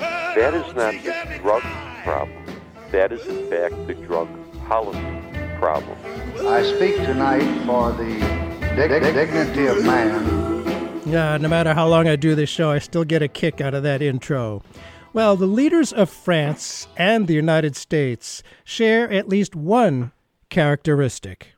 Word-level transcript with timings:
that 0.00 0.54
is 0.54 0.74
not 0.74 0.94
the 1.04 1.38
drug 1.38 1.62
problem. 2.02 2.44
That 2.90 3.12
is, 3.12 3.26
in 3.26 3.48
fact, 3.48 3.86
the 3.86 3.94
drug 3.94 4.28
policy 4.66 4.98
problem. 5.58 5.96
I 6.46 6.62
speak 6.62 6.96
tonight 6.96 7.64
for 7.66 7.92
the 7.92 8.18
dig- 8.76 9.14
dignity 9.14 9.66
of 9.66 9.84
man 9.84 10.50
yeah, 11.10 11.38
no 11.38 11.48
matter 11.48 11.74
how 11.74 11.88
long 11.88 12.06
I 12.06 12.14
do 12.14 12.36
this 12.36 12.48
show, 12.48 12.70
I 12.70 12.78
still 12.78 13.04
get 13.04 13.22
a 13.22 13.26
kick 13.26 13.60
out 13.60 13.74
of 13.74 13.82
that 13.82 14.00
intro. 14.00 14.62
Well, 15.12 15.34
the 15.34 15.46
leaders 15.46 15.92
of 15.92 16.08
France 16.08 16.86
and 16.96 17.26
the 17.26 17.34
United 17.34 17.74
States 17.74 18.44
share 18.62 19.10
at 19.10 19.28
least 19.28 19.56
one 19.56 20.12
characteristic. 20.50 21.54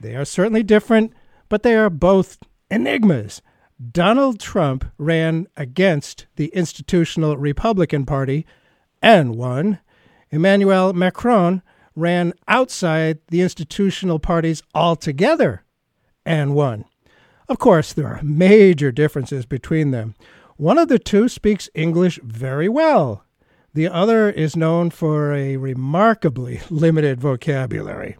They 0.00 0.14
are 0.14 0.24
certainly 0.24 0.62
different, 0.62 1.14
but 1.48 1.64
they 1.64 1.74
are 1.74 1.90
both 1.90 2.38
enigmas. 2.70 3.42
Donald 3.92 4.40
Trump 4.40 4.86
ran 4.96 5.46
against 5.56 6.26
the 6.36 6.46
institutional 6.48 7.36
Republican 7.36 8.06
Party 8.06 8.46
and 9.02 9.36
won. 9.36 9.80
Emmanuel 10.30 10.92
Macron 10.94 11.62
ran 11.94 12.32
outside 12.48 13.18
the 13.28 13.42
institutional 13.42 14.18
parties 14.18 14.62
altogether 14.74 15.64
and 16.24 16.54
won. 16.54 16.84
Of 17.48 17.58
course, 17.58 17.92
there 17.92 18.08
are 18.08 18.20
major 18.22 18.90
differences 18.90 19.46
between 19.46 19.90
them. 19.90 20.14
One 20.56 20.78
of 20.78 20.88
the 20.88 20.98
two 20.98 21.28
speaks 21.28 21.68
English 21.74 22.18
very 22.22 22.68
well. 22.68 23.24
The 23.74 23.88
other 23.88 24.30
is 24.30 24.56
known 24.56 24.88
for 24.90 25.34
a 25.34 25.58
remarkably 25.58 26.62
limited 26.70 27.20
vocabulary. 27.20 28.16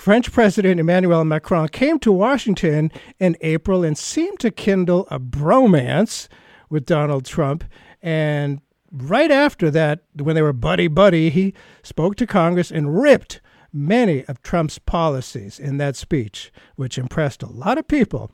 French 0.00 0.32
President 0.32 0.80
Emmanuel 0.80 1.26
Macron 1.26 1.68
came 1.68 1.98
to 1.98 2.10
Washington 2.10 2.90
in 3.18 3.36
April 3.42 3.84
and 3.84 3.98
seemed 3.98 4.40
to 4.40 4.50
kindle 4.50 5.06
a 5.10 5.20
bromance 5.20 6.26
with 6.70 6.86
Donald 6.86 7.26
Trump. 7.26 7.64
And 8.00 8.62
right 8.90 9.30
after 9.30 9.70
that, 9.72 10.04
when 10.14 10.34
they 10.34 10.40
were 10.40 10.54
buddy 10.54 10.88
buddy, 10.88 11.28
he 11.28 11.52
spoke 11.82 12.16
to 12.16 12.26
Congress 12.26 12.70
and 12.70 12.98
ripped 12.98 13.42
many 13.74 14.24
of 14.24 14.40
Trump's 14.40 14.78
policies 14.78 15.60
in 15.60 15.76
that 15.76 15.96
speech, 15.96 16.50
which 16.76 16.96
impressed 16.96 17.42
a 17.42 17.52
lot 17.52 17.76
of 17.76 17.86
people. 17.86 18.30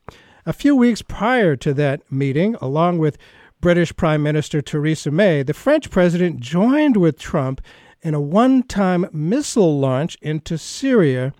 A 0.46 0.52
few 0.52 0.76
weeks 0.76 1.02
prior 1.02 1.56
to 1.56 1.74
that 1.74 2.00
meeting, 2.12 2.54
along 2.60 2.98
with 2.98 3.18
British 3.60 3.94
Prime 3.96 4.22
Minister 4.22 4.62
Theresa 4.62 5.10
May, 5.10 5.42
the 5.42 5.52
French 5.52 5.90
president 5.90 6.38
joined 6.38 6.96
with 6.96 7.18
Trump 7.18 7.60
in 8.02 8.14
a 8.14 8.20
one 8.20 8.62
time 8.62 9.08
missile 9.12 9.80
launch 9.80 10.16
into 10.22 10.56
Syria 10.56 11.32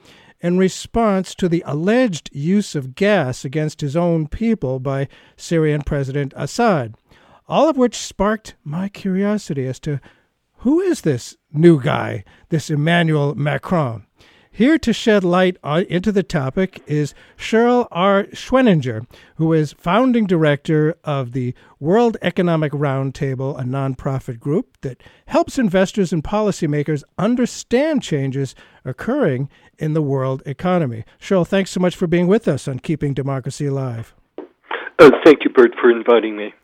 in 0.47 0.57
response 0.57 1.35
to 1.35 1.49
the 1.49 1.65
alleged 1.67 2.31
use 2.33 2.77
of 2.77 2.95
gas 2.95 3.45
against 3.45 3.81
his 3.81 3.97
own 3.97 4.29
people 4.29 4.79
by 4.79 5.09
Syrian 5.37 5.83
President 5.83 6.33
Assad. 6.37 6.95
All 7.49 7.69
of 7.69 7.77
which 7.77 7.97
sparked 7.97 8.55
my 8.63 8.89
curiosity 8.89 9.67
as 9.67 9.81
to 9.81 10.01
who 10.59 10.81
is 10.81 11.01
this 11.01 11.37
new 11.53 11.83
guy, 11.83 12.23
this 12.51 12.71
Emmanuel 12.71 13.35
Macron? 13.35 14.07
Here 14.57 14.79
to 14.79 14.95
shed 14.95 15.23
light 15.23 15.59
on, 15.63 15.83
into 15.83 16.11
the 16.11 16.23
topic 16.23 16.83
is 16.87 17.13
Sherle 17.37 17.89
R. 17.91 18.25
Schwenninger, 18.33 19.07
who 19.35 19.53
is 19.53 19.75
founding 19.75 20.25
director 20.25 20.95
of 21.05 21.33
the 21.33 21.53
World 21.79 22.17
Economic 22.23 22.73
Roundtable, 22.73 23.61
a 23.61 23.65
nonprofit 23.65 24.41
group 24.41 24.79
that 24.81 25.03
helps 25.27 25.59
investors 25.59 26.11
and 26.11 26.25
policymakers 26.25 27.05
understand 27.19 28.03
changes 28.03 28.55
occurring 28.83 29.51
in 29.79 29.93
the 29.93 30.01
world 30.01 30.43
economy. 30.47 31.05
Sherle, 31.19 31.45
thanks 31.45 31.71
so 31.71 31.81
much 31.81 31.95
for 31.95 32.07
being 32.07 32.27
with 32.27 32.49
us 32.49 32.67
on 32.67 32.79
Keeping 32.79 33.13
Democracy 33.13 33.67
Alive. 33.67 34.15
Uh, 34.99 35.11
thank 35.23 35.45
you, 35.45 35.51
Bert, 35.51 35.73
for 35.79 35.91
inviting 35.91 36.35
me. 36.35 36.55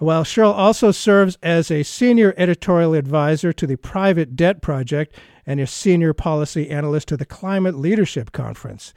Well, 0.00 0.24
Sherle 0.24 0.52
also 0.52 0.90
serves 0.90 1.36
as 1.42 1.70
a 1.70 1.82
senior 1.82 2.32
editorial 2.38 2.94
advisor 2.94 3.52
to 3.52 3.66
the 3.66 3.76
Private 3.76 4.36
Debt 4.36 4.62
Project 4.62 5.14
and 5.46 5.60
a 5.60 5.66
senior 5.66 6.12
policy 6.12 6.70
analyst 6.70 7.08
to 7.08 7.16
the 7.16 7.24
Climate 7.24 7.76
Leadership 7.76 8.32
Conference. 8.32 8.92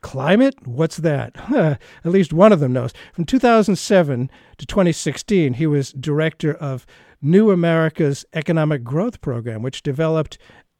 Climate? 0.00 0.54
What's 0.66 0.98
that? 0.98 1.36
At 1.54 1.78
least 2.04 2.32
one 2.32 2.52
of 2.52 2.60
them 2.60 2.72
knows. 2.72 2.92
From 3.12 3.24
2007 3.24 4.30
to 4.58 4.66
2016, 4.66 5.54
he 5.54 5.66
was 5.66 5.92
director 5.92 6.54
of 6.54 6.86
New 7.20 7.50
America's 7.50 8.24
Economic 8.32 8.84
Growth 8.84 9.20
Program, 9.20 9.62
which 9.62 9.82
developed 9.82 10.38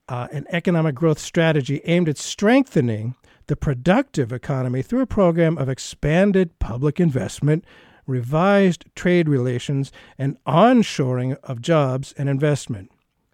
uh, 0.09 0.29
an 0.33 0.47
economic 0.51 0.95
growth 0.95 1.19
strategy 1.19 1.81
aimed 1.85 2.09
at 2.09 2.17
strengthening 2.17 3.17
the 3.49 3.57
productive 3.57 4.33
economy 4.33 4.83
through 4.83 5.01
a 5.01 5.07
program 5.07 5.59
of 5.59 5.69
expanded 5.69 6.59
public 6.61 7.01
investment 7.01 7.65
revised 8.09 8.87
trade 8.97 9.29
relations, 9.29 9.93
and 10.17 10.43
onshoring 10.45 11.37
of 11.45 11.61
jobs 11.61 12.13
and 12.17 12.29
investment. 12.29 12.91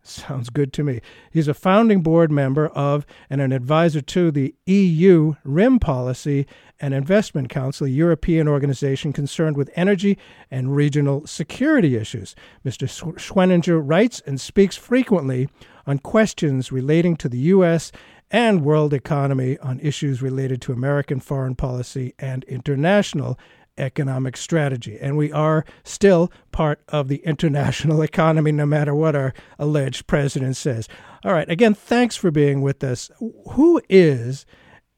Sounds 0.07 0.51
good 0.51 0.75
to 0.75 0.85
me. 0.85 1.01
He's 1.31 1.49
a 1.49 1.55
founding 1.55 2.03
board 2.03 2.31
member 2.31 2.69
of 2.69 3.07
and 3.31 3.41
an 3.41 3.53
advisor 3.53 4.03
to 4.03 4.31
the 4.31 4.55
EU 4.67 5.35
RIM 5.45 5.79
Policy 5.79 6.47
and 6.79 6.93
Investment 6.93 7.49
Council, 7.49 7.87
a 7.87 7.91
European 7.91 8.47
organization 8.47 9.15
concerned 9.15 9.57
with 9.57 9.71
energy 9.75 10.19
and 10.51 10.77
regional 10.77 11.27
security 11.27 11.97
issues. 11.97 12.35
Mr. 12.67 12.87
Schwenninger 13.17 13.81
writes 13.83 14.21
and 14.27 14.39
speaks 14.39 14.77
frequently 14.77 15.49
on 15.87 15.99
questions 16.01 16.71
relating 16.71 17.17
to 17.17 17.29
the 17.31 17.39
U.S. 17.39 17.91
and 18.31 18.63
world 18.63 18.93
economy 18.93 19.57
on 19.61 19.81
issues 19.81 20.21
related 20.21 20.61
to 20.63 20.73
American 20.73 21.19
foreign 21.19 21.55
policy 21.55 22.15
and 22.19 22.45
international 22.45 23.39
economic 23.79 24.37
strategy. 24.37 24.99
And 25.01 25.17
we 25.17 25.33
are 25.33 25.65
still 25.83 26.31
part 26.53 26.81
of 26.89 27.09
the 27.09 27.19
international 27.25 28.03
economy, 28.11 28.53
no 28.53 28.67
matter 28.67 28.95
what 28.95 29.17
our 29.17 29.35
alleged 29.59 30.07
president 30.07 30.57
says. 30.57 30.89
All 31.25 31.33
right, 31.33 31.49
again, 31.49 31.75
thanks 31.75 32.17
for 32.17 32.31
being 32.31 32.63
with 32.63 32.85
us. 32.85 33.11
Who 33.53 33.81
is 33.89 34.47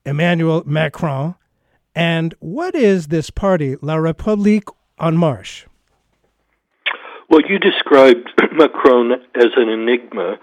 Emmanuel 0.05 0.63
Macron, 0.67 1.35
and 1.95 2.35
what 2.41 2.75
is 2.75 3.09
this 3.09 3.31
party, 3.31 3.77
La 3.81 3.97
République 3.97 4.69
en 5.01 5.17
Marche? 5.17 5.67
Well, 7.29 7.41
you 7.49 7.59
described 7.59 8.31
Macron 8.53 9.13
as 9.35 9.49
an 9.57 9.69
enigma. 9.69 10.39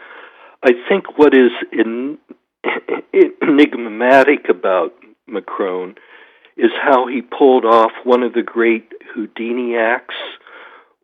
I 0.63 0.71
think 0.89 1.17
what 1.17 1.33
is 1.33 1.51
in, 1.71 2.17
enigmatic 3.41 4.49
about 4.49 4.93
Macron 5.27 5.95
is 6.57 6.71
how 6.81 7.07
he 7.07 7.21
pulled 7.21 7.65
off 7.65 7.91
one 8.03 8.23
of 8.23 8.33
the 8.33 8.43
great 8.43 8.91
Houdini 9.13 9.75
acts 9.75 10.15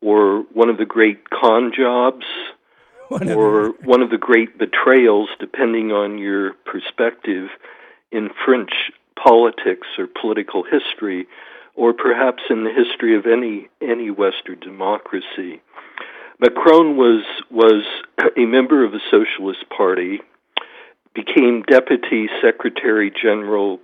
or 0.01 0.43
one 0.53 0.69
of 0.69 0.77
the 0.77 0.85
great 0.85 1.29
con 1.29 1.71
jobs 1.75 2.25
one 3.09 3.29
or 3.31 3.69
one 3.83 4.01
of 4.01 4.11
the 4.11 4.17
great 4.17 4.57
betrayals, 4.57 5.29
depending 5.39 5.91
on 5.91 6.19
your 6.19 6.53
perspective, 6.65 7.49
in 8.11 8.29
French 8.45 8.71
politics 9.21 9.87
or 9.97 10.07
political 10.07 10.63
history, 10.63 11.27
or 11.75 11.91
perhaps 11.91 12.43
in 12.49 12.63
the 12.63 12.71
history 12.71 13.17
of 13.17 13.25
any 13.25 13.67
any 13.81 14.11
Western 14.11 14.59
democracy. 14.59 15.61
Macron 16.39 16.97
was 16.97 17.23
was 17.49 17.83
a 18.37 18.45
member 18.45 18.85
of 18.85 18.91
the 18.91 19.01
Socialist 19.09 19.65
Party, 19.75 20.21
became 21.15 21.63
Deputy 21.63 22.29
Secretary 22.41 23.11
General 23.11 23.79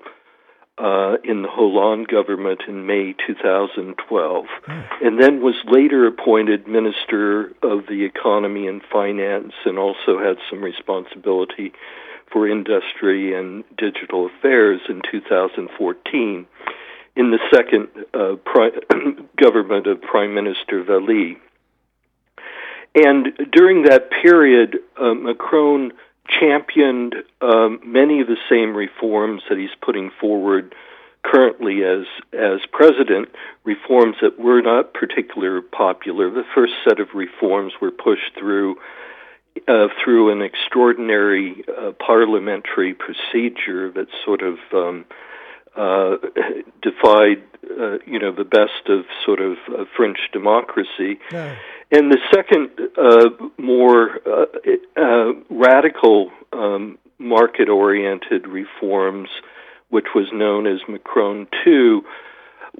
uh, 0.77 1.15
in 1.23 1.41
the 1.41 1.47
Hollande 1.49 2.07
government 2.07 2.61
in 2.67 2.85
May 2.85 3.15
2012, 3.25 4.45
mm. 4.45 4.85
and 5.01 5.21
then 5.21 5.41
was 5.41 5.55
later 5.65 6.05
appointed 6.05 6.67
Minister 6.67 7.53
of 7.63 7.87
the 7.87 8.03
Economy 8.03 8.67
and 8.67 8.81
Finance, 8.91 9.53
and 9.65 9.79
also 9.79 10.19
had 10.19 10.37
some 10.49 10.61
responsibility 10.61 11.71
for 12.31 12.49
Industry 12.49 13.33
and 13.33 13.63
Digital 13.77 14.25
Affairs 14.27 14.81
in 14.89 15.01
2014 15.09 16.45
in 17.15 17.31
the 17.31 17.39
second 17.53 17.87
uh, 18.13 18.35
pri- 18.43 18.71
government 19.41 19.87
of 19.87 20.01
Prime 20.01 20.33
Minister 20.33 20.83
Valls. 20.83 21.37
And 22.93 23.27
during 23.51 23.83
that 23.83 24.09
period, 24.09 24.79
uh, 24.99 25.13
Macron 25.13 25.91
championed 26.27 27.15
um, 27.41 27.79
many 27.83 28.21
of 28.21 28.27
the 28.27 28.37
same 28.49 28.75
reforms 28.75 29.43
that 29.49 29.57
he's 29.57 29.75
putting 29.81 30.11
forward 30.19 30.73
currently 31.23 31.83
as 31.83 32.05
as 32.33 32.59
president. 32.71 33.29
Reforms 33.63 34.17
that 34.21 34.39
were 34.39 34.61
not 34.61 34.93
particularly 34.93 35.65
popular. 35.71 36.29
The 36.29 36.45
first 36.53 36.73
set 36.83 36.99
of 36.99 37.09
reforms 37.13 37.73
were 37.81 37.91
pushed 37.91 38.37
through 38.37 38.77
uh, 39.67 39.87
through 40.03 40.31
an 40.31 40.41
extraordinary 40.41 41.63
uh, 41.67 41.91
parliamentary 41.93 42.93
procedure 42.93 43.91
that 43.91 44.07
sort 44.23 44.41
of 44.41 44.57
um, 44.73 45.05
uh, 45.75 46.17
defied, 46.81 47.43
uh, 47.79 47.97
you 48.05 48.19
know, 48.19 48.31
the 48.31 48.45
best 48.45 48.89
of 48.89 49.05
sort 49.25 49.41
of 49.41 49.57
uh, 49.67 49.85
French 49.95 50.17
democracy. 50.31 51.19
Yeah. 51.31 51.55
And 51.91 52.11
the 52.11 52.19
second, 52.33 52.69
uh, 52.97 53.29
more 53.57 54.19
uh, 54.25 54.45
uh, 54.97 55.33
radical 55.49 56.31
um, 56.51 56.97
market 57.19 57.69
oriented 57.69 58.47
reforms, 58.47 59.29
which 59.89 60.07
was 60.15 60.27
known 60.33 60.67
as 60.67 60.79
Macron 60.87 61.47
2, 61.63 62.03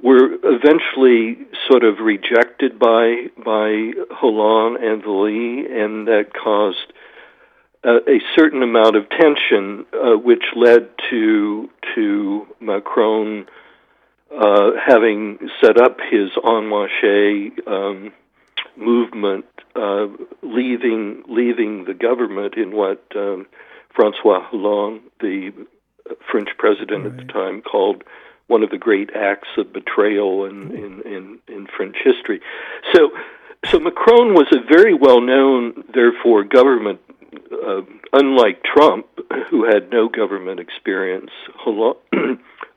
were 0.02 0.38
eventually 0.44 1.38
sort 1.70 1.84
of 1.84 2.00
rejected 2.00 2.78
by 2.78 3.28
by 3.44 3.92
Hollande 4.12 4.84
and 4.84 5.04
Valls, 5.04 5.68
and 5.70 6.08
that 6.08 6.34
caused 6.34 6.92
uh, 7.86 8.00
a 8.08 8.20
certain 8.36 8.64
amount 8.64 8.96
of 8.96 9.10
tension, 9.10 9.86
uh, 9.94 10.18
which 10.18 10.44
led 10.56 10.90
to 11.10 11.70
to 11.94 12.48
Macron 12.60 13.46
uh, 14.36 14.72
having 14.86 15.38
set 15.62 15.80
up 15.80 15.98
his 16.10 16.30
En 16.44 16.68
Marche 16.68 17.52
um, 17.68 18.12
movement, 18.76 19.46
uh, 19.76 20.08
leaving 20.42 21.24
leaving 21.28 21.86
the 21.86 21.94
government 21.94 22.56
in 22.56 22.76
what 22.76 23.04
um, 23.16 23.46
Francois 23.96 24.42
Hollande, 24.50 25.02
the 25.20 25.52
French 26.30 26.50
president 26.58 27.06
right. 27.06 27.12
at 27.12 27.18
the 27.18 27.32
time, 27.32 27.62
called 27.62 28.04
one 28.48 28.64
of 28.64 28.70
the 28.70 28.78
great 28.78 29.10
acts 29.16 29.48
of 29.58 29.74
betrayal 29.74 30.46
in, 30.46 30.72
in, 30.72 31.02
in, 31.02 31.40
in 31.48 31.68
French 31.76 31.96
history. 32.04 32.42
So, 32.94 33.10
so 33.66 33.80
Macron 33.80 34.34
was 34.34 34.48
a 34.52 34.60
very 34.72 34.94
well 34.94 35.22
known, 35.22 35.84
therefore, 35.94 36.44
government. 36.44 37.00
Uh, 37.52 37.82
unlike 38.14 38.64
Trump, 38.64 39.08
who 39.50 39.66
had 39.66 39.90
no 39.90 40.10
government 40.10 40.60
experience, 40.60 41.32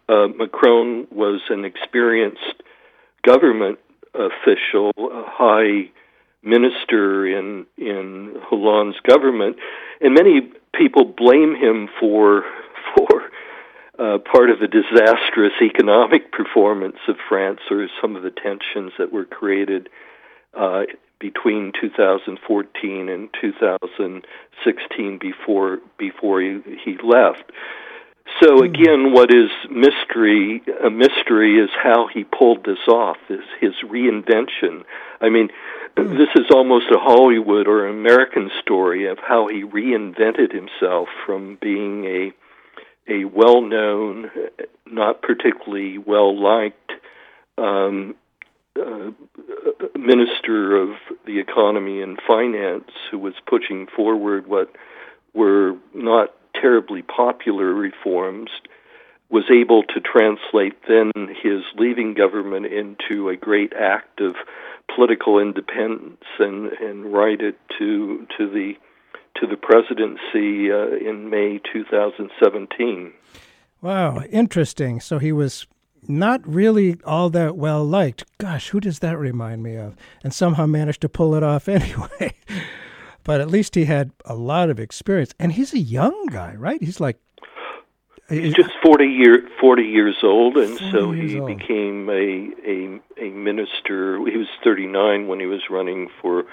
uh, 0.08 0.28
Macron 0.36 1.06
was 1.10 1.40
an 1.50 1.64
experienced 1.64 2.62
government 3.24 3.78
official, 4.14 4.92
a 4.96 5.24
high 5.26 5.90
minister 6.42 7.26
in 7.26 7.66
in 7.76 8.36
Hollande's 8.42 9.00
government, 9.00 9.56
and 10.00 10.14
many 10.14 10.50
people 10.74 11.04
blame 11.04 11.54
him 11.54 11.88
for 12.00 12.44
for 12.96 13.22
uh, 13.98 14.18
part 14.18 14.50
of 14.50 14.60
the 14.60 14.68
disastrous 14.68 15.52
economic 15.60 16.30
performance 16.32 16.98
of 17.08 17.16
France, 17.28 17.60
or 17.70 17.88
some 18.00 18.16
of 18.16 18.22
the 18.22 18.30
tensions 18.30 18.92
that 18.98 19.12
were 19.12 19.24
created 19.24 19.88
uh, 20.56 20.82
between 21.20 21.72
2014 21.80 23.08
and 23.08 23.28
2016 23.40 25.18
before 25.18 25.78
before 25.98 26.40
he, 26.40 26.60
he 26.84 26.96
left. 27.02 27.44
So 28.40 28.58
hmm. 28.58 28.64
again, 28.64 29.12
what 29.12 29.30
is 29.32 29.50
mystery? 29.70 30.62
A 30.84 30.90
mystery 30.90 31.58
is 31.58 31.70
how 31.82 32.08
he 32.12 32.24
pulled 32.24 32.64
this 32.64 32.86
off. 32.88 33.16
Is 33.28 33.44
his 33.60 33.74
reinvention? 33.84 34.84
I 35.20 35.28
mean, 35.28 35.48
hmm. 35.96 36.16
this 36.16 36.28
is 36.36 36.46
almost 36.50 36.86
a 36.90 36.98
Hollywood 36.98 37.66
or 37.66 37.86
American 37.86 38.50
story 38.60 39.06
of 39.06 39.18
how 39.18 39.48
he 39.48 39.64
reinvented 39.64 40.52
himself 40.52 41.08
from 41.26 41.58
being 41.60 42.04
a 42.04 42.32
a 43.10 43.24
well-known, 43.24 44.30
not 44.84 45.22
particularly 45.22 45.96
well-liked 45.96 46.92
um, 47.56 48.14
uh, 48.78 49.10
minister 49.98 50.76
of 50.76 50.90
the 51.26 51.38
economy 51.38 52.02
and 52.02 52.18
finance 52.26 52.90
who 53.10 53.18
was 53.18 53.34
pushing 53.46 53.86
forward 53.86 54.46
what 54.46 54.70
were 55.34 55.76
not 55.94 56.34
terribly 56.60 57.02
popular 57.02 57.72
reforms 57.72 58.50
was 59.30 59.44
able 59.50 59.82
to 59.82 60.00
translate 60.00 60.74
then 60.88 61.12
his 61.42 61.62
leaving 61.76 62.14
government 62.14 62.66
into 62.66 63.28
a 63.28 63.36
great 63.36 63.72
act 63.74 64.20
of 64.20 64.34
political 64.94 65.38
independence 65.38 66.24
and 66.38 66.72
and 66.72 67.12
write 67.12 67.40
it 67.40 67.58
to 67.78 68.26
to 68.36 68.48
the 68.48 68.74
to 69.36 69.46
the 69.46 69.56
presidency 69.56 70.72
uh, 70.72 70.96
in 70.96 71.30
May 71.30 71.60
2017. 71.72 73.12
Wow, 73.80 74.22
interesting. 74.30 75.00
So 75.00 75.18
he 75.18 75.30
was 75.30 75.66
not 76.06 76.46
really 76.46 76.96
all 77.04 77.30
that 77.30 77.56
well 77.56 77.84
liked. 77.84 78.24
Gosh, 78.38 78.68
who 78.68 78.80
does 78.80 78.98
that 79.00 79.18
remind 79.18 79.62
me 79.62 79.76
of? 79.76 79.96
And 80.22 80.32
somehow 80.32 80.66
managed 80.66 81.00
to 81.02 81.08
pull 81.08 81.34
it 81.34 81.42
off 81.42 81.68
anyway. 81.68 82.34
but 83.24 83.40
at 83.40 83.48
least 83.48 83.74
he 83.74 83.84
had 83.84 84.12
a 84.24 84.34
lot 84.34 84.70
of 84.70 84.78
experience. 84.78 85.34
And 85.38 85.52
he's 85.52 85.72
a 85.72 85.78
young 85.78 86.26
guy, 86.26 86.54
right? 86.54 86.82
He's 86.82 87.00
like 87.00 87.18
he's 88.28 88.54
just 88.54 88.70
40 88.82 89.06
year 89.06 89.48
40 89.60 89.82
years 89.82 90.16
old 90.22 90.56
and 90.56 90.78
so 90.92 91.12
he 91.12 91.40
old. 91.40 91.58
became 91.58 92.08
a 92.10 92.50
a 92.66 93.00
a 93.26 93.30
minister 93.30 94.18
he 94.26 94.36
was 94.36 94.48
39 94.62 95.28
when 95.28 95.40
he 95.40 95.46
was 95.46 95.62
running 95.70 96.08
for 96.20 96.44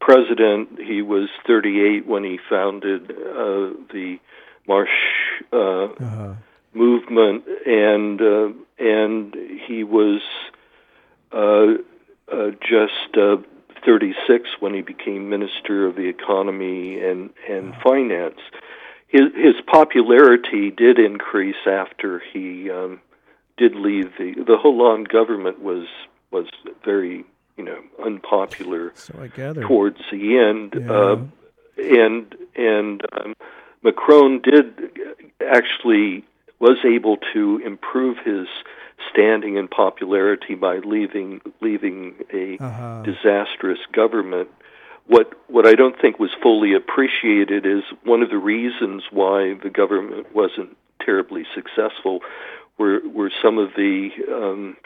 president 0.00 0.78
he 0.78 1.00
was 1.00 1.28
38 1.46 2.06
when 2.06 2.24
he 2.24 2.38
founded 2.48 3.10
uh 3.10 3.72
the 3.92 4.18
Marche 4.68 4.90
uh, 5.52 5.84
uh-huh. 5.84 6.34
Movement 6.74 7.44
and 7.66 8.20
uh 8.20 8.48
and 8.78 9.36
he 9.66 9.84
was 9.84 10.22
uh, 11.32 11.74
uh 12.32 12.50
just 12.60 13.16
uh 13.16 13.36
36 13.84 14.48
when 14.60 14.74
he 14.74 14.80
became 14.80 15.28
minister 15.28 15.86
of 15.86 15.96
the 15.96 16.08
economy 16.08 17.00
and 17.00 17.30
and 17.48 17.74
finance 17.82 18.38
his 19.12 19.32
his 19.34 19.54
popularity 19.66 20.70
did 20.70 20.98
increase 20.98 21.66
after 21.66 22.22
he 22.32 22.70
um, 22.70 23.00
did 23.58 23.74
leave 23.74 24.10
the 24.18 24.34
the 24.46 24.56
Hollande 24.56 25.08
government 25.08 25.60
was 25.60 25.86
was 26.30 26.46
very 26.84 27.24
you 27.56 27.64
know 27.64 27.78
unpopular 28.04 28.92
so 28.94 29.14
I 29.20 29.28
gather. 29.28 29.62
towards 29.62 29.98
the 30.10 30.38
end 30.38 30.74
yeah. 30.80 30.92
uh, 30.92 31.16
and 31.76 32.34
and 32.56 33.02
um, 33.12 33.34
Macron 33.82 34.40
did 34.40 34.98
actually 35.46 36.24
was 36.62 36.78
able 36.84 37.16
to 37.34 37.60
improve 37.66 38.16
his 38.24 38.46
standing 39.10 39.58
and 39.58 39.68
popularity 39.68 40.54
by 40.54 40.78
leaving 40.78 41.40
leaving 41.60 42.14
a 42.32 42.56
uh-huh. 42.62 43.02
disastrous 43.02 43.80
government 43.92 44.48
what 45.06 45.32
what 45.48 45.66
I 45.66 45.74
don't 45.74 46.00
think 46.00 46.20
was 46.20 46.30
fully 46.40 46.74
appreciated 46.74 47.66
is 47.66 47.82
one 48.04 48.22
of 48.22 48.30
the 48.30 48.38
reasons 48.38 49.02
why 49.10 49.54
the 49.60 49.70
government 49.70 50.32
wasn't 50.32 50.76
terribly 51.04 51.44
successful 51.52 52.20
were 52.78 53.00
were 53.08 53.32
some 53.42 53.58
of 53.58 53.70
the 53.76 54.10
um, 54.32 54.76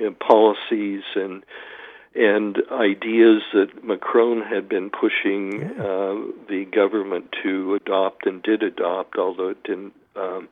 know, 0.00 0.12
policies 0.12 1.02
and 1.16 1.44
and 2.14 2.58
ideas 2.72 3.42
that 3.52 3.84
Macron 3.84 4.42
had 4.42 4.68
been 4.68 4.90
pushing 4.90 5.62
uh, 5.78 6.14
the 6.48 6.66
government 6.72 7.34
to 7.42 7.74
adopt 7.74 8.26
and 8.26 8.42
did 8.42 8.62
adopt, 8.64 9.16
although 9.16 9.50
it 9.50 9.62
didn't 9.62 9.94
um, 10.20 10.48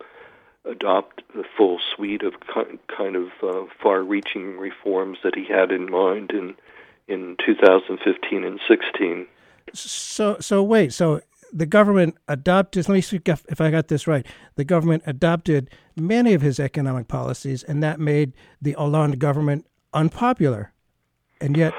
adopt 0.65 1.23
the 1.35 1.45
full 1.57 1.79
suite 1.95 2.23
of 2.23 2.35
kind 2.95 3.17
of 3.17 3.29
uh, 3.43 3.67
far-reaching 3.83 4.59
reforms 4.59 5.19
that 5.23 5.35
he 5.35 5.45
had 5.45 5.71
in 5.71 5.91
mind 5.91 6.31
in 6.31 6.55
in 7.09 7.37
2015 7.45 8.45
and 8.45 8.61
16. 8.69 9.27
So, 9.73 10.37
so 10.41 10.63
wait, 10.63 10.93
so 10.93 11.23
the 11.53 11.67
government 11.67 12.17
adopted. 12.29 12.89
Let 12.89 12.95
me 12.95 13.01
see 13.01 13.21
if 13.27 13.61
I 13.61 13.71
got 13.71 13.89
this 13.89 14.07
right. 14.07 14.27
The 14.57 14.65
government 14.65 15.03
adopted 15.07 15.71
many 15.97 16.35
of 16.35 16.43
his 16.43 16.61
economic 16.61 17.09
policies, 17.09 17.63
and 17.63 17.83
that 17.83 17.99
made 17.99 18.33
the 18.61 18.73
Hollande 18.73 19.19
government 19.19 19.67
unpopular. 19.93 20.73
And 21.41 21.57
yet, 21.57 21.73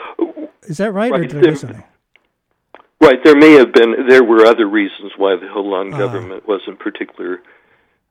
is 0.64 0.78
that 0.78 0.94
right, 0.94 1.12
right. 1.12 1.22
or 1.22 1.26
did 1.26 1.44
there, 1.44 1.52
I 1.52 1.56
something? 1.56 1.84
Right. 3.02 3.24
There 3.24 3.36
may 3.36 3.54
have 3.54 3.74
been. 3.74 4.08
There 4.08 4.24
were 4.24 4.46
other 4.46 4.68
reasons 4.68 5.14
why 5.18 5.36
the 5.36 5.48
Hollande 5.48 5.94
uh, 5.94 5.98
government 5.98 6.48
wasn't 6.48 6.80
particular, 6.80 7.42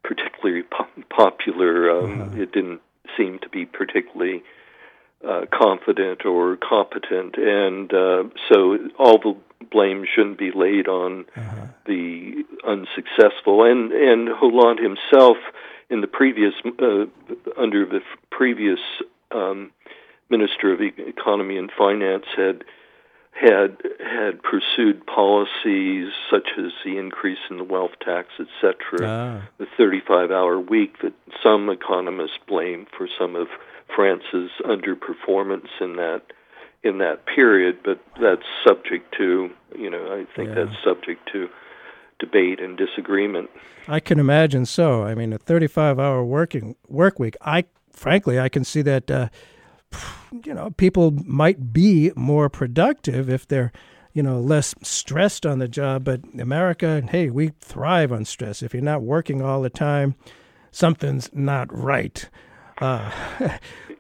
particularly 0.09 0.63
po- 0.63 0.89
popular. 1.11 1.91
Um, 1.91 2.23
uh-huh. 2.23 2.43
It 2.43 2.53
didn't 2.53 2.81
seem 3.17 3.39
to 3.41 3.49
be 3.49 3.67
particularly 3.67 4.43
uh, 5.27 5.43
confident 5.53 6.25
or 6.25 6.57
competent, 6.57 7.37
and 7.37 7.93
uh, 7.93 8.25
so 8.49 8.79
all 8.99 9.19
the 9.19 9.37
blame 9.71 10.07
shouldn't 10.15 10.39
be 10.39 10.51
laid 10.51 10.89
on 10.89 11.27
uh-huh. 11.37 11.67
the 11.87 12.45
unsuccessful. 12.67 13.65
And 13.65 13.93
and 13.93 14.29
Hollande 14.29 14.81
himself, 14.81 15.37
in 15.91 16.01
the 16.01 16.07
previous 16.07 16.55
uh, 16.65 17.05
under 17.57 17.85
the 17.85 18.01
previous 18.31 18.81
um, 19.31 19.71
minister 20.31 20.73
of 20.73 20.81
economy 20.81 21.59
and 21.59 21.71
finance, 21.77 22.25
had 22.35 22.65
had 23.41 23.79
had 24.01 24.43
pursued 24.43 25.07
policies 25.07 26.09
such 26.31 26.49
as 26.59 26.73
the 26.85 26.99
increase 26.99 27.39
in 27.51 27.59
the 27.59 27.65
wealth 27.65 27.93
tax, 28.05 28.29
etc., 28.39 28.75
ah. 29.03 29.49
the 29.59 29.67
35-hour 29.79 30.59
week 30.61 31.01
that 31.03 31.13
some 31.43 31.69
economists 31.71 32.39
blame 32.49 32.87
for 32.97 33.09
some 33.19 33.37
of 33.37 33.49
France's 33.95 34.51
underperformance 34.65 35.69
in 35.81 35.97
that 35.97 36.23
in 36.83 36.99
that 36.99 37.27
period. 37.27 37.79
But 37.85 38.01
that's 38.21 38.43
subject 38.67 39.15
to 39.19 39.51
you 39.77 39.91
know 39.91 40.13
I 40.13 40.27
think 40.37 40.49
yeah. 40.49 40.65
that's 40.65 40.77
subject 40.83 41.29
to 41.33 41.49
debate 42.19 42.61
and 42.61 42.77
disagreement. 42.77 43.51
I 43.87 44.01
can 44.01 44.19
imagine 44.19 44.67
so. 44.67 45.05
I 45.05 45.15
mean, 45.15 45.33
a 45.33 45.39
35-hour 45.39 46.25
working 46.25 46.75
work 46.89 47.21
week. 47.21 47.37
I 47.41 47.65
frankly 47.93 48.41
I 48.41 48.49
can 48.49 48.65
see 48.65 48.83
that. 48.83 49.11
Uh, 49.11 49.29
you 50.45 50.55
know, 50.55 50.71
people 50.71 51.13
might 51.25 51.73
be 51.73 52.13
more 52.17 52.49
productive 52.49 53.29
if 53.29 53.47
they're, 53.47 53.73
you 54.13 54.23
know, 54.23 54.41
less 54.41 54.75
stressed 54.83 55.47
on 55.47 55.59
the 55.59 55.69
job. 55.69 56.05
But 56.05 56.21
America, 56.39 57.03
hey, 57.09 57.31
we 57.31 57.53
thrive 57.61 58.13
on 58.13 58.25
stress. 58.25 58.63
If 58.63 58.75
you're 58.75 58.83
not 58.83 59.03
working 59.03 59.43
all 59.43 59.63
the 59.63 59.71
time, 59.71 60.15
something's 60.71 61.31
not 61.33 61.73
right. 61.75 62.29
Uh, 62.81 63.11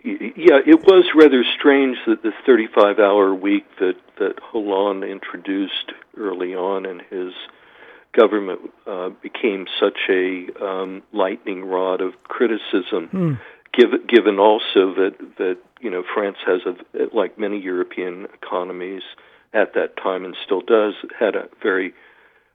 yeah, 0.04 0.60
it 0.66 0.84
was 0.86 1.04
rather 1.14 1.44
strange 1.58 1.96
that 2.06 2.22
the 2.22 2.32
35-hour 2.46 3.34
week 3.34 3.64
that 3.80 3.96
that 4.18 4.38
Hollande 4.40 5.04
introduced 5.04 5.92
early 6.16 6.54
on 6.54 6.86
in 6.86 7.00
his 7.10 7.32
government 8.12 8.60
uh, 8.86 9.10
became 9.22 9.66
such 9.80 9.98
a 10.08 10.46
um, 10.60 11.02
lightning 11.12 11.64
rod 11.64 12.00
of 12.00 12.14
criticism. 12.24 13.08
Hmm 13.10 13.34
given 13.78 14.06
given 14.08 14.38
also 14.38 14.94
that 14.94 15.14
that 15.38 15.58
you 15.80 15.90
know 15.90 16.02
France 16.14 16.38
has 16.46 16.60
a 16.66 17.16
like 17.16 17.38
many 17.38 17.60
European 17.60 18.26
economies 18.34 19.02
at 19.54 19.74
that 19.74 19.96
time 19.96 20.24
and 20.24 20.36
still 20.44 20.60
does 20.60 20.94
had 21.18 21.34
a 21.34 21.48
very 21.62 21.94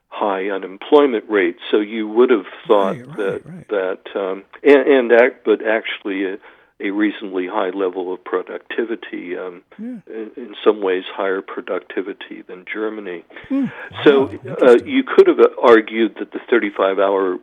high 0.09 0.49
unemployment 0.49 1.27
rate. 1.29 1.57
So 1.71 1.79
you 1.79 2.07
would 2.07 2.29
have 2.29 2.45
thought 2.67 2.97
right, 2.97 3.07
right, 3.07 3.17
that 3.17 3.41
right. 3.45 3.67
that 3.69 4.19
um, 4.19 4.43
and, 4.63 4.87
and 4.87 5.11
act, 5.11 5.45
but 5.45 5.65
actually 5.65 6.25
a, 6.25 6.37
a 6.79 6.91
reasonably 6.91 7.47
high 7.47 7.69
level 7.69 8.13
of 8.13 8.23
productivity. 8.23 9.37
Um, 9.37 9.63
yeah. 9.79 9.99
in, 10.07 10.31
in, 10.35 10.55
some 10.63 10.81
ways, 10.81 11.03
higher 11.11 11.41
productivity 11.41 12.43
than 12.47 12.65
Germany. 12.71 13.23
Mm, 13.49 13.71
so 14.03 14.25
uh, 14.61 14.77
you 14.85 15.03
could 15.03 15.27
have 15.27 15.39
argued 15.61 16.15
that 16.19 16.31
the 16.31 16.39
35-hour 16.51 17.37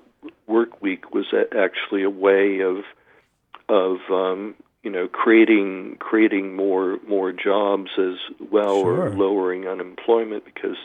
work 0.46 0.80
week 0.80 1.12
was 1.12 1.26
actually 1.56 2.02
a 2.02 2.10
way 2.10 2.60
of 2.60 2.84
of 3.70 3.98
um, 4.10 4.54
you 4.82 4.90
know 4.90 5.08
creating 5.08 5.96
creating 6.00 6.54
more 6.54 6.98
more 7.08 7.32
jobs 7.32 7.90
as 7.98 8.16
well 8.50 8.82
sure. 8.82 9.06
or 9.06 9.10
lowering 9.14 9.66
unemployment 9.66 10.44
because 10.44 10.76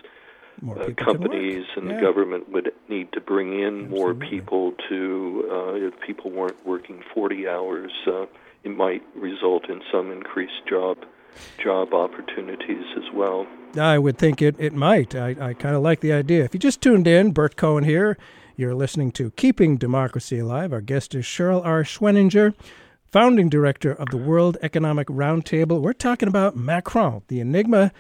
uh, 0.70 0.89
companies 0.98 1.65
and 1.75 1.88
yeah. 1.88 1.96
the 1.96 2.01
government 2.01 2.50
would 2.50 2.72
need 2.88 3.12
to 3.12 3.20
bring 3.20 3.60
in 3.60 3.86
Absolutely. 3.86 3.89
more 3.89 4.13
people 4.13 4.74
to 4.88 5.50
uh, 5.51 5.74
if 5.74 6.00
people 6.00 6.32
weren't 6.32 6.65
working 6.65 7.04
40 7.13 7.48
hours 7.48 7.92
uh, 8.08 8.25
it 8.63 8.70
might 8.70 9.04
result 9.15 9.70
in 9.70 9.82
some 9.92 10.12
increased 10.12 10.65
job 10.70 10.98
job 11.62 11.94
opportunities 11.94 12.86
as 12.98 13.13
well. 13.13 13.46
I 13.77 13.98
would 13.98 14.18
think 14.18 14.42
it, 14.42 14.56
it 14.58 14.74
might. 14.74 15.15
I, 15.15 15.36
I 15.39 15.54
kind 15.54 15.75
of 15.75 15.82
like 15.82 16.00
the 16.00 16.13
idea. 16.13 16.46
If 16.46 16.54
you 16.54 16.60
just 16.62 16.82
tuned 16.82 17.08
in, 17.08 17.32
Bert 17.32 17.58
Cohen 17.58 17.84
here. 17.84 18.18
You're 18.57 18.74
listening 18.74 19.12
to 19.13 19.31
Keeping 19.31 19.75
Democracy 19.75 20.39
Alive. 20.39 20.71
Our 20.71 20.79
guest 20.79 21.13
is 21.13 21.25
Sherle 21.25 21.62
R. 21.65 21.83
Schwenninger, 21.83 22.53
founding 23.03 23.50
director 23.50 23.91
of 23.91 24.12
the 24.12 24.17
World 24.17 24.57
Economic 24.62 25.09
Roundtable. 25.09 25.81
We're 25.81 25.91
talking 25.91 26.29
about 26.29 26.55
Macron, 26.55 27.21
the 27.27 27.41
enigma, 27.41 27.91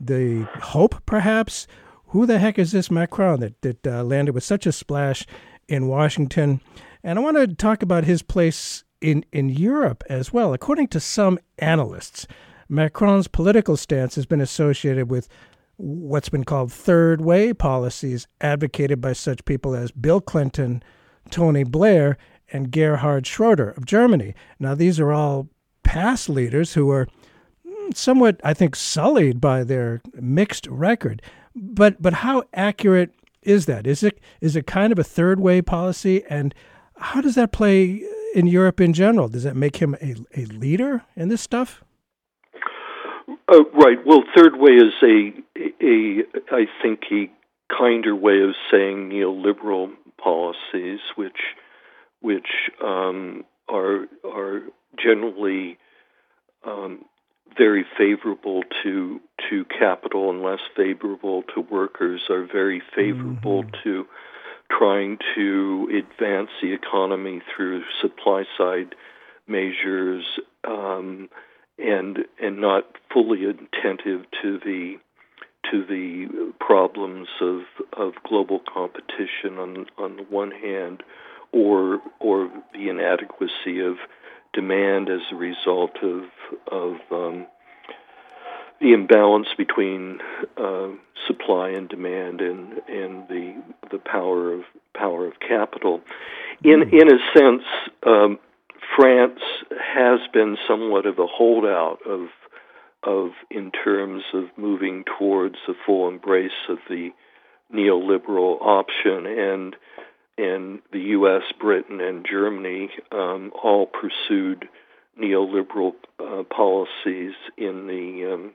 the 0.00 0.48
hope, 0.62 1.06
perhaps. 1.06 1.68
Who 2.08 2.26
the 2.26 2.40
heck 2.40 2.58
is 2.58 2.72
this 2.72 2.90
Macron 2.90 3.38
that, 3.38 3.62
that 3.62 3.86
uh, 3.86 4.02
landed 4.02 4.34
with 4.34 4.42
such 4.42 4.66
a 4.66 4.72
splash 4.72 5.26
in 5.68 5.86
Washington? 5.86 6.60
And 7.04 7.16
I 7.16 7.22
want 7.22 7.36
to 7.36 7.46
talk 7.46 7.80
about 7.80 8.02
his 8.02 8.22
place 8.22 8.82
in, 9.00 9.24
in 9.30 9.48
Europe 9.48 10.02
as 10.10 10.32
well. 10.32 10.52
According 10.52 10.88
to 10.88 10.98
some 10.98 11.38
analysts, 11.60 12.26
Macron's 12.68 13.28
political 13.28 13.76
stance 13.76 14.16
has 14.16 14.26
been 14.26 14.40
associated 14.40 15.08
with 15.08 15.28
what's 15.80 16.28
been 16.28 16.44
called 16.44 16.70
third 16.70 17.22
way 17.22 17.54
policies 17.54 18.26
advocated 18.40 19.00
by 19.00 19.14
such 19.14 19.44
people 19.44 19.74
as 19.74 19.90
Bill 19.90 20.20
Clinton, 20.20 20.82
Tony 21.30 21.64
Blair, 21.64 22.18
and 22.52 22.70
Gerhard 22.70 23.26
Schroeder 23.26 23.70
of 23.70 23.86
Germany. 23.86 24.34
Now, 24.58 24.74
these 24.74 25.00
are 25.00 25.12
all 25.12 25.48
past 25.82 26.28
leaders 26.28 26.74
who 26.74 26.90
are 26.90 27.08
mm, 27.66 27.96
somewhat, 27.96 28.40
I 28.44 28.52
think, 28.54 28.76
sullied 28.76 29.40
by 29.40 29.64
their 29.64 30.02
mixed 30.14 30.66
record. 30.66 31.22
But 31.54 32.00
but 32.00 32.14
how 32.14 32.44
accurate 32.52 33.14
is 33.42 33.66
that? 33.66 33.86
Is 33.86 34.02
it 34.02 34.20
is 34.40 34.56
it 34.56 34.66
kind 34.66 34.92
of 34.92 34.98
a 34.98 35.04
third 35.04 35.40
way 35.40 35.62
policy, 35.62 36.24
and 36.28 36.54
how 36.96 37.20
does 37.20 37.34
that 37.36 37.52
play 37.52 38.02
in 38.34 38.46
Europe 38.46 38.80
in 38.80 38.92
general? 38.92 39.28
Does 39.28 39.44
that 39.44 39.56
make 39.56 39.76
him 39.76 39.96
a, 40.02 40.14
a 40.36 40.44
leader 40.46 41.04
in 41.16 41.28
this 41.28 41.40
stuff? 41.40 41.82
Uh, 43.48 43.64
right. 43.74 43.98
Well, 44.04 44.24
third 44.34 44.56
way 44.56 44.72
is 44.72 44.92
a 45.02 45.32
a 45.82 46.22
I 46.52 46.66
think 46.82 47.00
a 47.12 47.30
kinder 47.76 48.14
way 48.14 48.40
of 48.40 48.54
saying 48.70 49.10
neoliberal 49.10 49.92
policies, 50.22 51.00
which 51.16 51.40
which 52.20 52.48
um, 52.82 53.44
are 53.68 54.06
are 54.24 54.62
generally 55.02 55.78
um, 56.64 57.04
very 57.56 57.84
favorable 57.96 58.62
to 58.82 59.20
to 59.48 59.64
capital 59.64 60.30
and 60.30 60.42
less 60.42 60.60
favorable 60.76 61.42
to 61.54 61.60
workers, 61.60 62.22
are 62.30 62.44
very 62.44 62.82
favorable 62.94 63.64
mm-hmm. 63.64 63.82
to 63.84 64.06
trying 64.70 65.18
to 65.34 65.88
advance 65.90 66.50
the 66.62 66.72
economy 66.72 67.42
through 67.54 67.82
supply 68.00 68.44
side 68.56 68.94
measures. 69.46 70.24
Um, 70.66 71.28
and 71.80 72.18
and 72.40 72.60
not 72.60 72.84
fully 73.12 73.44
attentive 73.44 74.24
to 74.42 74.58
the 74.58 74.96
to 75.70 75.84
the 75.84 76.52
problems 76.58 77.28
of 77.40 77.62
of 77.96 78.12
global 78.28 78.60
competition 78.72 79.58
on 79.58 79.86
on 79.98 80.16
the 80.16 80.22
one 80.24 80.50
hand, 80.50 81.02
or 81.52 82.00
or 82.18 82.50
the 82.72 82.88
inadequacy 82.88 83.80
of 83.80 83.96
demand 84.52 85.08
as 85.08 85.20
a 85.32 85.36
result 85.36 85.96
of 86.02 86.24
of 86.70 86.96
um, 87.10 87.46
the 88.80 88.92
imbalance 88.92 89.48
between 89.56 90.20
uh, 90.56 90.88
supply 91.26 91.70
and 91.70 91.88
demand 91.88 92.40
and 92.40 92.80
and 92.88 93.28
the 93.28 93.62
the 93.90 93.98
power 93.98 94.52
of 94.52 94.62
power 94.94 95.26
of 95.26 95.34
capital. 95.40 96.00
In 96.64 96.82
in 96.82 97.08
a 97.08 97.38
sense, 97.38 97.62
um, 98.06 98.38
France 98.96 99.40
has 99.70 100.20
been 100.32 100.56
somewhat 100.68 101.06
of 101.06 101.18
a 101.18 101.26
holdout 101.26 101.98
of 102.06 102.28
of 103.02 103.30
in 103.50 103.70
terms 103.70 104.22
of 104.34 104.44
moving 104.56 105.04
towards 105.18 105.56
the 105.66 105.74
full 105.86 106.08
embrace 106.08 106.50
of 106.68 106.78
the 106.88 107.10
neoliberal 107.74 108.60
option 108.60 109.26
and 109.26 109.76
and 110.38 110.80
the 110.92 111.00
U.S., 111.00 111.42
Britain, 111.60 112.00
and 112.00 112.26
Germany 112.28 112.88
um, 113.12 113.52
all 113.62 113.86
pursued 113.86 114.68
neoliberal 115.20 115.92
uh, 116.18 116.44
policies 116.44 117.34
in 117.58 117.86
the 117.86 118.32
um, 118.32 118.54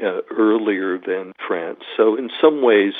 uh, 0.00 0.20
earlier 0.30 0.98
than 0.98 1.32
France. 1.46 1.80
So 1.96 2.16
in 2.16 2.30
some 2.40 2.62
ways, 2.62 2.92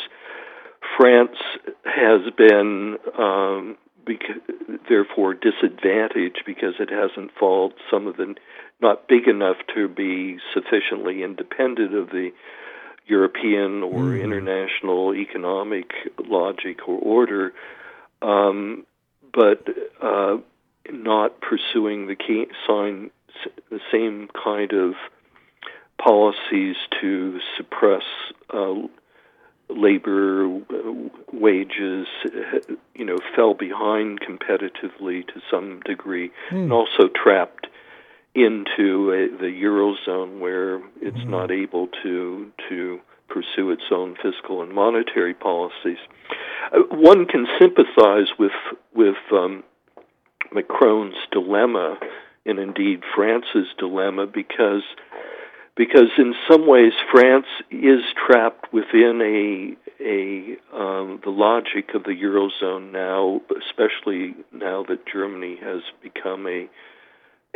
France 0.96 1.36
has 1.84 2.22
been 2.36 2.96
um, 3.16 3.76
therefore 4.88 5.34
disadvantaged 5.34 6.42
because 6.46 6.74
it 6.78 6.90
hasn't 6.90 7.30
followed 7.38 7.74
some 7.90 8.06
of 8.06 8.16
the 8.16 8.34
not 8.80 9.08
big 9.08 9.26
enough 9.26 9.56
to 9.74 9.88
be 9.88 10.38
sufficiently 10.54 11.22
independent 11.22 11.94
of 11.94 12.10
the 12.10 12.30
European 13.06 13.82
or 13.82 14.02
mm. 14.02 14.22
international 14.22 15.14
economic 15.14 15.90
logic 16.26 16.86
or 16.86 16.98
order, 16.98 17.52
um, 18.22 18.86
but 19.32 19.66
uh, 20.00 20.36
not 20.90 21.40
pursuing 21.40 22.06
the 22.06 22.14
key 22.14 22.46
sign 22.66 23.10
the 23.70 23.80
same 23.92 24.28
kind 24.42 24.72
of 24.72 24.94
policies 26.02 26.76
to 27.00 27.38
suppress 27.56 28.02
uh, 28.52 28.74
labor 29.68 30.48
wages, 31.32 32.06
you 32.94 33.04
know, 33.04 33.18
fell 33.36 33.54
behind 33.54 34.20
competitively 34.20 35.26
to 35.26 35.40
some 35.50 35.80
degree, 35.84 36.30
mm. 36.50 36.62
and 36.62 36.72
also 36.72 37.08
trapped 37.14 37.66
into 38.34 39.10
a, 39.12 39.36
the 39.36 39.52
eurozone 39.62 40.38
where 40.38 40.76
it's 41.00 41.16
mm. 41.18 41.28
not 41.28 41.50
able 41.50 41.88
to 42.02 42.50
to 42.68 43.00
pursue 43.28 43.70
its 43.70 43.82
own 43.90 44.16
fiscal 44.22 44.62
and 44.62 44.72
monetary 44.72 45.34
policies. 45.34 45.98
Uh, 46.72 46.78
one 46.90 47.26
can 47.26 47.46
sympathize 47.58 48.28
with 48.38 48.52
with 48.94 49.16
um, 49.32 49.62
Macron's 50.52 51.16
dilemma, 51.30 51.98
and 52.46 52.58
indeed 52.58 53.02
France's 53.14 53.68
dilemma, 53.78 54.26
because 54.26 54.82
because 55.78 56.10
in 56.18 56.34
some 56.50 56.66
ways 56.66 56.92
France 57.10 57.46
is 57.70 58.00
trapped 58.26 58.72
within 58.72 59.20
a 59.22 59.76
a 60.04 60.56
um, 60.76 61.20
the 61.24 61.30
logic 61.30 61.94
of 61.94 62.02
the 62.02 62.10
eurozone 62.10 62.92
now, 62.92 63.40
especially 63.56 64.34
now 64.52 64.84
that 64.88 65.06
Germany 65.10 65.56
has 65.62 65.82
become 66.02 66.46
a 66.46 66.68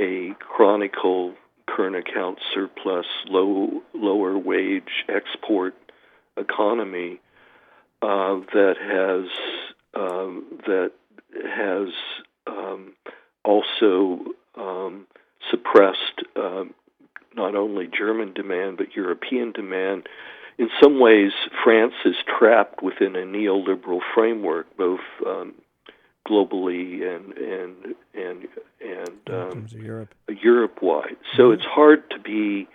a 0.00 0.34
chronicle 0.38 1.34
current 1.66 1.96
account 1.96 2.38
surplus, 2.54 3.06
low 3.26 3.82
lower 3.92 4.38
wage 4.38 5.04
export 5.08 5.74
economy 6.36 7.20
uh, 8.02 8.38
that 8.54 8.76
has 8.80 9.28
um, 10.00 10.44
that 10.64 10.92
has 11.44 11.88
um, 12.46 12.94
also 13.44 14.20
um, 14.56 15.06
suppressed 15.50 16.22
um, 16.36 16.72
not 17.36 17.54
only 17.54 17.86
German 17.86 18.32
demand 18.32 18.76
but 18.76 18.94
European 18.94 19.52
demand. 19.52 20.08
In 20.58 20.68
some 20.82 21.00
ways, 21.00 21.32
France 21.64 21.94
is 22.04 22.14
trapped 22.38 22.82
within 22.82 23.16
a 23.16 23.20
neoliberal 23.20 24.00
framework, 24.14 24.76
both 24.76 25.00
um, 25.26 25.54
globally 26.28 27.02
and 27.02 27.32
and 27.32 27.94
and 28.14 28.48
and 28.80 29.30
um, 29.30 29.66
Europe. 29.70 30.14
Europe 30.28 30.82
wide. 30.82 31.16
So 31.36 31.44
mm-hmm. 31.44 31.54
it's 31.54 31.64
hard 31.64 32.08
to 32.10 32.18
be 32.18 32.68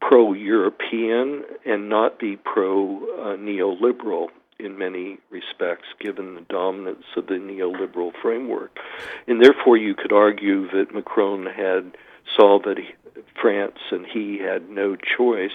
pro 0.00 0.32
European 0.32 1.44
and 1.64 1.88
not 1.88 2.18
be 2.18 2.36
pro 2.36 2.98
uh, 2.98 3.36
neoliberal 3.36 4.28
in 4.58 4.78
many 4.78 5.18
respects, 5.30 5.88
given 5.98 6.34
the 6.34 6.40
dominance 6.42 7.04
of 7.16 7.26
the 7.26 7.34
neoliberal 7.34 8.12
framework. 8.22 8.78
And 9.26 9.42
therefore, 9.42 9.76
you 9.76 9.94
could 9.94 10.12
argue 10.12 10.68
that 10.70 10.94
Macron 10.94 11.46
had 11.46 11.96
saw 12.36 12.60
that 12.64 12.78
he, 12.78 12.94
France 13.40 13.78
and 13.90 14.06
he 14.06 14.38
had 14.38 14.68
no 14.70 14.96
choice 14.96 15.50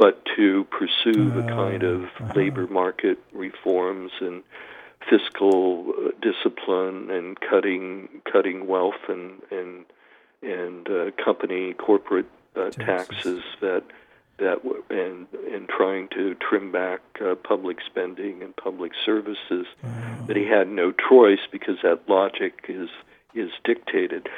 but 0.00 0.24
to 0.34 0.64
pursue 0.70 1.30
the 1.30 1.42
kind 1.42 1.82
of 1.82 2.04
labor 2.34 2.66
market 2.66 3.18
reforms 3.32 4.10
and 4.20 4.42
fiscal 5.08 5.92
uh, 5.92 6.10
discipline 6.22 7.10
and 7.10 7.38
cutting 7.38 8.08
cutting 8.30 8.66
wealth 8.66 9.08
and 9.08 9.42
and 9.50 9.84
and 10.42 10.88
uh, 10.88 11.10
company 11.22 11.74
corporate 11.74 12.26
uh, 12.56 12.70
taxes. 12.70 13.42
that 13.60 13.82
that 14.38 14.62
and 14.88 15.26
and 15.52 15.68
trying 15.68 16.08
to 16.08 16.34
trim 16.36 16.72
back 16.72 17.00
uh, 17.22 17.34
public 17.34 17.78
spending 17.84 18.42
and 18.42 18.56
public 18.56 18.92
services. 19.04 19.66
Wow. 19.82 20.24
that 20.26 20.36
he 20.36 20.46
had 20.46 20.68
no 20.68 20.92
choice 20.92 21.40
because 21.52 21.76
that 21.82 22.08
logic 22.08 22.64
is 22.68 22.88
is 23.34 23.50
dictated 23.64 24.28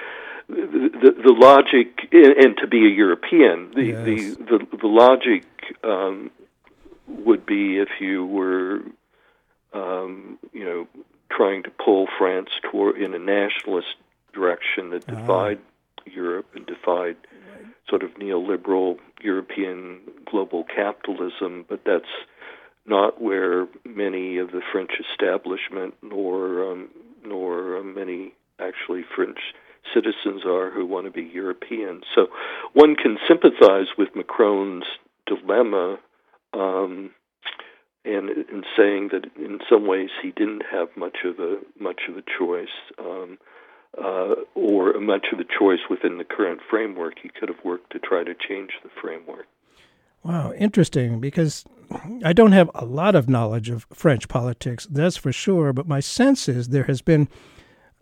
the, 0.49 0.91
the, 1.03 1.23
the 1.23 1.33
logic 1.33 2.09
and 2.13 2.57
to 2.59 2.67
be 2.67 2.87
a 2.87 2.91
European 2.91 3.73
the 3.75 3.85
yes. 3.85 4.05
the, 4.05 4.45
the 4.45 4.77
the 4.79 4.87
logic 4.87 5.45
um, 5.85 6.31
would 7.07 7.47
be 7.47 7.79
if 7.79 7.89
you 8.01 8.27
were 8.27 8.81
um, 9.73 10.39
you 10.53 10.65
know 10.65 10.87
trying 11.31 11.63
to 11.63 11.71
pull 11.71 12.07
France 12.19 12.51
toward 12.71 13.01
in 13.01 13.15
a 13.15 13.19
nationalist 13.19 13.95
direction 14.33 14.91
that 14.91 15.09
uh-huh. 15.09 15.21
divide 15.21 15.59
Europe 16.05 16.47
and 16.55 16.67
divide 16.67 17.17
sort 17.89 18.03
of 18.03 18.11
neoliberal 18.15 18.99
European 19.21 20.01
global 20.31 20.65
capitalism, 20.65 21.65
but 21.69 21.81
that's 21.85 22.05
not 22.87 23.21
where 23.21 23.67
many 23.85 24.39
of 24.39 24.51
the 24.51 24.63
French 24.73 24.93
establishment 25.11 25.95
nor 26.03 26.73
um, 26.73 26.89
nor 27.25 27.79
uh, 27.79 27.83
many 27.83 28.33
actually 28.59 29.05
French 29.15 29.39
citizens 29.95 30.43
are 30.47 30.71
who 30.71 30.87
want 30.87 31.07
to 31.07 31.11
be 31.11 31.23
European. 31.23 32.03
So 32.15 32.27
one 32.73 32.97
can 32.97 33.19
sympathize 33.29 33.87
with 33.99 34.09
Macron's 34.15 34.85
dilemma 35.27 35.99
um, 36.53 37.11
and 38.05 38.31
in 38.31 38.65
saying 38.77 39.11
that 39.13 39.27
in 39.37 39.61
some 39.71 39.87
ways 39.87 40.11
he 40.23 40.31
didn't 40.31 40.63
have 40.71 40.89
much 40.97 41.19
of 41.25 41.39
a 41.39 41.59
much 41.79 42.03
of 42.09 42.17
a 42.17 42.23
choice. 42.39 42.69
Um, 42.99 43.39
uh, 43.99 44.35
or 44.55 44.99
much 45.01 45.27
of 45.35 45.39
a 45.39 45.45
choice 45.45 45.81
within 45.91 46.17
the 46.17 46.25
current 46.25 46.61
framework. 46.71 47.15
He 47.23 47.29
could 47.29 47.51
have 47.51 47.63
worked 47.63 47.93
to 47.93 47.99
try 47.99 48.25
to 48.25 48.35
change 48.35 48.71
the 48.83 48.89
framework. 49.01 49.47
Wow, 50.23 50.53
interesting, 50.53 51.21
because 51.21 51.65
I 52.25 52.33
don't 52.33 52.53
have 52.53 52.71
a 52.75 52.85
lot 52.85 53.15
of 53.15 53.29
knowledge 53.29 53.69
of 53.69 53.87
French 53.93 54.29
politics, 54.29 54.87
that's 54.91 55.17
for 55.17 55.33
sure, 55.33 55.73
but 55.73 55.89
my 55.89 56.01
sense 56.01 56.49
is 56.49 56.69
there 56.69 56.85
has 56.85 57.03
been 57.03 57.29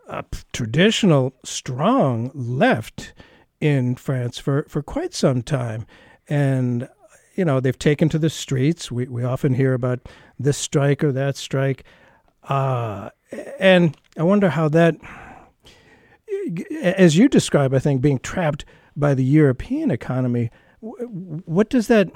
a 0.07 0.25
traditional, 0.53 1.33
strong 1.43 2.31
left 2.33 3.13
in 3.59 3.95
France 3.95 4.37
for, 4.37 4.65
for 4.67 4.81
quite 4.81 5.13
some 5.13 5.41
time. 5.41 5.85
And, 6.27 6.89
you 7.35 7.45
know, 7.45 7.59
they've 7.59 7.77
taken 7.77 8.09
to 8.09 8.19
the 8.19 8.29
streets. 8.29 8.91
We, 8.91 9.07
we 9.07 9.23
often 9.23 9.53
hear 9.53 9.73
about 9.73 9.99
this 10.39 10.57
strike 10.57 11.03
or 11.03 11.11
that 11.11 11.37
strike. 11.37 11.83
Uh, 12.43 13.09
and 13.59 13.95
I 14.17 14.23
wonder 14.23 14.49
how 14.49 14.67
that 14.69 14.95
as 16.81 17.17
you 17.17 17.27
describe, 17.27 17.73
I 17.73 17.79
think 17.79 18.01
being 18.01 18.19
trapped 18.19 18.65
by 18.95 19.13
the 19.13 19.23
European 19.23 19.91
economy. 19.91 20.49
What 20.79 21.69
does 21.69 21.87
that? 21.87 22.09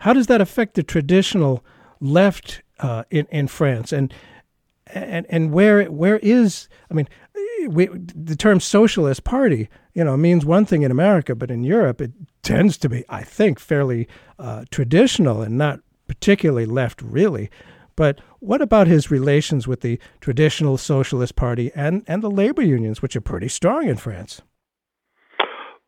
How 0.00 0.12
does 0.12 0.28
that 0.28 0.40
affect 0.40 0.74
the 0.74 0.82
traditional 0.82 1.64
left 2.00 2.62
uh, 2.78 3.04
in 3.10 3.26
in 3.30 3.48
France? 3.48 3.92
And 3.92 4.14
and 4.88 5.26
and 5.28 5.52
where 5.52 5.84
where 5.84 6.18
is? 6.18 6.68
I 6.90 6.94
mean, 6.94 7.08
we, 7.68 7.88
the 7.88 8.36
term 8.36 8.60
socialist 8.60 9.24
party, 9.24 9.68
you 9.94 10.04
know, 10.04 10.16
means 10.16 10.44
one 10.44 10.64
thing 10.64 10.82
in 10.82 10.90
America, 10.90 11.34
but 11.34 11.50
in 11.50 11.64
Europe 11.64 12.00
it 12.00 12.12
tends 12.42 12.76
to 12.78 12.88
be, 12.88 13.04
I 13.08 13.22
think, 13.22 13.58
fairly 13.58 14.08
uh, 14.38 14.64
traditional 14.70 15.42
and 15.42 15.58
not 15.58 15.80
particularly 16.06 16.66
left, 16.66 17.02
really. 17.02 17.50
But 17.96 18.20
what 18.40 18.60
about 18.60 18.86
his 18.86 19.10
relations 19.10 19.66
with 19.66 19.80
the 19.80 19.98
traditional 20.20 20.76
Socialist 20.76 21.34
Party 21.34 21.72
and, 21.74 22.04
and 22.06 22.22
the 22.22 22.30
labor 22.30 22.62
unions, 22.62 23.00
which 23.00 23.16
are 23.16 23.22
pretty 23.22 23.48
strong 23.48 23.88
in 23.88 23.96
France? 23.96 24.42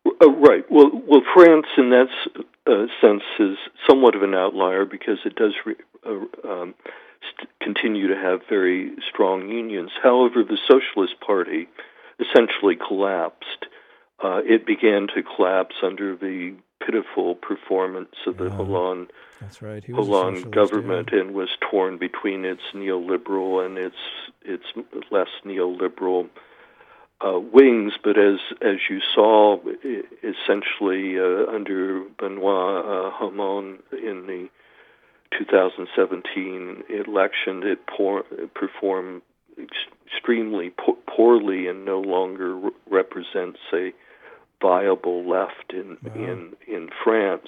Uh, 0.05 0.31
right. 0.31 0.65
Well, 0.71 0.89
well, 1.07 1.21
France, 1.33 1.67
in 1.77 1.91
that 1.91 2.07
uh, 2.65 2.87
sense, 2.99 3.21
is 3.39 3.57
somewhat 3.87 4.15
of 4.15 4.23
an 4.23 4.33
outlier 4.33 4.85
because 4.85 5.19
it 5.23 5.35
does 5.35 5.53
re- 5.65 5.75
uh, 6.05 6.49
um, 6.49 6.73
st- 7.21 7.49
continue 7.61 8.07
to 8.07 8.15
have 8.15 8.41
very 8.49 8.91
strong 9.09 9.49
unions. 9.49 9.91
However, 10.01 10.43
the 10.43 10.57
Socialist 10.67 11.19
Party 11.19 11.67
essentially 12.19 12.75
collapsed. 12.75 13.65
Uh, 14.21 14.41
it 14.43 14.65
began 14.65 15.07
to 15.15 15.23
collapse 15.23 15.75
under 15.81 16.15
the 16.15 16.55
pitiful 16.85 17.35
performance 17.35 18.15
of 18.25 18.37
the 18.37 18.49
Hollande 18.49 19.11
that's 19.39 19.61
right. 19.61 19.83
He 19.83 19.93
Hollande 19.93 20.51
government 20.51 21.09
yeah. 21.13 21.21
and 21.21 21.33
was 21.33 21.49
torn 21.71 21.97
between 21.97 22.43
its 22.43 22.61
neoliberal 22.73 23.65
and 23.65 23.77
its 23.77 23.95
its 24.41 24.65
less 25.11 25.29
neoliberal 25.45 26.29
uh, 27.25 27.39
wings. 27.39 27.93
But 28.03 28.17
as 28.17 28.39
as 28.61 28.77
you 28.89 28.99
saw, 29.15 29.59
essentially 30.23 31.17
uh, 31.17 31.51
under 31.51 32.03
Benoit 32.19 32.85
uh, 32.85 33.11
Hamon 33.11 33.79
in 33.91 34.27
the 34.27 34.49
2017 35.37 36.83
election, 36.89 37.63
it 37.63 37.79
poor, 37.87 38.23
performed 38.53 39.21
extremely 40.05 40.69
po- 40.71 40.97
poorly 41.07 41.67
and 41.67 41.85
no 41.85 41.99
longer 41.99 42.55
re- 42.55 42.71
represents 42.89 43.59
a 43.73 43.91
viable 44.61 45.29
left 45.29 45.71
in 45.73 45.97
wow. 46.03 46.13
in 46.15 46.53
in 46.67 46.89
France 47.03 47.47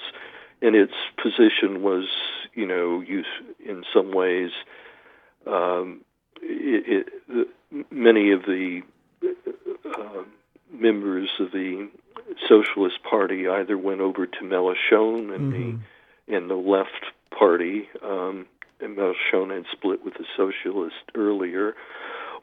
and 0.62 0.76
its 0.76 0.94
position 1.20 1.82
was, 1.82 2.08
you 2.54 2.64
know, 2.64 3.00
use 3.00 3.26
in 3.64 3.84
some 3.92 4.12
ways. 4.12 4.50
Um, 5.46 6.02
it, 6.40 7.08
it, 7.28 7.48
many 7.90 8.30
of 8.30 8.42
the 8.42 8.82
uh, 9.84 10.22
members 10.72 11.28
of 11.40 11.50
the 11.50 11.90
Socialist 12.48 13.02
Party 13.02 13.48
either 13.48 13.76
went 13.76 14.00
over 14.00 14.26
to 14.26 14.38
Mélenchon 14.42 15.34
and 15.34 15.52
mm-hmm. 15.52 15.78
the 16.28 16.36
and 16.36 16.48
the 16.48 16.54
Left 16.54 17.06
Party, 17.38 17.88
um, 18.02 18.46
and 18.80 18.96
Mélenchon 18.96 19.54
had 19.54 19.64
split 19.72 20.04
with 20.04 20.14
the 20.14 20.24
Socialist 20.36 21.04
earlier, 21.14 21.74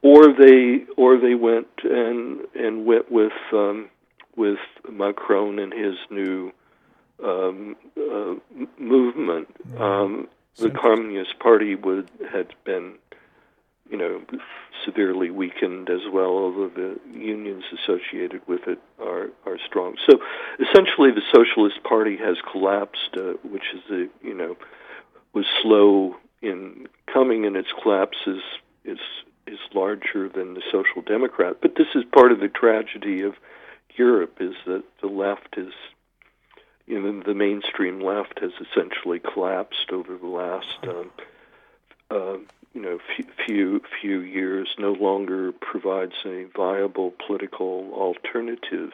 or 0.02 0.28
they 0.28 0.86
or 0.97 1.17
they 1.17 1.36
went 1.36 1.67
and 1.84 2.41
and 2.56 2.86
went 2.86 3.12
with 3.12 3.34
um, 3.52 3.89
with 4.36 4.60
Macron 4.89 5.60
and 5.60 5.73
his 5.73 5.95
new 6.10 6.52
um, 7.23 7.75
uh, 7.97 8.36
movement. 8.78 9.47
Um, 9.78 10.28
the 10.58 10.69
Communist 10.69 11.39
Party 11.39 11.75
would 11.75 12.10
had 12.32 12.47
been, 12.63 12.95
you 13.89 13.97
know, 13.97 14.21
severely 14.86 15.32
weakened 15.32 15.89
as 15.89 16.02
well, 16.12 16.30
although 16.30 16.69
the 16.69 16.99
unions 17.12 17.63
associated 17.73 18.41
with 18.47 18.67
it 18.67 18.80
are 18.99 19.30
are 19.45 19.58
strong. 19.65 19.95
So, 20.10 20.19
essentially, 20.60 21.12
the 21.12 21.23
Socialist 21.34 21.84
Party 21.84 22.17
has 22.17 22.38
collapsed, 22.52 23.17
uh, 23.17 23.34
which 23.43 23.63
is 23.73 23.82
the 23.89 24.10
you 24.21 24.34
know 24.34 24.56
was 25.34 25.45
slow 25.62 26.15
in 26.41 26.88
coming, 27.12 27.45
and 27.45 27.56
its 27.56 27.69
collapse 27.82 28.17
is 28.28 28.41
is 28.86 28.99
is 29.47 29.60
larger 29.73 30.30
than 30.30 30.54
the 30.54 30.63
Social 30.71 31.02
Democrat. 31.02 31.58
But 31.62 31.75
this 31.75 31.88
is 31.95 32.04
part 32.12 32.32
of 32.32 32.39
the 32.39 32.47
tragedy 32.47 33.23
of 33.23 33.36
Europe: 33.95 34.38
is 34.39 34.56
that 34.65 34.84
the 35.02 35.08
left 35.08 35.58
is, 35.58 35.73
you 36.86 37.02
know, 37.02 37.23
the 37.25 37.34
mainstream 37.34 38.02
left 38.02 38.39
has 38.39 38.52
essentially 38.62 39.19
collapsed 39.19 39.91
over 39.91 40.15
the 40.15 40.28
last, 40.28 40.78
um, 40.84 41.12
uh, 42.12 42.38
you 42.73 42.82
know, 42.82 42.99
few, 43.45 43.82
few 44.01 44.19
years. 44.19 44.67
No 44.77 44.93
longer 44.93 45.51
provides 45.51 46.13
a 46.25 46.45
viable 46.55 47.13
political 47.25 47.91
alternative. 47.93 48.91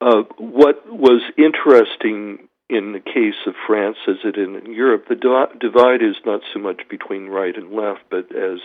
Uh, 0.00 0.22
what 0.38 0.84
was 0.90 1.22
interesting 1.38 2.48
in 2.68 2.92
the 2.92 3.00
case 3.00 3.46
of 3.46 3.54
France 3.66 3.96
as 4.08 4.16
it 4.24 4.36
in 4.36 4.72
Europe, 4.72 5.06
the 5.08 5.14
divide 5.60 6.02
is 6.02 6.16
not 6.24 6.40
so 6.52 6.58
much 6.58 6.82
between 6.88 7.26
right 7.26 7.56
and 7.56 7.72
left, 7.72 8.00
but 8.10 8.34
as 8.34 8.58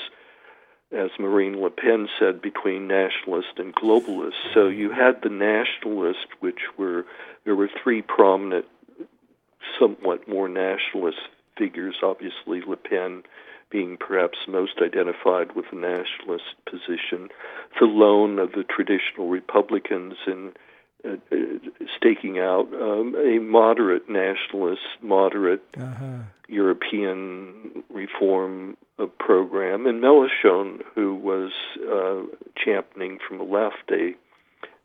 as 0.92 1.12
Marine 1.20 1.62
Le 1.62 1.70
Pen 1.70 2.08
said, 2.18 2.42
between 2.42 2.88
nationalist 2.88 3.58
and 3.58 3.76
globalist. 3.76 4.34
So 4.56 4.70
you 4.70 4.90
had 4.90 5.22
the 5.22 5.30
nationalists, 5.30 6.26
which 6.40 6.62
were 6.78 7.06
there 7.46 7.56
were 7.56 7.70
three 7.84 8.02
prominent, 8.02 8.66
somewhat 9.80 10.28
more 10.28 10.50
nationalist 10.50 11.20
figures. 11.58 11.96
Obviously, 12.02 12.62
Le 12.62 12.78
Pen 12.78 13.24
being 13.70 13.98
perhaps 13.98 14.38
most 14.48 14.80
identified 14.82 15.56
with 15.56 15.66
the 15.72 15.78
nationalist 15.78 16.56
position, 16.66 17.30
Fillon 17.78 18.40
of 18.40 18.52
the 18.54 18.64
traditional 18.64 19.28
Republicans 19.30 20.16
in 20.28 20.54
uh, 21.06 21.12
uh, 21.32 21.36
staking 21.96 22.40
out 22.40 22.68
um, 22.74 23.16
a 23.16 23.40
moderate 23.40 24.10
nationalist, 24.10 24.82
moderate 25.02 25.64
uh-huh. 25.78 26.24
European 26.50 27.84
reform 27.90 28.76
uh, 28.98 29.06
program, 29.18 29.86
and 29.86 30.04
Mélenchon, 30.04 30.82
who 30.96 31.16
was 31.16 31.52
uh, 31.90 32.24
championing 32.58 33.18
from 33.26 33.38
the 33.38 33.46
left 33.46 33.90
a 33.92 34.14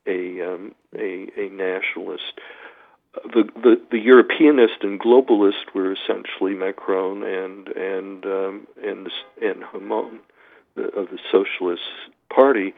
a 0.06 0.54
um, 0.54 0.74
a, 0.96 1.26
a 1.36 1.48
nationalist. 1.48 2.40
The, 3.22 3.44
the 3.62 3.80
the 3.90 3.98
Europeanist 3.98 4.82
and 4.82 5.00
globalist 5.00 5.72
were 5.74 5.92
essentially 5.92 6.54
Macron 6.54 7.22
and 7.22 7.68
and 7.68 8.26
um, 8.26 8.66
and 8.82 9.08
and 9.40 9.62
Hamon 9.62 10.20
of 10.76 11.08
the 11.10 11.18
Socialist 11.30 11.82
Party. 12.34 12.74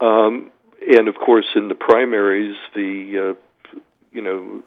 Um, 0.00 0.50
and 0.86 1.08
of 1.08 1.16
course, 1.16 1.46
in 1.56 1.68
the 1.68 1.74
primaries, 1.74 2.56
the 2.74 3.34
uh, 3.34 3.78
you 4.12 4.22
know 4.22 4.62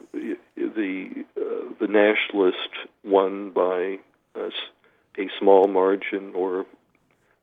the 0.56 1.24
uh, 1.36 1.74
the 1.80 1.86
nationalist 1.88 2.58
won 3.04 3.50
by 3.50 3.98
a, 4.34 4.50
a 5.18 5.28
small 5.38 5.68
margin, 5.68 6.32
or 6.34 6.66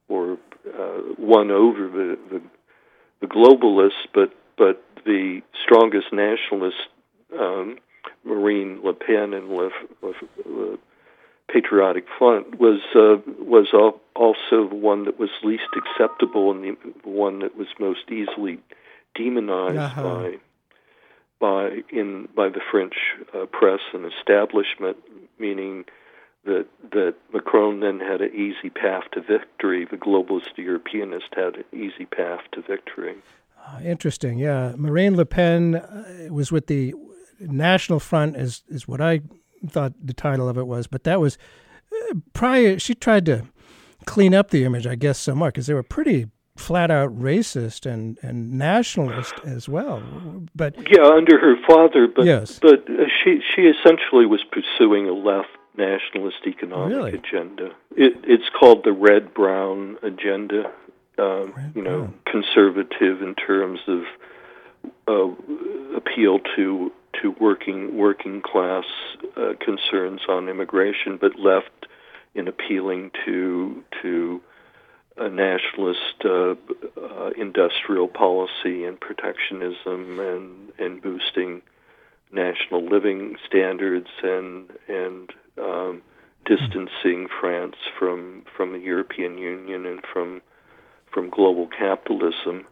or 0.08 0.38
uh, 0.68 1.02
won 1.18 1.52
over 1.52 1.88
the, 1.88 2.18
the 2.30 2.42
the 3.22 3.28
globalists, 3.28 4.08
but 4.14 4.34
but 4.58 4.84
the 5.06 5.42
strongest 5.64 6.08
nationalist, 6.14 6.78
um, 7.38 7.78
Marine 8.24 8.82
Le 8.84 8.94
Pen 8.94 9.34
and 9.34 9.50
Le, 9.50 9.70
Le, 10.02 10.14
Le 10.46 10.78
Patriotic 11.52 12.06
Front 12.18 12.60
was 12.60 12.80
uh, 12.96 13.18
was 13.40 13.68
also 14.16 14.70
the 14.70 14.76
one 14.76 15.06
that 15.06 15.20
was 15.20 15.30
least 15.44 15.70
acceptable 15.76 16.52
and 16.52 16.64
the 16.64 17.10
one 17.10 17.40
that 17.40 17.56
was 17.56 17.68
most 17.80 18.10
easily 18.12 18.60
demonized 19.16 19.78
uh-huh. 19.78 20.04
by 20.04 20.38
by 21.40 21.70
in 21.90 22.28
by 22.36 22.50
the 22.50 22.62
French 22.72 22.94
uh, 23.34 23.46
press 23.46 23.80
and 23.94 24.06
establishment, 24.06 24.98
meaning 25.40 25.86
that 26.46 26.68
that 26.92 27.16
Macron 27.34 27.80
then 27.80 28.00
had 28.00 28.22
an 28.22 28.34
easy 28.34 28.70
path 28.70 29.04
to 29.14 29.22
victory. 29.22 29.86
The 29.90 29.98
globalist 29.98 30.58
Europeanist 30.58 31.34
had 31.36 31.56
an 31.56 31.66
easy 31.74 32.06
path 32.06 32.42
to 32.54 32.62
victory. 32.62 33.16
Uh, 33.66 33.80
interesting, 33.84 34.40
yeah. 34.40 34.74
Marine 34.78 35.16
Le 35.16 35.26
Pen 35.26 35.76
uh, 35.76 36.28
was 36.30 36.52
with 36.52 36.68
the 36.68 36.94
National 37.40 38.00
Front, 38.00 38.36
is 38.36 38.64
is 38.70 38.88
what 38.88 39.02
I 39.02 39.22
thought 39.68 39.94
the 40.02 40.14
title 40.14 40.48
of 40.50 40.58
it 40.58 40.68
was, 40.68 40.88
but 40.88 41.04
that 41.04 41.20
was 41.20 41.38
uh, 41.92 42.16
prior. 42.34 42.80
She 42.80 42.96
tried 42.96 43.26
to 43.28 43.46
clean 44.06 44.34
up 44.34 44.50
the 44.50 44.64
image, 44.64 44.88
I 44.88 44.96
guess, 44.96 45.20
somewhat 45.20 45.54
because 45.54 45.68
they 45.68 45.74
were 45.74 45.84
pretty 45.84 46.28
flat 46.60 46.92
out 46.92 47.18
racist 47.18 47.90
and, 47.90 48.20
and 48.22 48.58
nationalist 48.58 49.34
as 49.46 49.70
well. 49.70 50.04
But 50.54 50.76
yeah, 50.92 51.06
under 51.06 51.40
her 51.40 51.56
father, 51.66 52.08
but 52.08 52.26
yes. 52.26 52.60
but 52.62 52.88
uh, 52.90 53.06
she 53.24 53.40
she 53.56 53.64
essentially 53.64 54.26
was 54.26 54.44
pursuing 54.52 55.08
a 55.08 55.14
left 55.14 55.50
nationalist 55.78 56.38
economic 56.46 56.96
really? 56.96 57.14
agenda. 57.14 57.72
It, 57.96 58.14
it's 58.24 58.50
called 58.60 58.84
the 58.84 58.92
red 58.92 59.34
brown 59.34 59.98
agenda. 60.04 60.72
Um, 61.18 61.54
you 61.76 61.82
know, 61.82 62.00
brown. 62.00 62.20
conservative 62.32 63.22
in 63.22 63.36
terms 63.36 63.82
of 63.88 64.04
uh, 65.10 65.98
appeal 65.98 66.40
to 66.56 66.92
to 67.22 67.32
working 67.40 67.98
working 67.98 68.42
class 68.42 68.86
uh, 69.36 69.54
concerns 69.60 70.22
on 70.30 70.48
immigration, 70.48 71.18
but 71.20 71.40
left 71.40 71.88
in 72.36 72.48
appealing 72.48 73.12
to 73.26 73.84
to 74.02 74.42
nationalist 75.28 76.24
uh, 76.24 76.56
uh, 77.02 77.30
industrial 77.38 78.08
policy 78.08 78.86
and 78.86 79.00
protectionism 79.00 80.20
and 80.20 80.72
and 80.80 81.02
boosting 81.02 81.62
national 82.32 82.86
living 82.86 83.36
standards 83.46 84.08
and 84.24 84.70
and 84.88 85.32
um, 85.58 86.02
distancing 86.46 87.28
France 87.40 87.76
from 87.98 88.44
from 88.56 88.72
the 88.74 88.80
European 88.80 89.38
Union 89.38 89.86
and 89.86 90.02
from 90.14 90.42
from 91.12 91.30
global 91.30 91.68
capitalism. 91.68 92.66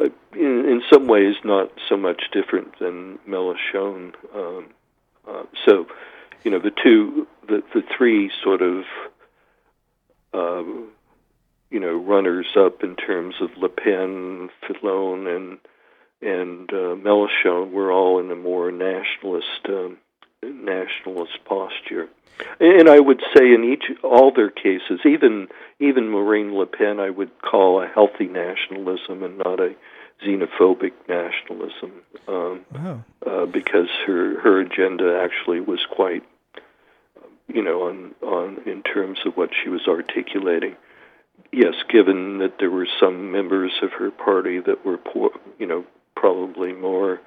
Uh, 0.00 0.08
in, 0.32 0.64
in 0.68 0.82
some 0.90 1.06
ways, 1.06 1.34
not 1.44 1.70
so 1.88 1.96
much 1.96 2.22
different 2.32 2.78
than 2.78 3.18
Mélenchon. 3.28 4.14
Um, 4.34 4.66
uh, 5.28 5.42
so, 5.66 5.86
you 6.44 6.50
know, 6.50 6.58
the 6.58 6.72
two, 6.82 7.26
the 7.46 7.62
the 7.74 7.82
three 7.96 8.30
sort 8.42 8.62
of 8.62 8.84
uh, 10.32 10.62
you 11.70 11.80
know 11.80 11.94
runners 11.94 12.46
up 12.56 12.82
in 12.82 12.96
terms 12.96 13.34
of 13.40 13.50
Le 13.56 13.68
Pen, 13.68 14.48
Fillon, 14.66 15.26
and 15.26 15.58
and 16.22 16.70
uh, 16.70 16.96
Mélenchon 16.96 17.70
were 17.70 17.92
all 17.92 18.20
in 18.20 18.30
a 18.30 18.36
more 18.36 18.70
nationalist 18.70 19.66
um, 19.68 19.98
nationalist 20.42 21.38
posture. 21.44 22.08
And 22.58 22.88
I 22.88 22.98
would 22.98 23.20
say 23.36 23.52
in 23.52 23.64
each 23.64 23.84
all 24.02 24.32
their 24.32 24.50
cases, 24.50 25.00
even 25.04 25.48
even 25.78 26.08
Marine 26.08 26.54
Le 26.54 26.66
Pen, 26.66 26.98
I 26.98 27.10
would 27.10 27.30
call 27.42 27.82
a 27.82 27.86
healthy 27.86 28.26
nationalism 28.26 29.22
and 29.22 29.38
not 29.38 29.60
a 29.60 29.74
xenophobic 30.24 30.92
nationalism, 31.08 31.92
um, 32.28 32.64
wow. 32.72 33.04
uh, 33.26 33.46
because 33.46 33.88
her 34.06 34.40
her 34.40 34.60
agenda 34.60 35.20
actually 35.22 35.60
was 35.60 35.80
quite, 35.90 36.22
you 37.48 37.62
know, 37.62 37.88
on 37.88 38.14
on 38.22 38.62
in 38.64 38.82
terms 38.82 39.18
of 39.26 39.36
what 39.36 39.50
she 39.62 39.68
was 39.68 39.82
articulating 39.86 40.76
yes, 41.52 41.74
given 41.88 42.38
that 42.38 42.58
there 42.58 42.70
were 42.70 42.88
some 43.00 43.32
members 43.32 43.72
of 43.82 43.92
her 43.92 44.10
party 44.10 44.60
that 44.60 44.84
were, 44.84 44.98
poor, 44.98 45.30
you 45.58 45.66
know, 45.66 45.84
probably 46.14 46.72
more, 46.72 47.20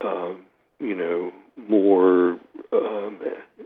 uh, 0.00 0.32
you 0.78 0.94
know, 0.94 1.32
more 1.56 2.38
um, 2.72 3.18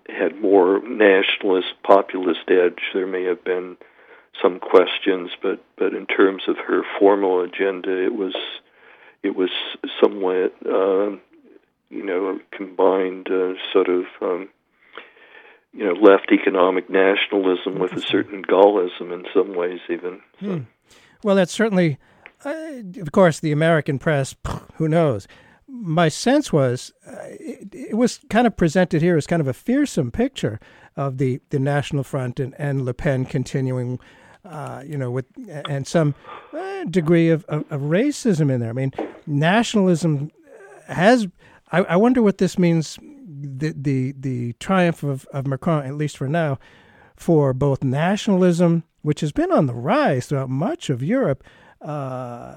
had 0.09 0.41
more 0.41 0.81
nationalist 0.87 1.75
populist 1.83 2.49
edge. 2.49 2.81
There 2.95 3.07
may 3.07 3.25
have 3.25 3.45
been 3.45 3.77
some 4.41 4.61
questions, 4.61 5.31
but 5.43 5.63
but 5.77 5.95
in 5.95 6.07
terms 6.07 6.43
of 6.49 6.57
her 6.59 6.83
formal 6.99 7.43
agenda, 7.43 8.05
it 8.05 8.15
was 8.15 8.35
it 9.23 9.37
was 9.37 9.51
somewhat, 10.01 10.55
uh, 10.65 11.17
you 11.91 12.05
know, 12.05 12.41
combined 12.51 13.29
uh, 13.31 13.55
sort 13.73 13.89
of. 13.89 14.05
Um, 14.21 14.49
you 15.73 15.85
know, 15.85 15.93
left 15.93 16.33
economic 16.33 16.91
nationalism 16.91 17.79
with 17.79 17.93
a 17.93 18.01
certain 18.01 18.43
Gaullism 18.43 19.13
in 19.13 19.25
some 19.33 19.55
ways, 19.55 19.79
even. 19.89 20.21
So. 20.41 20.47
Hmm. 20.47 20.59
Well, 21.23 21.37
that's 21.37 21.53
certainly, 21.53 21.97
uh, 22.45 22.83
of 23.01 23.13
course, 23.13 23.39
the 23.39 23.53
American 23.53 24.01
press. 24.01 24.35
Who 24.75 24.89
knows? 24.89 25.29
My 25.71 26.09
sense 26.09 26.53
was 26.53 26.93
uh, 27.07 27.17
it, 27.29 27.75
it, 27.75 27.97
was 27.97 28.21
kind 28.29 28.47
of 28.47 28.57
presented 28.57 29.03
here 29.03 29.17
as 29.17 29.27
kind 29.27 29.41
of 29.41 29.49
a 29.49 29.55
fearsome 29.55 30.11
picture 30.11 30.61
of 30.97 31.19
the, 31.19 31.41
the 31.51 31.59
National 31.59 32.03
Front 32.03 32.41
and, 32.41 32.55
and 32.59 32.85
Le 32.85 32.93
Pen 32.93 33.25
continuing, 33.25 33.99
uh, 34.45 34.83
you 34.85 34.99
know, 34.99 35.11
with 35.11 35.27
and 35.69 35.87
some 35.87 36.15
uh, 36.53 36.85
degree 36.85 37.29
of, 37.31 37.45
of, 37.45 37.65
of 37.71 37.83
racism 37.83 38.51
in 38.51 38.61
there. 38.61 38.71
I 38.71 38.75
mean, 38.75 38.93
nationalism 39.27 40.31
has. 40.87 41.29
I, 41.73 41.79
I 41.85 41.97
wonder 41.97 42.21
what 42.21 42.39
this 42.39 42.59
means 42.59 42.99
the 43.41 43.75
the 43.77 44.15
the 44.19 44.53
triumph 44.55 45.03
of, 45.03 45.27
of 45.33 45.47
Macron, 45.47 45.87
at 45.87 45.95
least 45.95 46.17
for 46.17 46.29
now, 46.29 46.59
for 47.17 47.53
both 47.53 47.83
nationalism, 47.83 48.85
which 49.03 49.21
has 49.21 49.33
been 49.33 49.53
on 49.53 49.67
the 49.67 49.75
rise 49.75 50.27
throughout 50.27 50.51
much 50.51 50.91
of 50.91 51.03
Europe, 51.03 51.45
uh, 51.81 52.55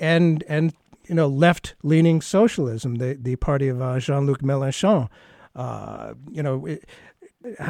and 0.00 0.44
and 0.48 0.74
you 1.08 1.14
know 1.14 1.26
left 1.26 1.74
leaning 1.82 2.20
socialism, 2.20 2.96
the 2.96 3.18
the 3.20 3.36
party 3.36 3.68
of 3.68 3.80
uh, 3.80 3.98
Jean 3.98 4.26
Luc 4.26 4.40
Mélenchon. 4.40 5.08
Uh, 5.56 6.14
you 6.30 6.42
know, 6.42 6.66
it, 6.66 6.84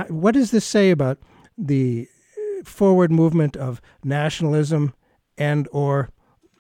what 0.09 0.35
does 0.35 0.51
this 0.51 0.64
say 0.64 0.90
about 0.90 1.18
the 1.57 2.09
forward 2.64 3.11
movement 3.11 3.57
of 3.57 3.81
nationalism 4.05 4.94
and 5.37 5.68
or 5.72 6.11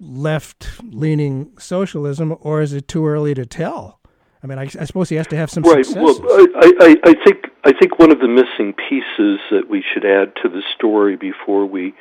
left-leaning 0.00 1.52
socialism, 1.58 2.36
or 2.40 2.62
is 2.62 2.72
it 2.72 2.86
too 2.86 3.06
early 3.06 3.34
to 3.34 3.44
tell? 3.44 3.98
I 4.42 4.46
mean, 4.46 4.58
I, 4.58 4.62
I 4.62 4.84
suppose 4.84 5.08
he 5.08 5.16
has 5.16 5.26
to 5.28 5.36
have 5.36 5.50
some 5.50 5.64
right. 5.64 5.84
successes. 5.84 6.20
Well, 6.20 6.46
I, 6.56 6.72
I, 6.80 6.96
I 7.10 7.14
think 7.24 7.46
I 7.64 7.72
think 7.72 7.98
one 7.98 8.12
of 8.12 8.20
the 8.20 8.28
missing 8.28 8.72
pieces 8.88 9.40
that 9.50 9.68
we 9.68 9.82
should 9.92 10.04
add 10.04 10.32
to 10.42 10.48
the 10.48 10.62
story 10.76 11.16
before 11.16 11.66
we 11.66 11.94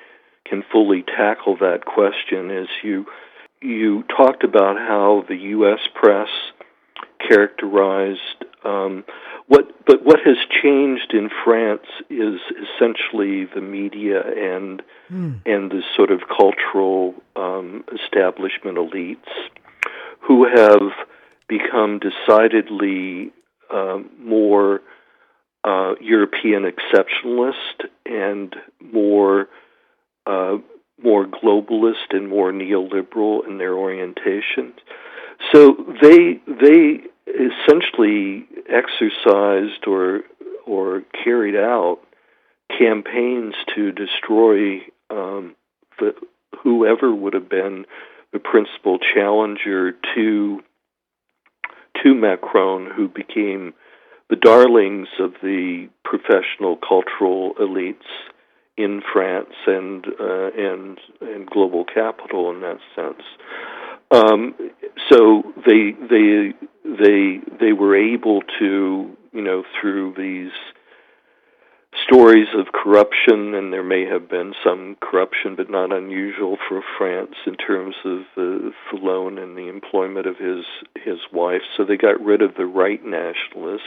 can 0.47 0.63
fully 0.71 1.03
tackle 1.03 1.57
that 1.57 1.85
question 1.85 2.51
is 2.51 2.67
you 2.83 3.05
you 3.61 4.03
talked 4.03 4.43
about 4.43 4.77
how 4.77 5.23
the 5.27 5.35
U.S. 5.35 5.79
press 5.93 6.29
characterized 7.27 8.45
um, 8.63 9.05
what, 9.47 9.85
but 9.85 10.03
what 10.03 10.19
has 10.25 10.35
changed 10.61 11.13
in 11.13 11.29
France 11.45 11.85
is 12.09 12.39
essentially 12.51 13.45
the 13.45 13.61
media 13.61 14.21
and 14.21 14.81
mm. 15.09 15.41
and 15.45 15.71
the 15.71 15.81
sort 15.95 16.11
of 16.11 16.21
cultural 16.27 17.15
um, 17.35 17.85
establishment 17.93 18.77
elites 18.77 19.17
who 20.27 20.45
have 20.45 20.91
become 21.47 21.99
decidedly 21.99 23.31
uh, 23.73 23.99
more 24.19 24.81
uh, 25.63 25.95
European 26.01 26.69
exceptionalist 26.69 27.87
and 28.05 28.53
more 28.81 29.47
uh, 30.25 30.57
more 31.01 31.25
globalist 31.25 32.11
and 32.11 32.27
more 32.27 32.51
neoliberal 32.51 33.47
in 33.47 33.57
their 33.57 33.73
orientations. 33.73 34.73
So 35.53 35.77
they 36.01 36.39
they 36.47 37.01
essentially 37.27 38.47
exercised 38.67 39.85
or 39.87 40.21
or 40.65 41.03
carried 41.23 41.55
out 41.55 41.99
campaigns 42.77 43.53
to 43.75 43.91
destroy 43.91 44.81
um, 45.09 45.55
the 45.99 46.13
whoever 46.63 47.13
would 47.13 47.33
have 47.33 47.49
been 47.49 47.85
the 48.33 48.39
principal 48.39 48.97
challenger 48.99 49.93
to 50.15 50.61
to 52.03 52.13
Macron, 52.13 52.91
who 52.95 53.07
became 53.07 53.73
the 54.29 54.35
darlings 54.35 55.07
of 55.19 55.33
the 55.41 55.89
professional 56.03 56.77
cultural 56.77 57.53
elites 57.59 58.05
in 58.77 59.01
France 59.11 59.53
and 59.65 60.05
uh, 60.19 60.49
and 60.55 60.99
and 61.21 61.47
global 61.47 61.83
capital 61.83 62.51
in 62.51 62.61
that 62.61 62.77
sense. 62.95 63.23
Um, 64.11 64.53
so 65.09 65.43
they 65.65 65.93
they 66.09 66.53
they 66.83 67.39
they 67.59 67.73
were 67.73 67.95
able 67.95 68.41
to 68.59 69.17
you 69.33 69.41
know 69.41 69.63
through 69.79 70.13
these 70.17 70.51
stories 72.05 72.47
of 72.55 72.67
corruption, 72.71 73.53
and 73.55 73.73
there 73.73 73.83
may 73.83 74.05
have 74.05 74.29
been 74.29 74.53
some 74.63 74.95
corruption, 75.01 75.55
but 75.55 75.69
not 75.69 75.91
unusual 75.91 76.57
for 76.69 76.81
France 76.97 77.35
in 77.45 77.55
terms 77.55 77.95
of 78.05 78.19
the 78.35 78.71
Fillon 78.89 79.37
and 79.37 79.57
the 79.57 79.67
employment 79.67 80.27
of 80.27 80.37
his 80.37 80.65
his 80.95 81.19
wife. 81.33 81.61
So 81.75 81.83
they 81.83 81.97
got 81.97 82.21
rid 82.21 82.41
of 82.41 82.55
the 82.55 82.65
right 82.65 83.03
nationalist. 83.03 83.83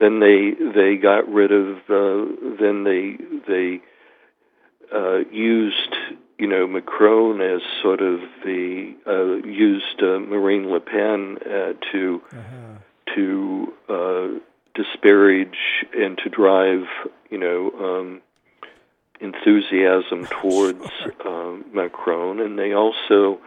Then 0.00 0.20
they 0.20 0.52
they 0.58 0.96
got 0.96 1.28
rid 1.28 1.52
of 1.52 1.76
uh, 1.88 2.56
then 2.60 2.84
they 2.84 3.16
they 3.46 3.80
uh, 4.94 5.18
used, 5.30 5.94
you 6.38 6.46
know, 6.46 6.66
Macron 6.66 7.40
as 7.40 7.60
sort 7.82 8.00
of 8.00 8.20
the 8.44 8.94
uh, 9.06 9.46
used 9.46 10.02
uh, 10.02 10.18
Marine 10.18 10.70
Le 10.70 10.80
Pen 10.80 11.38
uh, 11.44 11.72
to 11.92 12.22
uh-huh. 12.32 13.14
to 13.14 13.72
uh, 13.88 14.28
disparage 14.74 15.58
and 15.96 16.18
to 16.18 16.28
drive, 16.30 16.84
you 17.30 17.38
know, 17.38 17.70
um, 17.80 18.22
enthusiasm 19.20 20.26
towards 20.40 20.84
um, 21.26 21.64
Macron, 21.72 22.40
and 22.40 22.58
they 22.58 22.72
also, 22.72 23.38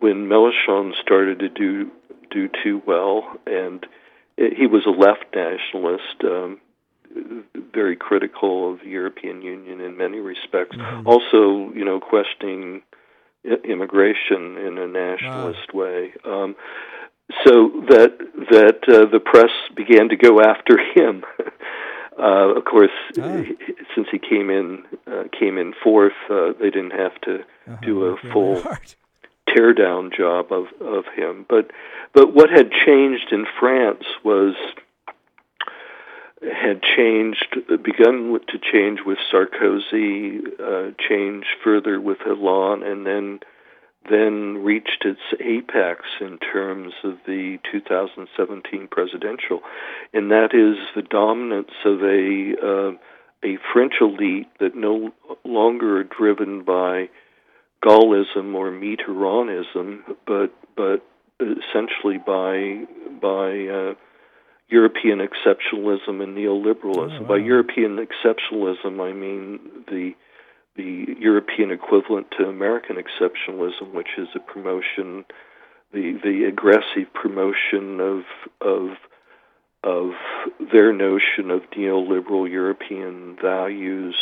when 0.00 0.28
Mélenchon 0.28 0.92
started 1.00 1.38
to 1.40 1.48
do 1.48 1.90
do 2.30 2.48
too 2.62 2.82
well, 2.86 3.36
and 3.46 3.86
it, 4.36 4.56
he 4.56 4.66
was 4.66 4.84
a 4.86 4.90
left 4.90 5.24
nationalist. 5.34 6.24
Um, 6.24 6.60
very 7.72 7.96
critical 7.96 8.72
of 8.72 8.80
the 8.80 8.90
European 8.90 9.42
Union 9.42 9.80
in 9.80 9.96
many 9.96 10.18
respects. 10.18 10.76
Mm-hmm. 10.76 11.06
Also, 11.06 11.72
you 11.74 11.84
know, 11.84 12.00
questioning 12.00 12.82
immigration 13.44 14.56
in 14.56 14.78
a 14.78 14.86
nationalist 14.86 15.74
wow. 15.74 15.82
way. 15.82 16.12
Um, 16.24 16.56
so 17.44 17.70
that 17.88 18.18
that 18.50 18.78
uh, 18.88 19.10
the 19.10 19.20
press 19.20 19.50
began 19.74 20.08
to 20.10 20.16
go 20.16 20.40
after 20.40 20.78
him. 20.94 21.24
uh, 22.18 22.54
of 22.56 22.64
course, 22.64 22.90
ah. 23.18 23.42
since 23.94 24.08
he 24.10 24.18
came 24.18 24.50
in 24.50 24.84
uh, 25.06 25.24
came 25.38 25.58
in 25.58 25.74
fourth, 25.82 26.12
uh, 26.30 26.52
they 26.60 26.70
didn't 26.70 26.92
have 26.92 27.18
to 27.22 27.40
uh-huh. 27.40 27.76
do 27.82 28.04
a 28.04 28.16
full 28.32 28.62
tear 29.48 29.72
down 29.72 30.10
job 30.16 30.52
of 30.52 30.66
of 30.80 31.04
him. 31.16 31.46
But 31.48 31.70
but 32.12 32.34
what 32.34 32.50
had 32.50 32.70
changed 32.70 33.32
in 33.32 33.46
France 33.58 34.04
was 34.22 34.54
had 36.42 36.82
changed, 36.82 37.56
begun 37.82 38.38
to 38.48 38.58
change 38.72 39.00
with 39.04 39.18
Sarkozy, 39.32 40.40
uh, 40.60 40.90
changed 41.08 41.46
further 41.62 42.00
with 42.00 42.18
Hollande, 42.20 42.82
and 42.82 43.06
then 43.06 43.40
then 44.10 44.64
reached 44.64 45.04
its 45.04 45.20
apex 45.38 46.00
in 46.20 46.36
terms 46.38 46.92
of 47.04 47.18
the 47.24 47.58
2017 47.70 48.88
presidential, 48.90 49.60
and 50.12 50.32
that 50.32 50.52
is 50.52 50.76
the 50.96 51.02
dominance 51.02 51.70
of 51.84 52.02
a 52.02 52.54
uh, 52.60 52.92
a 53.44 53.58
French 53.72 53.94
elite 54.00 54.48
that 54.58 54.74
no 54.74 55.12
longer 55.44 55.98
are 55.98 56.04
driven 56.04 56.62
by 56.64 57.08
Gaullism 57.84 58.54
or 58.54 58.70
Mitterrandism, 58.70 60.02
but 60.26 60.52
but 60.76 61.04
essentially 61.40 62.18
by 62.18 62.84
by 63.20 63.66
uh, 63.66 63.94
European 64.72 65.18
exceptionalism 65.18 66.22
and 66.22 66.36
neoliberalism. 66.36 67.18
Oh, 67.18 67.22
wow. 67.22 67.28
By 67.28 67.36
European 67.36 67.98
exceptionalism, 68.04 69.00
I 69.00 69.12
mean 69.12 69.60
the 69.86 70.14
the 70.74 71.14
European 71.18 71.70
equivalent 71.70 72.28
to 72.38 72.48
American 72.48 72.96
exceptionalism, 72.96 73.92
which 73.92 74.08
is 74.16 74.28
a 74.34 74.40
promotion, 74.40 75.24
the 75.92 76.18
the 76.24 76.44
aggressive 76.44 77.12
promotion 77.12 78.00
of 78.00 78.22
of 78.62 78.96
of 79.84 80.12
their 80.72 80.92
notion 80.92 81.50
of 81.50 81.60
neoliberal 81.76 82.50
European 82.50 83.36
values, 83.40 84.14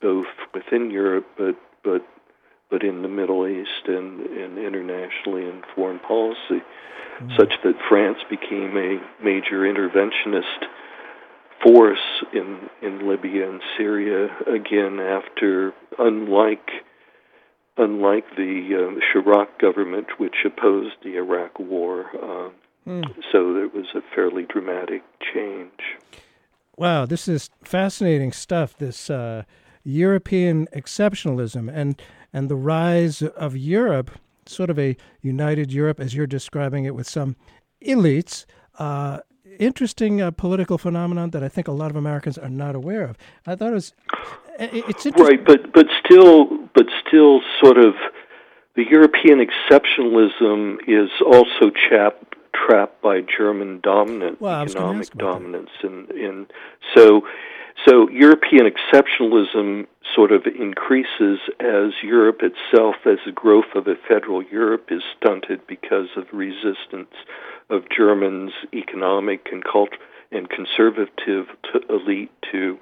both 0.00 0.26
within 0.54 0.90
Europe, 0.90 1.26
but 1.36 1.56
but 1.82 2.06
but 2.70 2.82
in 2.82 3.02
the 3.02 3.08
Middle 3.08 3.46
East 3.46 3.86
and, 3.86 4.20
and 4.20 4.58
internationally 4.58 5.42
in 5.42 5.62
foreign 5.74 6.00
policy 6.00 6.62
mm. 7.20 7.36
such 7.36 7.54
that 7.64 7.74
France 7.88 8.18
became 8.28 8.76
a 8.76 9.24
major 9.24 9.60
interventionist 9.60 10.66
force 11.62 12.22
in 12.32 12.68
in 12.82 13.08
Libya 13.08 13.48
and 13.48 13.60
Syria 13.76 14.28
again 14.46 15.00
after 15.00 15.72
unlike 15.98 16.68
unlike 17.78 18.24
the 18.36 18.70
uh, 18.74 19.00
Chirac 19.20 19.58
government 19.60 20.06
which 20.18 20.36
opposed 20.44 20.96
the 21.02 21.16
Iraq 21.16 21.58
war 21.58 22.06
mm. 22.86 23.04
so 23.32 23.54
there 23.54 23.68
was 23.68 23.86
a 23.94 24.00
fairly 24.14 24.44
dramatic 24.44 25.02
change 25.32 25.96
wow 26.76 27.06
this 27.06 27.26
is 27.26 27.48
fascinating 27.64 28.32
stuff 28.32 28.76
this 28.76 29.08
uh, 29.08 29.44
European 29.82 30.66
exceptionalism 30.74 31.72
and 31.72 32.00
and 32.32 32.48
the 32.48 32.56
rise 32.56 33.22
of 33.22 33.56
Europe 33.56 34.10
sort 34.48 34.70
of 34.70 34.78
a 34.78 34.96
united 35.22 35.72
Europe 35.72 36.00
as 36.00 36.14
you're 36.14 36.26
describing 36.26 36.84
it 36.84 36.94
with 36.94 37.08
some 37.08 37.36
elites. 37.84 38.46
Uh, 38.78 39.18
interesting 39.58 40.20
uh, 40.20 40.30
political 40.30 40.78
phenomenon 40.78 41.30
that 41.30 41.42
I 41.42 41.48
think 41.48 41.68
a 41.68 41.72
lot 41.72 41.90
of 41.90 41.96
Americans 41.96 42.38
are 42.38 42.48
not 42.48 42.74
aware 42.74 43.02
of. 43.02 43.16
I 43.46 43.54
thought 43.54 43.70
it 43.70 43.74
was 43.74 43.94
it's 44.58 45.06
interesting. 45.06 45.38
right, 45.38 45.44
but 45.44 45.72
but 45.72 45.86
still, 46.04 46.46
but 46.74 46.86
still, 47.06 47.40
sort 47.62 47.78
of 47.78 47.94
the 48.74 48.84
European 48.90 49.38
exceptionalism 49.44 50.76
is 50.86 51.10
also 51.24 51.70
chap, 51.88 52.16
trapped 52.54 53.00
by 53.02 53.20
German 53.20 53.80
dominant 53.82 54.40
well, 54.40 54.62
economic 54.62 55.10
dominance, 55.12 55.70
and 55.82 56.10
and 56.10 56.52
so 56.94 57.22
so 57.84 58.08
European 58.08 58.70
exceptionalism 58.70 59.86
sort 60.14 60.32
of 60.32 60.46
increases 60.46 61.38
as 61.60 61.92
Europe 62.02 62.40
itself, 62.42 62.96
as 63.04 63.18
the 63.26 63.32
growth 63.32 63.74
of 63.74 63.86
a 63.86 63.94
federal 64.08 64.42
Europe 64.42 64.88
is 64.90 65.02
stunted 65.16 65.66
because 65.66 66.08
of 66.16 66.24
resistance 66.32 67.14
of 67.68 67.82
Germans' 67.94 68.52
economic 68.72 69.48
and 69.52 69.62
cult 69.64 69.90
and 70.32 70.48
conservative 70.48 71.46
to 71.64 71.80
elite 71.88 72.30
to 72.52 72.78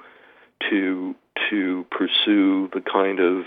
to 0.70 1.14
to 1.50 1.84
pursue 1.90 2.68
the 2.72 2.80
kind 2.80 3.20
of 3.20 3.44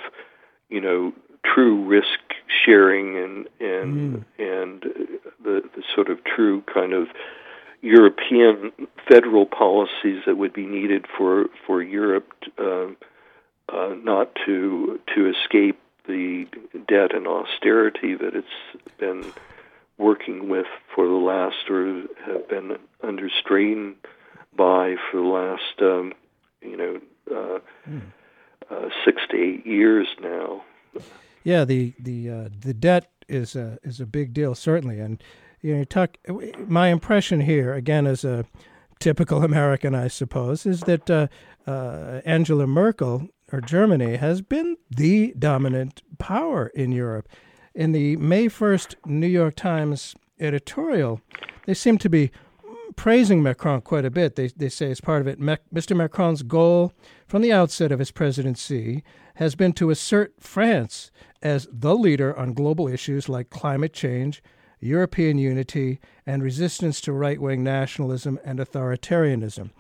you 0.70 0.82
know 0.82 1.14
true 1.46 1.84
risk 1.86 2.20
sharing 2.66 3.18
and 3.18 3.48
and 3.60 4.18
mm. 4.18 4.26
and 4.38 4.82
the, 5.44 5.62
the 5.76 5.84
sort 5.96 6.10
of 6.10 6.24
true 6.24 6.62
kind 6.74 6.94
of 6.94 7.08
European 7.88 8.72
federal 9.08 9.46
policies 9.46 10.22
that 10.26 10.38
would 10.38 10.54
be 10.54 10.66
needed 10.66 11.06
for 11.18 11.46
for 11.66 11.82
Europe 11.82 12.32
uh, 12.60 12.88
uh, 13.70 13.96
not 14.04 14.36
to 14.46 15.00
to 15.16 15.30
escape 15.30 15.80
the 16.06 16.48
debt 16.88 17.16
and 17.16 17.28
austerity 17.28 18.16
that 18.16 18.34
it's 18.34 18.88
been 18.98 19.24
working 19.98 20.50
with 20.50 20.68
for 20.94 21.06
the 21.08 21.14
last 21.14 21.70
or 21.70 22.04
have 22.26 22.48
been 22.50 22.78
under 23.02 23.30
strain 23.30 23.96
by 24.56 24.96
for 25.10 25.18
the 25.18 25.28
last 25.28 25.82
um, 25.82 26.14
you 26.62 26.78
know 26.78 27.00
uh, 27.32 27.60
mm. 27.90 28.02
uh, 28.70 28.90
six 29.06 29.22
to 29.30 29.38
eight 29.38 29.66
years 29.66 30.08
now. 30.22 30.62
Yeah, 31.44 31.64
the 31.64 31.94
the 32.00 32.30
uh, 32.30 32.50
the 32.60 32.74
debt 32.74 33.10
is 33.30 33.56
a 33.56 33.80
is 33.84 34.02
a 34.02 34.06
big 34.06 34.34
deal 34.34 34.56
certainly, 34.56 35.00
and 35.00 35.24
you 35.68 35.76
know, 35.76 35.84
talk. 35.84 36.18
My 36.66 36.88
impression 36.88 37.42
here, 37.42 37.74
again, 37.74 38.08
as 38.08 38.24
a 38.24 38.46
typical 39.00 39.44
American, 39.52 39.94
I 39.94 40.08
suppose, 40.08 40.66
is 40.66 40.82
that 40.82 41.10
uh, 41.10 41.28
uh, 41.68 42.22
Angela 42.26 42.66
Merkel 42.66 43.28
or 43.52 43.60
Germany 43.62 44.16
has 44.16 44.42
been 44.42 44.78
the 44.90 45.34
dominant 45.38 46.02
power 46.20 46.68
in 46.68 46.92
Europe. 46.92 47.28
In 47.76 47.92
the 47.92 48.16
May 48.16 48.48
1st 48.48 48.96
New 49.06 49.28
York 49.28 49.56
Times 49.56 50.16
editorial, 50.40 51.22
they 51.66 51.74
seem 51.74 51.98
to 52.00 52.10
be 52.10 52.32
praising 52.96 53.44
Macron 53.44 53.82
quite 53.82 54.06
a 54.06 54.10
bit. 54.10 54.36
They, 54.36 54.48
they 54.48 54.70
say 54.70 54.90
as 54.90 55.02
part 55.02 55.22
of 55.22 55.28
it, 55.28 55.40
Mr. 55.40 55.96
Macron's 55.96 56.44
goal 56.44 56.94
from 57.28 57.42
the 57.42 57.54
outset 57.54 57.92
of 57.92 58.00
his 58.00 58.12
presidency 58.12 59.04
has 59.36 59.54
been 59.54 59.74
to 59.74 59.90
assert 59.90 60.34
France 60.40 61.12
as 61.42 61.68
the 61.72 61.96
leader 61.96 62.36
on 62.38 62.54
global 62.54 62.88
issues 62.88 63.30
like 63.30 63.50
climate 63.50 63.94
change, 63.94 64.42
European 64.80 65.38
unity, 65.38 66.00
and 66.26 66.44
resistance 66.44 67.02
to 67.02 67.12
right 67.12 67.42
wing 67.42 67.64
nationalism 67.64 68.40
and 68.44 68.60
authoritarianism. 68.60 69.72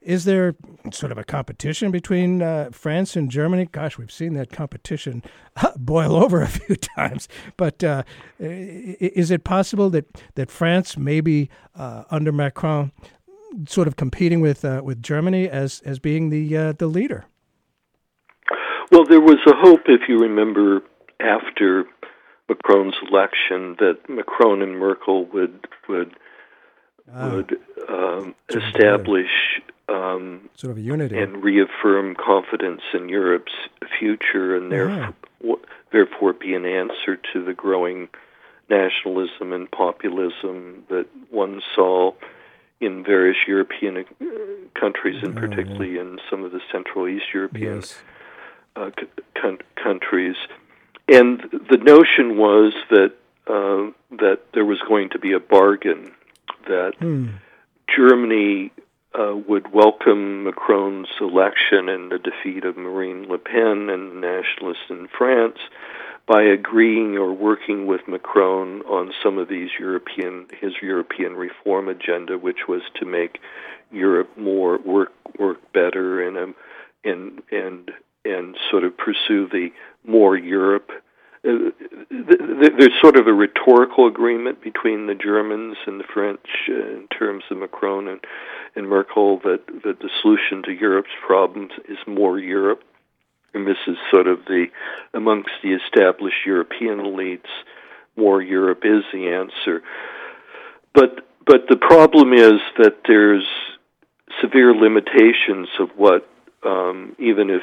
Is 0.00 0.24
there 0.24 0.54
sort 0.92 1.12
of 1.12 1.18
a 1.18 1.24
competition 1.24 1.90
between 1.90 2.40
uh, 2.40 2.70
France 2.72 3.16
and 3.16 3.30
Germany? 3.30 3.66
Gosh, 3.66 3.98
we've 3.98 4.10
seen 4.10 4.32
that 4.34 4.50
competition 4.50 5.22
boil 5.76 6.16
over 6.16 6.40
a 6.40 6.48
few 6.48 6.76
times. 6.96 7.28
But 7.58 7.84
uh, 7.84 8.04
is 8.38 9.30
it 9.30 9.44
possible 9.44 9.90
that, 9.90 10.06
that 10.36 10.50
France, 10.50 10.96
maybe 10.96 11.50
uh, 11.74 12.04
under 12.10 12.32
Macron, 12.32 12.92
sort 13.66 13.88
of 13.88 13.96
competing 13.96 14.40
with 14.40 14.64
uh, 14.64 14.80
with 14.84 15.02
Germany 15.02 15.48
as 15.48 15.80
as 15.84 15.98
being 15.98 16.30
the 16.30 16.56
uh, 16.56 16.72
the 16.72 16.86
leader? 16.86 17.26
Well, 18.90 19.04
there 19.04 19.20
was 19.20 19.38
a 19.46 19.54
hope, 19.54 19.82
if 19.86 20.08
you 20.08 20.18
remember, 20.18 20.80
after 21.20 21.84
Macron's 22.50 22.96
election, 23.10 23.76
that 23.78 23.98
Macron 24.08 24.60
and 24.60 24.78
Merkel 24.78 25.24
would 25.26 25.66
would 25.88 26.14
ah. 27.14 27.30
would 27.30 27.58
um, 27.88 28.34
establish 28.48 29.62
um, 29.88 30.50
sort 30.56 30.72
of 30.72 30.78
a 30.78 30.80
unity 30.80 31.16
and 31.16 31.42
reaffirm 31.42 32.14
confidence 32.14 32.82
in 32.92 33.08
Europe's 33.08 33.52
future, 33.98 34.56
and 34.56 34.70
therefore, 34.70 35.14
yeah. 35.42 35.54
therefore 35.92 36.32
be 36.32 36.54
an 36.54 36.66
answer 36.66 37.16
to 37.32 37.44
the 37.44 37.54
growing 37.54 38.08
nationalism 38.68 39.52
and 39.52 39.70
populism 39.70 40.84
that 40.88 41.06
one 41.30 41.62
saw 41.74 42.12
in 42.80 43.04
various 43.04 43.36
European 43.46 43.98
uh, 43.98 44.24
countries, 44.78 45.22
and 45.22 45.36
particularly 45.36 45.98
in 45.98 46.18
some 46.28 46.44
of 46.44 46.50
the 46.50 46.60
Central 46.72 47.06
East 47.06 47.26
European 47.32 47.76
yes. 47.76 47.98
uh, 48.74 48.90
c- 48.98 49.58
countries. 49.76 50.36
And 51.10 51.40
the 51.68 51.76
notion 51.76 52.36
was 52.38 52.72
that 52.90 53.12
uh, 53.46 53.90
that 54.16 54.40
there 54.54 54.64
was 54.64 54.80
going 54.86 55.10
to 55.10 55.18
be 55.18 55.32
a 55.32 55.40
bargain 55.40 56.12
that 56.68 56.92
hmm. 56.98 57.28
Germany 57.94 58.70
uh, 59.18 59.34
would 59.48 59.72
welcome 59.72 60.44
Macron's 60.44 61.08
election 61.20 61.88
and 61.88 62.12
the 62.12 62.18
defeat 62.18 62.64
of 62.64 62.76
Marine 62.76 63.28
Le 63.28 63.38
Pen 63.38 63.90
and 63.90 64.12
the 64.12 64.20
nationalists 64.20 64.88
in 64.88 65.08
France 65.08 65.58
by 66.28 66.42
agreeing 66.42 67.18
or 67.18 67.32
working 67.32 67.88
with 67.88 68.06
Macron 68.06 68.82
on 68.82 69.12
some 69.20 69.36
of 69.36 69.48
these 69.48 69.70
European 69.80 70.46
his 70.60 70.74
European 70.80 71.34
reform 71.34 71.88
agenda, 71.88 72.38
which 72.38 72.68
was 72.68 72.82
to 72.94 73.04
make 73.04 73.40
Europe 73.90 74.30
more 74.36 74.78
work 74.78 75.12
work 75.40 75.58
better 75.72 76.22
and 76.22 76.38
um, 76.38 76.54
and 77.02 77.42
and 77.50 77.90
and 78.24 78.56
sort 78.70 78.84
of 78.84 78.96
pursue 78.96 79.48
the 79.48 79.68
more 80.04 80.36
Europe 80.36 80.90
uh, 81.42 81.70
there's 82.10 83.00
sort 83.00 83.16
of 83.16 83.26
a 83.26 83.32
rhetorical 83.32 84.06
agreement 84.06 84.62
between 84.62 85.06
the 85.06 85.14
Germans 85.14 85.76
and 85.86 85.98
the 85.98 86.04
French 86.12 86.46
uh, 86.68 86.74
in 86.74 87.08
terms 87.08 87.44
of 87.50 87.56
Macron 87.58 88.08
and, 88.08 88.20
and 88.76 88.88
Merkel 88.88 89.38
that, 89.44 89.60
that 89.84 90.00
the 90.00 90.10
solution 90.20 90.62
to 90.64 90.72
Europe's 90.72 91.08
problems 91.26 91.72
is 91.88 91.96
more 92.06 92.38
Europe. 92.38 92.82
And 93.54 93.66
this 93.66 93.78
is 93.86 93.96
sort 94.10 94.26
of 94.26 94.44
the, 94.44 94.66
amongst 95.14 95.50
the 95.62 95.72
established 95.72 96.44
European 96.44 96.98
elites, 96.98 97.48
more 98.16 98.42
Europe 98.42 98.82
is 98.84 99.02
the 99.12 99.28
answer. 99.28 99.82
But, 100.92 101.26
but 101.46 101.68
the 101.70 101.76
problem 101.76 102.34
is 102.34 102.60
that 102.76 102.98
there's 103.08 103.46
severe 104.42 104.74
limitations 104.74 105.68
of 105.80 105.88
what, 105.96 106.28
um, 106.64 107.16
even 107.18 107.48
if 107.48 107.62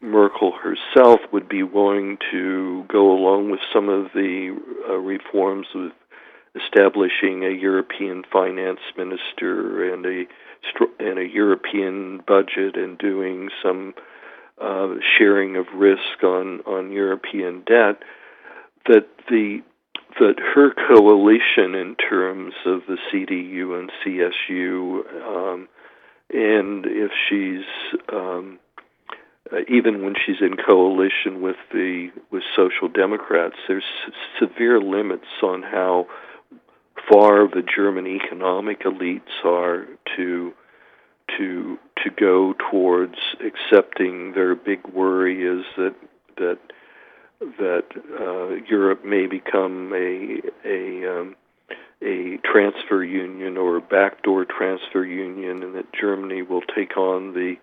Merkel 0.00 0.52
herself 0.52 1.20
would 1.32 1.48
be 1.48 1.62
willing 1.62 2.18
to 2.30 2.84
go 2.88 3.12
along 3.12 3.50
with 3.50 3.60
some 3.72 3.88
of 3.88 4.12
the 4.14 4.56
uh, 4.88 4.94
reforms 4.94 5.66
of 5.74 5.90
establishing 6.54 7.44
a 7.44 7.50
European 7.50 8.22
finance 8.32 8.80
minister 8.96 9.92
and 9.92 10.06
a 10.06 10.24
and 10.98 11.18
a 11.18 11.26
European 11.26 12.20
budget 12.26 12.76
and 12.76 12.98
doing 12.98 13.48
some 13.62 13.94
uh, 14.60 14.94
sharing 15.16 15.56
of 15.56 15.66
risk 15.74 16.22
on 16.22 16.60
on 16.60 16.92
European 16.92 17.62
debt 17.66 18.02
that 18.86 19.06
the 19.28 19.62
that 20.18 20.38
her 20.54 20.72
coalition 20.88 21.74
in 21.74 21.94
terms 21.96 22.54
of 22.66 22.80
the 22.88 22.98
CDU 23.12 23.78
and 23.78 23.90
CSU 24.04 25.04
um, 25.22 25.68
and 26.30 26.86
if 26.86 27.10
she's 27.28 27.64
um, 28.12 28.58
uh, 29.52 29.58
even 29.68 30.04
when 30.04 30.14
she's 30.14 30.40
in 30.40 30.56
coalition 30.56 31.40
with 31.42 31.56
the 31.72 32.10
with 32.30 32.42
social 32.56 32.88
democrats 32.88 33.56
there's 33.66 33.84
severe 34.38 34.80
limits 34.80 35.26
on 35.42 35.62
how 35.62 36.06
far 37.10 37.48
the 37.48 37.62
German 37.62 38.06
economic 38.06 38.82
elites 38.82 39.44
are 39.44 39.86
to 40.16 40.52
to 41.36 41.78
to 42.04 42.10
go 42.10 42.54
towards 42.70 43.16
accepting 43.44 44.32
their 44.32 44.54
big 44.54 44.86
worry 44.88 45.42
is 45.42 45.64
that 45.76 45.94
that 46.36 46.58
that 47.58 47.84
uh, 48.20 48.64
Europe 48.68 49.04
may 49.04 49.26
become 49.26 49.92
a 49.92 50.40
a 50.64 51.20
um, 51.20 51.36
a 52.02 52.38
transfer 52.44 53.02
union 53.02 53.56
or 53.56 53.76
a 53.76 53.80
backdoor 53.80 54.44
transfer 54.44 55.04
union, 55.04 55.62
and 55.62 55.74
that 55.74 55.92
Germany 55.92 56.42
will 56.42 56.62
take 56.62 56.96
on 56.96 57.32
the 57.34 57.56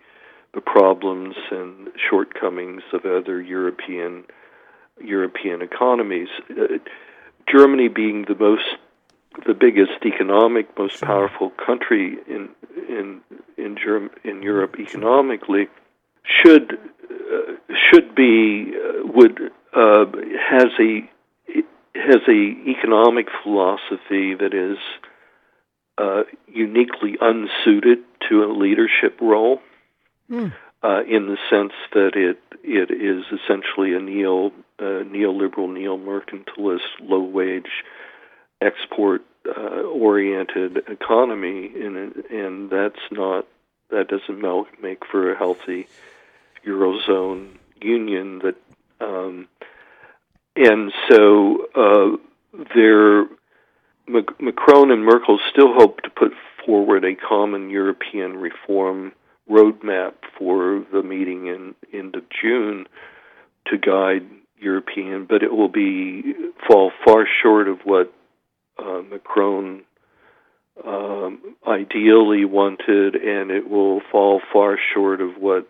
the 0.55 0.61
problems 0.61 1.35
and 1.51 1.89
shortcomings 2.09 2.81
of 2.93 3.05
other 3.05 3.41
European 3.41 4.23
European 5.01 5.61
economies. 5.61 6.29
Uh, 6.49 6.77
Germany 7.51 7.89
being 7.89 8.25
the 8.27 8.35
most 8.35 8.77
the 9.45 9.53
biggest 9.53 10.05
economic, 10.05 10.65
most 10.79 11.01
powerful 11.01 11.51
country 11.63 12.17
in 12.27 12.49
in 12.87 13.21
in 13.57 13.75
Germ- 13.75 14.11
in 14.23 14.41
Europe 14.41 14.79
economically 14.79 15.67
should 16.23 16.79
uh, 17.11 17.53
should 17.89 18.15
be 18.15 18.73
uh, 18.73 19.05
would 19.05 19.51
uh, 19.73 20.05
has 20.39 20.71
a 20.79 21.09
has 21.95 22.21
a 22.27 22.69
economic 22.69 23.27
philosophy 23.43 24.35
that 24.35 24.53
is 24.53 24.77
uh, 25.97 26.23
uniquely 26.47 27.17
unsuited 27.19 27.99
to 28.29 28.43
a 28.43 28.47
leadership 28.51 29.19
role 29.21 29.59
mm. 30.29 30.53
uh, 30.83 31.03
in 31.07 31.27
the 31.27 31.37
sense 31.49 31.73
that 31.93 32.11
it 32.15 32.39
it 32.63 32.91
is 32.91 33.25
essentially 33.31 33.93
a 33.93 33.99
neo 33.99 34.47
uh, 34.79 35.03
neoliberal, 35.03 35.71
neo 35.71 35.97
mercantilist, 35.97 36.81
low 36.99 37.21
wage, 37.21 37.83
export 38.61 39.21
uh, 39.45 39.81
oriented 39.81 40.77
economy, 40.89 41.71
and 41.75 42.15
and 42.29 42.69
that's 42.69 42.99
not 43.11 43.47
that 43.89 44.07
doesn't 44.07 44.81
make 44.81 45.05
for 45.05 45.31
a 45.31 45.37
healthy 45.37 45.87
eurozone 46.65 47.57
union 47.81 48.39
that. 48.39 48.55
Um, 48.99 49.47
and 50.55 50.93
so 51.09 51.67
uh, 51.75 52.17
there, 52.73 53.25
Macron 54.07 54.89
and 54.89 55.03
Merkel 55.03 55.37
still 55.51 55.73
hope 55.73 56.01
to 56.03 56.09
put 56.09 56.31
forward 56.65 57.03
a 57.03 57.15
common 57.15 57.69
European 57.69 58.37
reform 58.37 59.11
roadmap 59.49 60.13
for 60.37 60.83
the 60.91 61.03
meeting 61.03 61.47
in 61.47 61.75
end 61.93 62.15
of 62.15 62.23
June 62.41 62.87
to 63.67 63.77
guide 63.77 64.27
European, 64.59 65.25
but 65.27 65.43
it 65.43 65.53
will 65.53 65.69
be 65.69 66.33
fall 66.67 66.91
far 67.05 67.25
short 67.43 67.67
of 67.67 67.79
what 67.83 68.13
uh, 68.77 69.01
Macron 69.01 69.83
um, 70.85 71.55
ideally 71.67 72.45
wanted, 72.45 73.15
and 73.15 73.51
it 73.51 73.69
will 73.69 74.01
fall 74.11 74.41
far 74.51 74.77
short 74.93 75.21
of 75.21 75.35
what 75.39 75.67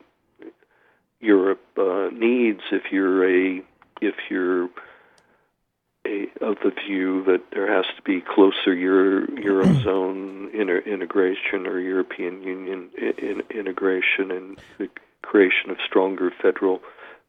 Europe 1.20 1.62
uh, 1.78 2.10
needs 2.14 2.62
if 2.72 2.84
you're 2.92 3.28
a 3.28 3.62
if 4.02 4.16
you're 4.30 4.70
a, 6.06 6.46
of 6.46 6.58
the 6.64 6.72
view 6.86 7.24
that 7.26 7.42
there 7.52 7.72
has 7.74 7.86
to 7.96 8.02
be 8.04 8.22
closer 8.22 8.74
Euro, 8.74 9.28
eurozone 9.28 10.54
inter, 10.60 10.80
integration 10.80 11.66
or 11.68 11.80
European 11.80 12.42
Union 12.44 12.90
in, 12.98 13.42
integration 13.50 14.32
and 14.32 14.60
the 14.78 14.90
creation 15.22 15.70
of 15.70 15.78
stronger 15.86 16.32
federal 16.42 16.82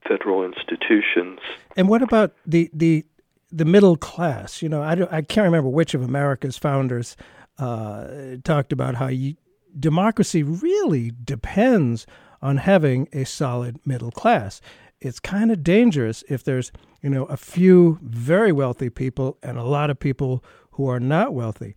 federal 0.07 0.45
institutions. 0.45 1.41
And 1.77 1.89
what 1.89 2.03
about 2.03 2.35
the 2.47 2.71
the 2.73 3.05
the 3.51 3.65
middle 3.65 3.97
class? 3.97 4.63
You 4.63 4.69
know, 4.69 4.83
I, 4.83 4.93
I 5.11 5.23
can't 5.23 5.45
remember 5.45 5.69
which 5.69 5.95
of 5.95 6.03
America's 6.03 6.59
founders 6.59 7.17
uh, 7.59 8.37
talked 8.45 8.73
about 8.73 8.97
how 8.97 9.09
you, 9.09 9.37
democracy 9.79 10.43
really 10.43 11.13
depends 11.25 12.07
on 12.43 12.59
having 12.59 13.09
a 13.13 13.25
solid 13.25 13.79
middle 13.87 14.11
class. 14.11 14.61
It's 15.01 15.21
kind 15.21 15.51
of 15.51 15.63
dangerous 15.63 16.25
if 16.29 16.43
there's, 16.43 16.73
you 17.03 17.11
know, 17.11 17.25
a 17.27 17.37
few 17.37 17.99
very 18.03 18.53
wealthy 18.53 18.91
people 18.91 19.39
and 19.43 19.59
a 19.59 19.63
lot 19.63 19.91
of 19.91 19.99
people 19.99 20.43
who 20.73 20.89
are 20.89 21.01
not 21.01 21.35
wealthy. 21.35 21.75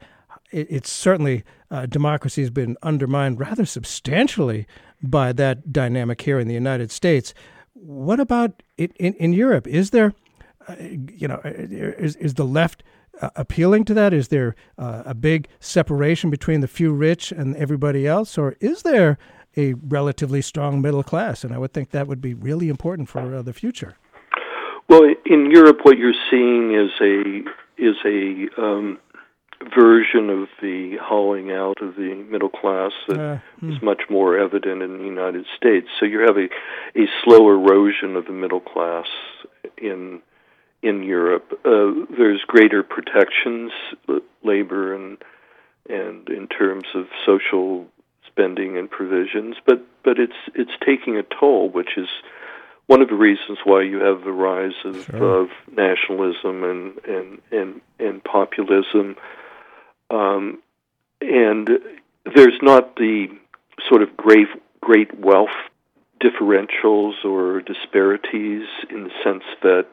It, 0.51 0.67
it's 0.70 0.91
certainly 0.91 1.43
uh, 1.70 1.86
democracy 1.86 2.41
has 2.41 2.49
been 2.49 2.78
undermined 2.82 3.39
rather 3.39 3.65
substantially 3.65 4.67
by 5.01 5.34
that 5.34 5.72
dynamic 5.72 6.22
here 6.22 6.39
in 6.39 6.47
the 6.47 6.53
United 6.53 6.91
States. 6.91 7.34
What 7.74 8.20
about 8.20 8.63
in, 8.78 8.91
in, 8.99 9.13
in 9.15 9.34
Europe? 9.34 9.67
Is 9.67 9.91
there, 9.91 10.13
uh, 10.67 10.76
you 10.80 11.28
know, 11.28 11.41
uh, 11.45 11.51
is, 11.53 12.15
is 12.17 12.34
the 12.34 12.45
left 12.45 12.84
uh, 13.22 13.30
appealing 13.36 13.86
to 13.86 13.93
that? 13.93 14.13
Is 14.13 14.30
there 14.30 14.55
uh, 14.78 15.03
a 15.05 15.13
big 15.13 15.47
separation 15.59 16.30
between 16.30 16.61
the 16.61 16.67
few 16.67 16.93
rich 16.93 17.32
and 17.32 17.55
everybody 17.55 18.07
else? 18.07 18.38
Or 18.38 18.55
is 18.59 18.84
there 18.84 19.17
a 19.58 19.74
relatively 19.74 20.41
strong 20.41 20.82
middle 20.82 21.04
class? 21.04 21.43
And 21.43 21.54
I 21.54 21.58
would 21.58 21.74
think 21.74 21.91
that 21.91 22.08
would 22.08 22.22
be 22.22 22.34
really 22.34 22.70
important 22.70 23.10
for 23.10 23.36
uh, 23.36 23.41
the 23.41 23.54
future. 23.54 23.95
Well, 24.88 25.04
in 25.26 25.52
Europe, 25.52 25.80
what 25.84 25.97
you're 25.97 26.14
seeing 26.32 26.74
is 26.74 26.91
a 27.00 27.43
is 27.78 27.95
a 28.06 28.62
um, 28.62 29.00
version 29.76 30.30
of 30.30 30.47
the 30.62 30.97
hollowing 31.02 31.52
out 31.52 31.82
of 31.82 31.95
the 31.95 32.26
middle 32.30 32.50
class 32.50 32.91
that 33.08 33.20
uh, 33.20 33.38
hmm. 33.60 33.72
is 33.72 33.82
much 33.82 34.02
more 34.10 34.38
evident 34.38 34.82
in 34.82 34.97
the 34.97 35.04
United 35.04 35.45
States. 35.56 35.88
So 36.00 36.06
you 36.06 36.20
have 36.20 36.38
a, 36.38 36.47
a 37.00 37.06
slow 37.24 37.50
erosion 37.50 38.16
of 38.16 38.26
the 38.26 38.32
middle 38.32 38.62
class 38.62 39.06
in 39.78 40.22
in 40.82 41.04
Europe. 41.04 41.52
Uh, 41.66 42.06
there's 42.18 42.41
greater 42.47 42.84
protections, 42.84 43.72
labor 44.43 44.95
and 44.95 45.18
and 45.89 46.30
in 46.30 46.47
terms 46.47 46.86
of 46.95 47.06
social 47.26 47.86
spending 48.40 48.78
and 48.78 48.90
provisions, 48.90 49.56
but 49.66 49.86
but 50.04 50.20
it's 50.20 50.34
it's 50.56 50.72
taking 50.86 51.18
a 51.18 51.24
toll, 51.24 51.70
which 51.70 51.98
is 51.98 52.08
one 52.88 53.02
of 53.02 53.10
the 53.10 53.16
reasons 53.16 53.60
why 53.64 53.82
you 53.82 54.00
have 54.00 54.24
the 54.24 54.32
rise 54.32 54.74
of, 54.84 55.06
sure. 55.06 55.42
of 55.42 55.50
nationalism 55.72 56.64
and 56.64 56.98
and 57.06 57.42
and 57.52 57.82
and 58.00 58.24
populism 58.24 59.16
um, 60.10 60.62
and 61.22 61.70
there's 62.36 62.60
not 62.62 62.96
the 62.96 63.28
sort 63.88 64.02
of 64.02 64.16
great 64.18 64.48
great 64.82 65.18
wealth 65.20 65.50
differentials 66.22 67.24
or 67.24 67.62
disparities 67.62 68.68
in 68.90 69.04
the 69.06 69.12
sense 69.24 69.44
that 69.62 69.86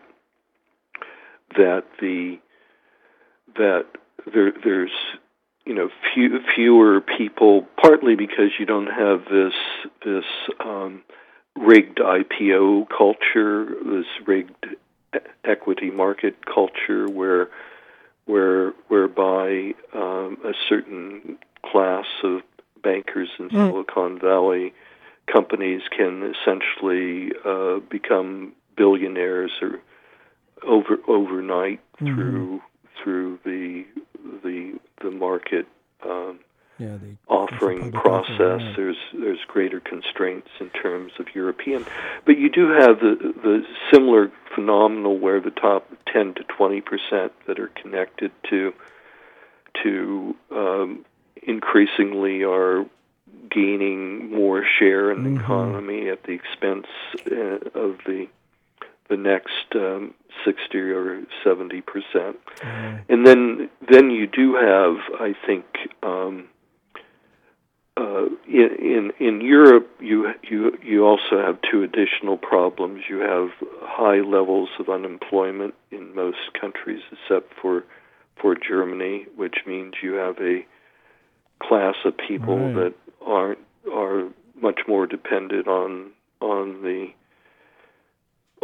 that 1.57 1.85
the 2.01 2.39
that 3.57 3.87
there 4.33 4.53
there's 4.65 4.91
you 5.67 5.75
know 5.75 5.91
few, 6.15 6.41
fewer 6.55 7.01
people 7.01 7.67
partly 7.81 8.15
because 8.15 8.53
you 8.59 8.65
don't 8.65 8.87
have 8.87 9.25
this 9.31 9.55
this 10.05 10.25
um, 10.65 11.03
rigged 11.57 11.99
IPO 11.99 12.89
culture 12.97 13.67
this 13.85 14.07
rigged 14.27 14.67
equity 15.45 15.91
market 15.91 16.47
culture 16.47 17.07
where 17.09 17.49
where 18.27 18.71
whereby 18.89 19.75
um, 19.93 20.39
a 20.45 20.53
certain 20.69 21.39
class 21.65 22.07
of 22.23 22.43
bankers 22.83 23.29
in 23.39 23.49
mm. 23.49 23.71
Silicon 23.71 24.19
Valley 24.19 24.73
companies 25.31 25.83
can 25.97 26.35
essentially 26.35 27.33
uh, 27.45 27.81
become 27.91 28.53
billionaires 28.77 29.51
or 29.61 29.81
over 30.65 30.99
overnight 31.09 31.81
mm-hmm. 32.01 32.15
through 32.15 32.61
through 33.03 33.39
the 33.45 33.85
the 34.45 34.79
the 35.03 35.11
market 35.11 35.67
um, 36.05 36.41
yeah, 36.79 36.97
the, 36.97 37.17
offering 37.29 37.91
process. 37.93 38.61
yeah. 38.61 38.75
There's 38.77 38.97
there's 39.15 39.39
greater 39.47 39.81
constraints 39.81 40.49
in 40.61 40.71
terms 40.71 41.13
of 41.19 41.35
European, 41.35 41.87
but 42.25 42.39
you 42.39 42.51
do 42.51 42.69
have 42.69 43.01
the 43.01 43.35
the 43.43 43.67
similar 43.93 44.31
phenomenal 44.55 45.19
where 45.19 45.41
the 45.41 45.51
top 45.51 45.91
10 46.13 46.35
to 46.35 46.45
20 46.45 46.81
percent 46.83 47.33
that 47.47 47.59
are 47.59 47.69
connected 47.69 48.31
to 48.51 48.75
to 49.83 50.37
um, 50.51 51.05
increasingly 51.43 52.45
are 52.45 52.85
gaining 53.51 54.31
more 54.31 54.65
share 54.79 55.11
in 55.11 55.23
the 55.25 55.31
mm-hmm. 55.31 55.41
economy 55.41 56.09
at 56.09 56.25
the 56.25 56.33
expense 56.33 56.87
uh, 57.31 57.79
of 57.79 57.99
the 58.07 58.29
the 59.09 59.17
next 59.17 59.75
um, 59.75 60.15
60 60.45 60.79
or 60.79 61.23
70 61.45 61.81
percent. 61.83 62.37
Mm-hmm. 62.57 63.13
And 63.13 63.27
then 63.27 63.71
then 63.89 64.11
you 64.11 64.27
do 64.27 64.55
have, 64.55 64.97
I 65.21 65.35
think, 65.47 65.65
um, 66.03 66.49
uh, 67.97 68.27
in, 68.47 68.69
in 68.79 69.13
in 69.27 69.41
Europe, 69.41 69.89
you 70.01 70.33
you 70.43 70.77
you 70.83 71.07
also 71.07 71.39
have 71.39 71.59
two 71.71 71.83
additional 71.83 72.37
problems. 72.37 73.05
You 73.09 73.21
have 73.21 73.51
high 73.81 74.21
levels 74.21 74.69
of 74.79 74.89
unemployment 74.89 75.75
in 75.91 76.15
most 76.15 76.53
countries, 76.61 77.03
except 77.11 77.55
for 77.61 77.85
for 78.41 78.55
Germany, 78.55 79.27
which 79.37 79.57
means 79.67 79.95
you 80.03 80.15
have 80.15 80.37
a 80.39 80.67
class 81.63 81.95
of 82.05 82.15
people 82.19 82.59
right. 82.59 82.75
that 82.75 82.95
aren't 83.25 83.59
are 83.91 84.29
much 84.61 84.81
more 84.87 85.07
dependent 85.07 85.67
on 85.67 86.11
on 86.41 86.83
the 86.83 87.09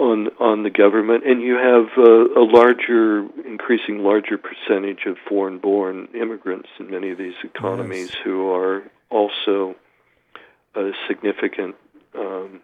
on 0.03 0.28
on 0.40 0.62
the 0.64 0.70
government, 0.70 1.24
and 1.24 1.40
you 1.40 1.55
have 1.55 1.86
uh, 1.96 2.40
a 2.40 2.44
larger, 2.44 3.26
increasing 3.46 3.98
larger 4.00 4.36
percentage 4.36 5.07
of 5.07 5.16
foreign-born 5.28 6.09
immigrants 6.14 6.68
in 6.80 6.90
many 6.90 7.11
of 7.11 7.18
these 7.18 7.34
economies 7.44 8.11
yes. 8.12 8.22
who 8.24 8.50
are 8.50 8.82
also 9.11 9.76
a 10.74 10.90
significant 11.07 11.76
um, 12.14 12.61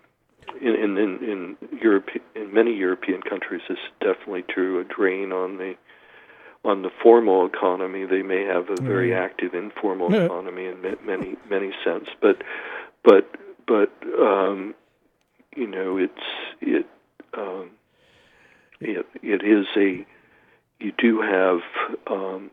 in, 0.61 0.75
in, 0.75 0.99
in, 0.99 1.57
in 1.71 1.79
Europe 1.81 2.09
in 2.35 2.53
many 2.53 2.75
European 2.75 3.23
countries. 3.23 3.63
This 3.69 3.79
is 3.79 3.93
definitely 4.01 4.43
true. 4.43 4.81
A 4.81 4.85
drain 4.85 5.31
on 5.33 5.59
the 5.59 5.77
on 6.65 6.83
the 6.83 6.91
formal 7.03 7.47
economy. 7.47 8.05
They 8.05 8.23
may 8.23 8.45
have 8.45 8.69
a 8.69 8.83
very 8.83 9.11
mm. 9.11 9.19
active 9.19 9.55
informal 9.55 10.11
yeah. 10.11 10.25
economy 10.25 10.67
in 10.67 10.81
many 11.07 11.37
many 11.49 11.71
sense, 11.85 12.09
but 12.21 12.43
but 13.05 13.31
but 13.67 13.93
um, 14.19 14.75
you 15.55 15.69
know 15.69 15.99
it's 15.99 16.27
it 16.61 16.87
um, 17.37 17.71
it 18.81 19.07
it 19.23 19.43
is 19.43 19.67
a 19.77 20.07
you 20.81 20.93
do 20.97 21.21
have 21.21 21.61
um, 22.07 22.51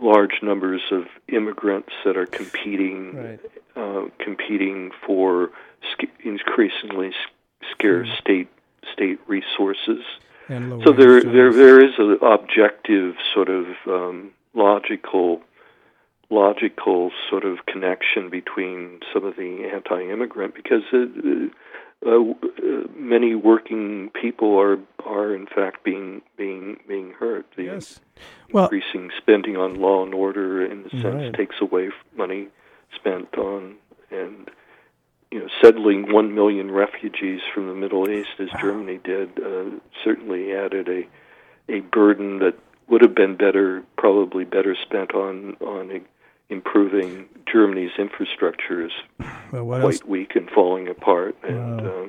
large 0.00 0.42
numbers 0.42 0.82
of 0.90 1.04
immigrants 1.28 1.92
that 2.04 2.16
are 2.16 2.26
competing 2.26 3.16
right. 3.16 3.40
uh, 3.76 4.04
competing 4.18 4.90
for 5.06 5.50
sc- 5.92 6.10
increasingly 6.24 7.12
scarce 7.72 8.08
mm. 8.08 8.20
state 8.20 8.48
state 8.92 9.20
resources. 9.26 10.02
so 10.84 10.92
there 10.92 11.22
there 11.22 11.52
there 11.52 11.84
is 11.84 11.92
an 11.98 12.18
objective 12.22 13.14
sort 13.32 13.48
of 13.48 13.66
um, 13.86 14.32
logical 14.54 15.40
logical 16.30 17.10
sort 17.28 17.44
of 17.44 17.66
connection 17.66 18.30
between 18.30 19.00
some 19.12 19.24
of 19.24 19.36
the 19.36 19.68
anti-immigrant 19.72 20.54
because 20.54 20.82
it, 20.92 21.52
uh, 22.06 22.10
uh, 22.10 22.86
many 22.96 23.34
working 23.34 24.10
people 24.10 24.58
are 24.58 24.78
are 25.04 25.34
in 25.34 25.46
fact 25.46 25.84
being 25.84 26.22
being 26.36 26.78
being 26.88 27.12
hurt. 27.12 27.46
The 27.56 27.64
yes. 27.64 28.00
well, 28.52 28.64
increasing 28.64 29.10
spending 29.18 29.56
on 29.56 29.74
law 29.74 30.02
and 30.02 30.14
order, 30.14 30.64
in 30.64 30.86
a 30.86 30.90
sense, 30.90 31.04
right. 31.04 31.34
takes 31.34 31.56
away 31.60 31.90
money 32.16 32.48
spent 32.94 33.36
on 33.36 33.76
and 34.10 34.50
you 35.30 35.40
know 35.40 35.48
settling 35.62 36.12
one 36.12 36.34
million 36.34 36.70
refugees 36.70 37.40
from 37.54 37.68
the 37.68 37.74
Middle 37.74 38.08
East, 38.08 38.30
as 38.38 38.48
Germany 38.60 38.98
did, 39.04 39.38
uh, 39.38 39.70
certainly 40.02 40.52
added 40.52 40.88
a 40.88 41.06
a 41.70 41.80
burden 41.80 42.38
that 42.40 42.54
would 42.88 43.02
have 43.02 43.14
been 43.14 43.36
better, 43.36 43.84
probably 43.96 44.44
better 44.44 44.74
spent 44.82 45.14
on 45.14 45.56
on 45.60 45.90
improving 46.50 47.28
Germany's 47.50 47.92
infrastructure 47.98 48.84
is 48.84 48.92
well, 49.52 49.64
quite 49.64 49.82
else? 49.82 50.04
weak 50.04 50.36
and 50.36 50.48
falling 50.50 50.88
apart. 50.88 51.36
And 51.42 51.80
uh, 51.80 52.06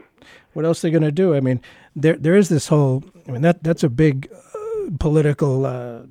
what 0.54 0.66
else 0.66 0.84
are 0.84 0.88
they 0.88 0.92
going 0.92 1.04
to 1.04 1.12
do? 1.12 1.34
I 1.36 1.40
mean, 1.40 1.62
there 1.96 2.16
there 2.16 2.36
is 2.36 2.50
this 2.50 2.68
whole. 2.68 3.04
I 3.28 3.32
mean, 3.32 3.42
that 3.42 3.64
that's 3.64 3.84
a 3.84 3.90
big 3.90 4.32
uh, 4.34 4.90
political. 5.00 5.66
Uh, 5.66 6.02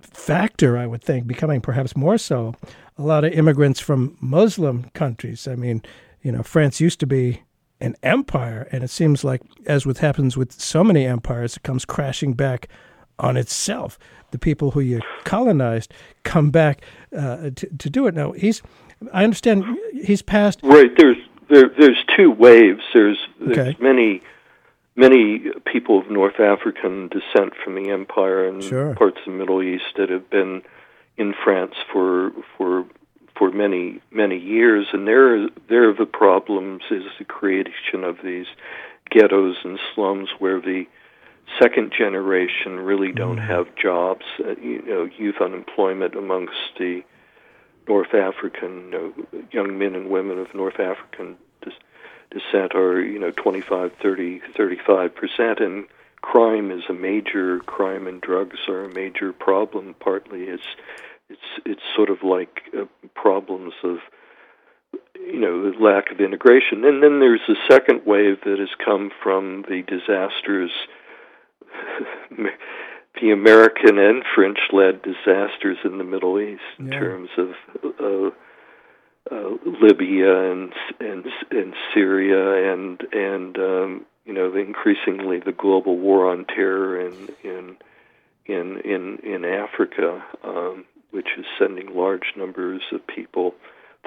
factor, 0.00 0.78
I 0.78 0.86
would 0.86 1.02
think, 1.02 1.26
becoming 1.26 1.60
perhaps 1.60 1.96
more 1.96 2.16
so, 2.16 2.54
a 2.96 3.02
lot 3.02 3.24
of 3.24 3.32
immigrants 3.32 3.80
from 3.80 4.16
Muslim 4.20 4.84
countries. 4.94 5.46
I 5.46 5.54
mean, 5.54 5.82
you 6.22 6.32
know, 6.32 6.42
France 6.42 6.80
used 6.80 7.00
to 7.00 7.06
be 7.06 7.42
an 7.80 7.96
empire, 8.02 8.68
and 8.72 8.82
it 8.82 8.90
seems 8.90 9.24
like, 9.24 9.42
as 9.66 9.84
with 9.84 9.98
happens 9.98 10.36
with 10.36 10.52
so 10.52 10.82
many 10.82 11.04
empires, 11.04 11.56
it 11.56 11.62
comes 11.62 11.84
crashing 11.84 12.32
back 12.32 12.68
on 13.18 13.36
itself. 13.36 13.98
The 14.30 14.38
people 14.38 14.72
who 14.72 14.80
you 14.80 15.00
colonized 15.24 15.92
come 16.24 16.50
back 16.50 16.82
uh, 17.16 17.50
to, 17.54 17.68
to 17.78 17.90
do 17.90 18.06
it. 18.06 18.14
Now, 18.14 18.32
he's, 18.32 18.62
I 19.12 19.22
understand, 19.24 19.64
he's 19.92 20.22
passed. 20.22 20.60
Right. 20.62 20.90
There's 20.96 21.16
there, 21.50 21.68
there's 21.78 22.02
two 22.16 22.30
waves. 22.30 22.80
There's, 22.92 23.18
there's 23.38 23.58
Okay. 23.58 23.76
many 23.80 24.22
many 24.96 25.40
people 25.66 25.98
of 25.98 26.10
North 26.10 26.38
African 26.40 27.08
descent 27.08 27.52
from 27.62 27.74
the 27.74 27.90
empire 27.90 28.46
and 28.48 28.62
Sure. 28.62 28.94
parts 28.94 29.18
of 29.18 29.32
the 29.32 29.38
Middle 29.38 29.62
East 29.62 29.84
that 29.96 30.08
have 30.08 30.30
been 30.30 30.62
in 31.16 31.34
France 31.44 31.74
for 31.92 32.32
for 32.56 32.84
for 33.36 33.50
many 33.50 34.00
many 34.10 34.38
years, 34.38 34.86
and 34.92 35.06
there 35.06 35.48
there 35.68 35.92
the 35.92 36.06
problems 36.06 36.82
is 36.90 37.02
the 37.18 37.24
creation 37.24 38.02
of 38.04 38.16
these 38.24 38.46
ghettos 39.10 39.56
and 39.64 39.78
slums 39.94 40.30
where 40.38 40.60
the 40.60 40.86
second 41.60 41.92
generation 41.96 42.80
really 42.80 43.12
don't 43.12 43.38
have 43.38 43.66
jobs. 43.76 44.24
Uh, 44.38 44.54
you 44.60 44.82
know, 44.82 45.08
youth 45.18 45.36
unemployment 45.40 46.14
amongst 46.14 46.54
the 46.78 47.02
North 47.86 48.14
African 48.14 48.90
you 48.92 49.14
know, 49.32 49.42
young 49.52 49.78
men 49.78 49.94
and 49.94 50.08
women 50.10 50.38
of 50.38 50.54
North 50.54 50.80
African 50.80 51.36
descent 52.30 52.74
are 52.74 53.00
you 53.00 53.18
know 53.18 53.30
25, 53.30 53.92
30, 54.02 54.40
35 54.56 55.14
percent, 55.14 55.60
and 55.60 55.86
crime 56.20 56.70
is 56.70 56.82
a 56.88 56.92
major 56.92 57.60
crime 57.60 58.06
and 58.06 58.20
drugs 58.20 58.58
are 58.68 58.84
a 58.84 58.92
major 58.92 59.32
problem. 59.32 59.94
Partly, 60.00 60.44
it's 60.44 60.66
it's 61.28 61.40
it's 61.64 61.82
sort 61.94 62.10
of 62.10 62.22
like 62.22 62.62
uh, 62.76 62.84
problems 63.14 63.74
of 63.82 63.98
you 65.14 65.40
know 65.40 65.70
the 65.70 65.78
lack 65.78 66.10
of 66.10 66.20
integration, 66.20 66.84
and 66.84 67.02
then 67.02 67.20
there's 67.20 67.42
the 67.46 67.56
second 67.70 68.02
wave 68.04 68.40
that 68.44 68.58
has 68.58 68.74
come 68.84 69.10
from 69.22 69.64
the 69.68 69.82
disasters 69.82 70.70
the 73.20 73.30
American 73.30 73.98
and 73.98 74.22
French 74.34 74.58
led 74.72 75.02
disasters 75.02 75.78
in 75.84 75.98
the 75.98 76.04
Middle 76.04 76.40
East 76.40 76.62
in 76.78 76.92
Yeah. 76.92 76.98
terms 76.98 77.28
of 77.38 77.50
uh, 78.00 78.30
uh, 79.34 79.56
Libya 79.80 80.50
and 80.52 80.72
and 81.00 81.24
and 81.50 81.74
Syria 81.94 82.72
and 82.72 83.00
and 83.12 83.58
um, 83.58 84.06
you 84.24 84.32
know 84.32 84.50
the, 84.50 84.58
increasingly 84.58 85.38
the 85.40 85.52
global 85.52 85.96
war 85.96 86.30
on 86.30 86.44
terror 86.44 87.00
in 87.00 87.28
in 87.42 87.76
in 88.46 88.80
in, 88.80 89.18
in 89.22 89.44
Africa, 89.44 90.22
um, 90.42 90.84
which 91.10 91.28
is 91.38 91.46
sending 91.58 91.94
large 91.94 92.34
numbers 92.36 92.82
of 92.92 93.06
people 93.06 93.54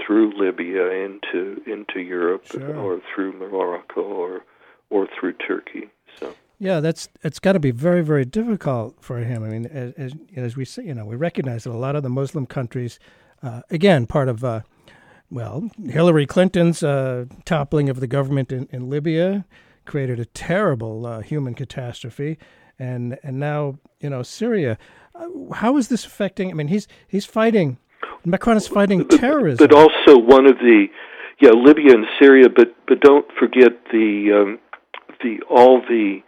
through 0.06 0.34
Libya 0.38 0.92
into 0.92 1.62
into 1.66 2.00
Europe 2.00 2.46
Sure. 2.52 2.76
or 2.78 3.02
through 3.14 3.34
Morocco 3.34 4.02
or 4.02 4.44
or 4.90 5.08
through 5.20 5.34
Turkey. 5.34 5.90
So. 6.20 6.36
Yeah, 6.60 6.80
that's 6.80 7.08
it's 7.24 7.40
got 7.40 7.54
to 7.54 7.60
be 7.60 7.72
very 7.72 8.04
very 8.04 8.26
difficult 8.26 8.98
for 9.00 9.20
him. 9.20 9.44
I 9.44 9.50
mean, 9.50 9.66
as, 9.68 9.94
as 9.94 10.14
as 10.36 10.58
we 10.58 10.66
say, 10.66 10.86
you 10.86 10.94
know, 10.94 11.06
we 11.06 11.16
recognize 11.16 11.66
that 11.66 11.72
a 11.72 11.78
lot 11.78 11.96
of 11.96 12.04
the 12.04 12.10
Muslim 12.10 12.46
countries, 12.48 13.00
uh, 13.44 13.62
again, 13.70 14.08
part 14.08 14.28
of 14.28 14.44
uh, 14.44 14.62
well, 15.30 15.70
Hillary 15.86 16.26
Clinton's 16.26 16.82
uh, 16.82 17.26
toppling 17.46 17.90
of 17.90 18.00
the 18.00 18.08
government 18.08 18.52
in, 18.52 18.68
in 18.72 18.90
Libya 18.90 19.46
created 19.86 20.20
a 20.20 20.26
terrible 20.26 21.06
uh, 21.06 21.22
human 21.22 21.54
catastrophe, 21.54 22.38
and 22.80 23.20
and 23.24 23.40
now 23.40 23.78
you 24.00 24.10
know 24.10 24.24
Syria. 24.24 24.78
Uh, 25.14 25.54
how 25.54 25.78
is 25.78 25.90
this 25.90 26.06
affecting? 26.06 26.50
I 26.50 26.54
mean, 26.54 26.70
he's 26.70 26.88
he's 27.08 27.26
fighting. 27.26 27.78
Macron 28.26 28.58
is 28.58 28.68
fighting 28.68 29.08
terrorism. 29.08 29.66
But 29.68 29.76
also 29.76 30.18
one 30.18 30.48
of 30.48 30.58
the 30.58 30.88
yeah 31.40 31.52
Libya 31.52 31.94
and 31.94 32.06
Syria, 32.20 32.48
but 32.50 32.76
but 32.88 33.00
don't 33.00 33.28
forget 33.38 33.74
the 33.92 34.32
um, 34.34 34.60
the 35.22 35.40
all 35.50 35.82
the 35.82 36.22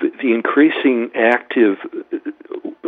the, 0.00 0.10
the 0.22 0.32
increasing 0.34 1.10
active. 1.14 1.76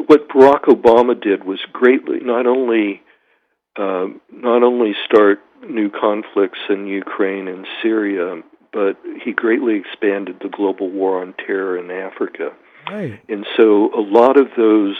What 0.07 0.28
Barack 0.28 0.64
Obama 0.64 1.20
did 1.20 1.44
was 1.44 1.61
greatly 1.72 2.20
not 2.20 2.46
only 2.46 3.02
um, 3.76 4.20
not 4.32 4.62
only 4.62 4.92
start 5.05 5.40
new 5.68 5.90
conflicts 5.90 6.59
in 6.68 6.86
Ukraine 6.86 7.48
and 7.48 7.66
Syria, 7.82 8.42
but 8.72 8.96
he 9.24 9.32
greatly 9.32 9.76
expanded 9.76 10.36
the 10.42 10.48
global 10.48 10.90
war 10.90 11.20
on 11.22 11.34
terror 11.46 11.78
in 11.78 11.90
Africa. 11.90 12.50
right. 12.88 13.20
And 13.28 13.46
so 13.57 13.90
a 13.94 14.00
lot 14.00 14.36
of 14.36 14.48
those 14.57 14.96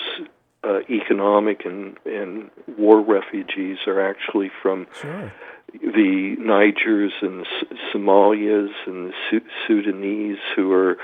uh, 0.65 0.81
economic 0.89 1.67
and, 1.67 1.97
and 2.07 2.51
war 2.79 3.01
refugees 3.01 3.77
are 3.87 4.01
actually 4.01 4.51
from 4.63 4.87
Sure. 5.01 5.33
the 5.73 6.37
Nigers 6.41 7.11
and 7.21 7.43
S- 7.47 7.79
Somalias 7.93 8.71
and 8.87 9.11
the 9.11 9.13
Su- 9.31 9.41
Sudanese 9.69 10.39
who 10.57 10.73
are. 10.73 10.97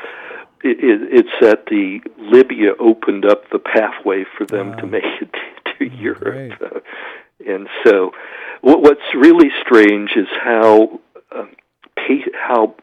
It, 0.63 0.79
it, 0.79 1.09
it's 1.21 1.37
that 1.41 1.67
the 1.67 2.01
Libya 2.19 2.73
opened 2.79 3.25
up 3.25 3.49
the 3.51 3.59
pathway 3.59 4.25
for 4.37 4.45
them 4.45 4.77
to 4.77 4.87
make 4.87 5.05
it 5.05 5.33
to, 5.79 5.89
to 5.89 5.97
Europe, 5.97 6.61
uh, 6.61 6.81
and 7.47 7.69
so 7.85 8.13
what, 8.61 8.83
what's 8.83 9.15
really 9.15 9.51
strange 9.65 10.11
is 10.17 10.29
how 10.43 11.01
pa- 11.97 12.31
how 12.35 12.75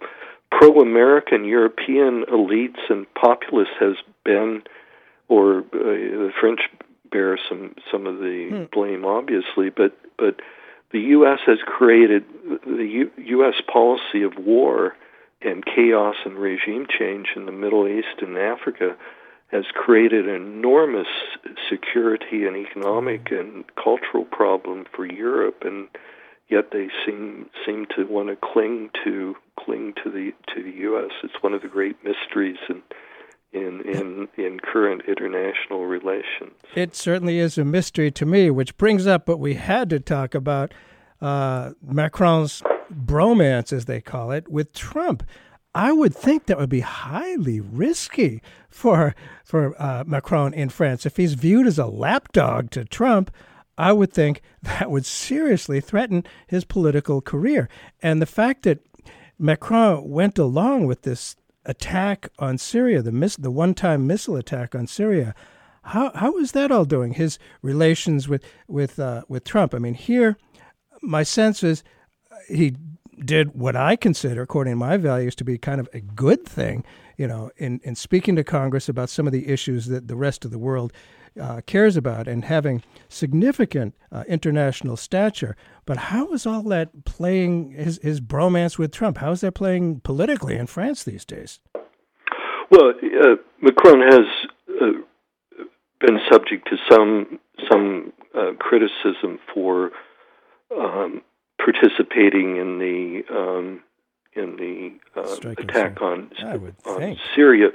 pro-American 0.52 1.46
European 1.46 2.24
elites 2.32 2.80
and 2.90 3.06
populace 3.14 3.68
has 3.80 3.96
been, 4.24 4.64
or 5.28 5.60
uh, 5.60 5.64
the 5.74 6.32
French 6.40 6.62
bear 7.12 7.38
some 7.50 7.76
some 7.92 8.08
of 8.08 8.20
the 8.20 8.68
blame, 8.72 9.06
obviously, 9.06 9.70
but 9.70 9.98
but 10.18 10.40
the 10.92 11.00
U.S. 11.00 11.40
has 11.46 11.60
created 11.66 12.24
the 12.66 12.86
U- 12.86 13.12
U.S. 13.18 13.56
policy 13.72 14.24
of 14.24 14.38
war 14.38 14.96
and 15.42 15.64
chaos 15.66 16.16
and 16.26 16.38
regime 16.38 16.88
change 16.88 17.28
in 17.36 17.46
the 17.46 17.52
Middle 17.52 17.88
East 17.88 18.22
and 18.22 18.38
Africa 18.38 18.96
has 19.48 19.66
created 19.74 20.28
enormous 20.28 21.08
security 21.70 22.46
and 22.46 22.58
economic 22.58 23.32
and 23.32 23.64
cultural 23.76 24.26
problem 24.26 24.86
for 24.94 25.06
Europe, 25.06 25.64
and 25.64 25.88
yet 26.50 26.72
they 26.72 26.90
seem 27.06 27.50
seem 27.66 27.86
to 27.96 28.06
want 28.06 28.30
to 28.30 28.36
cling 28.36 28.90
to 29.06 29.36
cling 29.58 29.94
to 30.04 30.10
the 30.10 30.32
to 30.54 30.64
the 30.64 30.78
U.S. 30.82 31.12
It's 31.24 31.42
one 31.42 31.54
of 31.54 31.62
the 31.62 31.70
great 31.70 31.96
mysteries 32.04 32.58
in 32.68 32.84
in 33.54 33.82
in, 33.86 34.28
in 34.36 34.60
current 34.60 35.04
international 35.08 35.86
relations. 35.86 36.54
It 36.76 36.94
certainly 36.94 37.40
is 37.40 37.58
a 37.58 37.64
mystery 37.64 38.12
to 38.12 38.26
me, 38.26 38.50
which 38.50 38.78
brings 38.78 39.08
up 39.08 39.30
what 39.30 39.40
we 39.40 39.54
had 39.54 39.90
to 39.92 40.00
talk 40.02 40.36
about 40.36 40.74
uh, 41.22 41.72
Macron's 41.82 42.62
bromance, 42.94 43.74
as 43.74 43.86
they 43.86 44.02
call 44.02 44.32
it, 44.32 44.48
with 44.48 44.74
Trump. 44.74 45.24
I 45.76 45.92
would 45.92 46.16
think 46.16 46.46
that 46.46 46.58
would 46.58 46.70
be 46.70 46.80
highly 46.80 47.60
risky 47.60 48.42
for 48.70 49.16
for 49.44 49.80
uh, 49.82 50.04
Macron 50.08 50.54
in 50.54 50.70
France 50.70 51.06
if 51.06 51.18
he's 51.18 51.36
viewed 51.36 51.68
as 51.68 51.78
a 51.78 51.86
lapdog 51.86 52.72
to 52.72 52.84
Trump. 52.84 53.32
I 53.78 53.94
would 53.94 54.12
think 54.12 54.42
that 54.64 54.90
would 54.90 55.06
seriously 55.06 55.80
threaten 55.80 56.24
his 56.48 56.66
political 56.66 57.22
career. 57.22 57.70
And 58.02 58.22
the 58.22 58.26
fact 58.26 58.64
that 58.64 58.80
Macron 59.38 60.10
went 60.10 60.40
along 60.40 60.88
with 60.88 61.04
this 61.04 61.36
attack 61.64 62.30
on 62.40 62.58
Syria, 62.58 63.02
the 63.02 63.12
miss, 63.12 63.36
the 63.36 63.52
one-time 63.52 64.08
missile 64.08 64.36
attack 64.36 64.74
on 64.74 64.88
Syria, 64.88 65.36
how 65.84 66.12
how 66.16 66.38
is 66.38 66.54
that 66.54 66.72
all 66.72 66.86
doing? 66.86 67.14
His 67.14 67.38
relations 67.62 68.28
with 68.28 68.44
with 68.68 69.00
uh, 69.00 69.24
with 69.30 69.44
Trump. 69.44 69.74
I 69.74 69.80
mean, 69.80 69.94
here, 69.94 70.38
my 71.02 71.24
sense 71.24 71.64
is 71.64 71.84
he 72.48 72.76
did 73.24 73.60
what 73.60 73.76
I 73.76 73.96
consider, 73.96 74.42
according 74.42 74.74
to 74.74 74.78
my 74.78 74.98
values, 74.98 75.36
to 75.36 75.44
be 75.44 75.58
kind 75.58 75.80
of 75.80 75.90
a 75.94 76.02
good 76.02 76.46
thing. 76.46 76.84
You 77.18 77.28
know, 77.28 77.52
in 77.58 77.80
in 77.84 77.96
speaking 77.96 78.36
to 78.36 78.44
Congress 78.44 78.90
about 78.90 79.10
some 79.10 79.28
of 79.28 79.34
the 79.34 79.48
issues 79.48 79.88
that 79.88 80.08
the 80.08 80.16
rest 80.16 80.46
of 80.46 80.52
the 80.52 80.60
world 80.60 80.94
uh, 81.40 81.62
cares 81.66 81.98
about 81.98 82.28
and 82.28 82.46
having 82.46 82.84
significant 83.10 83.96
uh, 84.12 84.24
international 84.28 84.98
stature. 84.98 85.56
But 85.86 85.98
how 85.98 86.32
is 86.34 86.46
all 86.46 86.64
that 86.64 87.06
playing 87.06 87.72
his 87.72 88.00
his 88.02 88.22
bromance 88.22 88.78
with 88.78 88.92
Trump? 88.92 89.18
How 89.18 89.32
is 89.32 89.42
that 89.42 89.54
playing 89.54 90.02
politically 90.02 90.56
in 90.56 90.68
France 90.68 91.04
these 91.04 91.26
days? 91.26 91.60
Well, 92.70 92.90
uh, 92.90 93.36
Macron 93.62 94.02
has 94.02 94.28
uh, 94.82 94.86
been 96.00 96.20
subject 96.30 96.68
to 96.70 96.78
some 96.90 97.40
some 97.70 98.14
uh, 98.36 98.52
criticism 98.60 99.40
for 99.54 99.92
um, 100.78 101.22
participating 101.58 102.58
in 102.58 102.80
the 102.80 103.24
um, 103.34 103.84
in 104.34 104.56
the 104.58 105.20
uh, 105.20 105.52
attack 105.62 106.02
on 106.02 106.32
on. 106.86 107.18
Syria, 107.36 107.70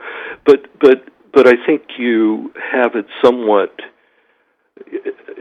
but 0.45 0.67
but 0.81 1.05
but 1.33 1.47
I 1.47 1.55
think 1.67 1.83
you 1.99 2.53
have 2.73 2.95
it 2.95 3.07
somewhat 3.23 3.75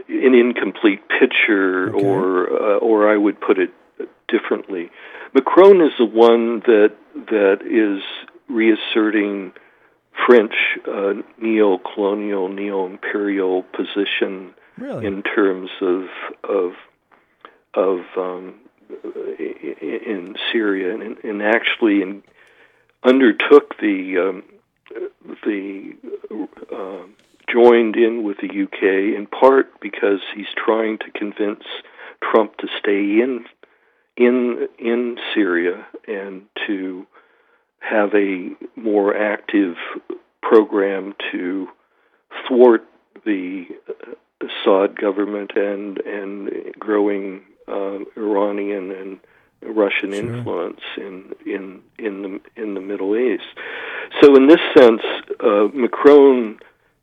an 0.08 0.34
incomplete 0.34 1.02
picture, 1.08 1.94
Okay. 1.94 2.06
or 2.06 2.50
uh, 2.50 2.78
or 2.78 3.10
I 3.12 3.16
would 3.16 3.40
put 3.40 3.58
it 3.58 3.70
differently. 4.28 4.90
Macron 5.34 5.80
is 5.80 5.92
the 5.98 6.04
one 6.04 6.60
that 6.60 6.94
that 7.14 7.58
is 7.64 8.02
reasserting 8.48 9.52
French 10.26 10.54
uh, 10.86 11.14
neo-colonial, 11.40 12.48
neo-imperial 12.48 13.62
position 13.62 14.54
really? 14.76 15.06
in 15.06 15.22
terms 15.22 15.70
of 15.80 16.04
of 16.44 16.72
of 17.74 18.00
um, 18.16 18.54
in 19.04 20.34
Syria, 20.52 20.94
and, 20.94 21.16
and 21.24 21.42
actually 21.42 22.02
in, 22.02 22.22
undertook 23.04 23.76
the 23.80 24.18
um, 24.18 24.42
the 25.44 25.92
uh, 26.74 27.06
joined 27.52 27.96
in 27.96 28.22
with 28.22 28.38
the 28.38 28.62
UK 28.62 29.16
in 29.16 29.26
part 29.26 29.80
because 29.80 30.20
he's 30.34 30.46
trying 30.56 30.98
to 30.98 31.10
convince 31.10 31.64
Trump 32.22 32.56
to 32.58 32.68
stay 32.78 33.20
in 33.20 33.44
in 34.16 34.68
in 34.78 35.16
Syria 35.34 35.86
and 36.06 36.42
to 36.66 37.06
have 37.80 38.14
a 38.14 38.50
more 38.76 39.16
active 39.16 39.76
program 40.42 41.14
to 41.32 41.68
thwart 42.46 42.84
the 43.24 43.64
Assad 44.40 44.98
government 44.98 45.52
and 45.56 45.98
and 45.98 46.50
growing 46.78 47.42
uh, 47.72 47.98
Iranian 48.16 48.90
and 49.00 49.18
Russian 49.62 50.10
Sure. 50.12 50.20
influence 50.20 50.80
in 50.96 51.14
in 51.46 51.64
in 51.98 52.14
the 52.22 52.40
in 52.62 52.74
the 52.74 52.80
Middle 52.80 53.16
East. 53.16 53.50
So 54.20 54.34
in 54.36 54.46
this 54.48 54.60
sense, 54.76 55.02
uh, 55.40 55.68
Macron 55.72 56.58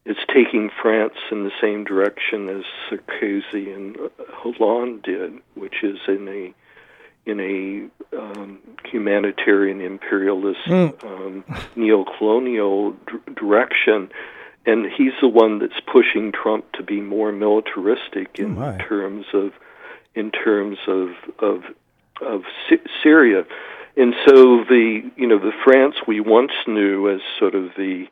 is 0.05 0.17
taking 0.33 0.69
France 0.81 1.17
in 1.31 1.43
the 1.43 1.51
same 1.61 1.83
direction 1.83 2.49
as 2.49 2.63
Sarkozy 2.89 3.65
and 3.75 3.97
Hollande 4.39 5.01
did, 5.03 5.33
which 5.55 5.83
is 5.83 5.97
in 6.07 6.27
a 6.27 6.53
in 7.29 7.39
a 7.39 8.17
um, 8.17 8.59
humanitarian 8.91 9.81
imperialist 9.81 10.61
Mm. 10.67 10.93
um, 11.05 11.43
neo-colonial 11.75 12.91
d- 12.91 13.33
direction, 13.35 14.09
and 14.65 14.85
he's 14.97 15.13
the 15.21 15.27
one 15.27 15.59
that's 15.59 15.79
pushing 15.95 16.31
Trump 16.31 16.63
to 16.73 16.83
be 16.83 16.99
more 17.01 17.31
militaristic 17.31 18.39
in 18.39 18.57
Oh, 18.57 18.77
terms 18.87 19.25
of 19.33 19.51
in 20.19 20.31
terms 20.31 20.77
of 20.87 21.09
of 21.39 21.63
of 22.21 22.41
Sy- 22.67 22.89
Syria, 23.01 23.43
and 23.95 24.13
so 24.27 24.63
the 24.67 25.01
you 25.15 25.27
know 25.27 25.39
the 25.39 25.53
France 25.63 25.95
we 26.07 26.19
once 26.19 26.51
knew 26.67 27.09
as 27.09 27.21
sort 27.39 27.55
of 27.55 27.69
the 27.77 28.05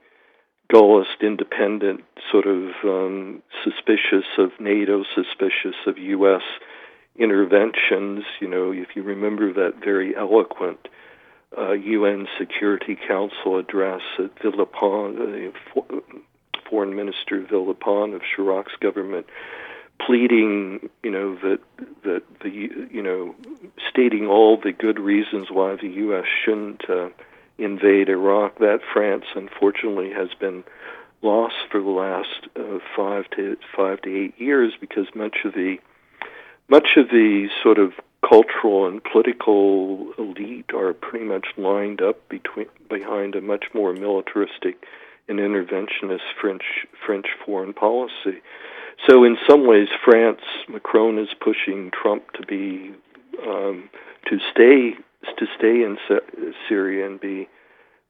Gaullist 0.71 1.21
independent, 1.21 2.03
sort 2.29 2.45
of 2.45 2.71
um, 2.83 3.41
suspicious 3.63 4.25
of 4.37 4.51
NATO, 4.59 5.03
suspicious 5.15 5.75
of 5.85 5.97
U.S. 5.97 6.41
interventions. 7.17 8.23
You 8.41 8.49
know, 8.49 8.71
if 8.71 8.89
you 8.95 9.03
remember 9.03 9.53
that 9.53 9.75
very 9.83 10.15
eloquent 10.15 10.89
uh, 11.57 11.71
UN 11.71 12.27
Security 12.37 12.97
Council 13.07 13.57
address 13.57 14.01
at 14.19 14.35
Villepin, 14.39 15.53
for- 15.73 15.85
Foreign 16.69 16.95
Minister 16.95 17.41
Villepin 17.49 18.13
of 18.13 18.21
Chirac's 18.35 18.75
government, 18.81 19.25
pleading, 20.05 20.89
you 21.03 21.11
know, 21.11 21.35
that 21.35 21.59
that 22.03 22.23
the 22.41 22.49
you 22.49 23.01
know, 23.01 23.35
stating 23.89 24.27
all 24.27 24.57
the 24.57 24.71
good 24.71 24.99
reasons 24.99 25.49
why 25.51 25.75
the 25.75 25.89
U.S. 25.89 26.25
shouldn't 26.43 26.89
uh, 26.89 27.09
invade 27.57 28.09
Iraq. 28.09 28.59
That 28.59 28.79
France, 28.93 29.25
unfortunately, 29.35 30.11
has 30.11 30.29
been 30.39 30.63
lost 31.21 31.55
for 31.71 31.81
the 31.81 31.89
last 31.89 32.47
uh, 32.55 32.79
five 32.95 33.29
to 33.31 33.57
five 33.75 34.01
to 34.01 34.23
eight 34.25 34.39
years 34.39 34.73
because 34.79 35.07
much 35.15 35.37
of 35.45 35.53
the 35.53 35.77
much 36.69 36.89
of 36.97 37.09
the 37.09 37.49
sort 37.63 37.79
of 37.79 37.93
cultural 38.27 38.87
and 38.87 39.03
political 39.03 40.11
elite 40.17 40.71
are 40.73 40.93
pretty 40.93 41.25
much 41.25 41.47
lined 41.57 42.01
up 42.01 42.27
between 42.29 42.67
behind 42.89 43.35
a 43.35 43.41
much 43.41 43.65
more 43.73 43.93
militaristic 43.93 44.85
and 45.27 45.39
interventionist 45.39 46.21
French 46.39 46.85
French 47.05 47.27
foreign 47.45 47.73
policy. 47.73 48.41
So 49.05 49.23
in 49.23 49.37
some 49.47 49.67
ways, 49.67 49.87
France 50.03 50.41
Macron 50.67 51.19
is 51.19 51.29
pushing 51.39 51.91
Trump 51.91 52.31
to 52.33 52.45
be 52.45 52.91
um, 53.47 53.89
to 54.29 54.39
stay 54.51 54.95
to 55.37 55.45
stay 55.57 55.83
in 55.83 55.97
Syria 56.67 57.05
and 57.05 57.19
be 57.19 57.47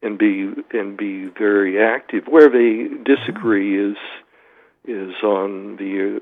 and 0.01 0.17
be 0.17 0.51
and 0.71 0.97
be 0.97 1.25
very 1.25 1.81
active. 1.81 2.25
Where 2.27 2.49
they 2.49 2.87
disagree 3.03 3.91
is 3.91 3.97
is 4.85 5.13
on 5.23 5.75
the 5.77 6.21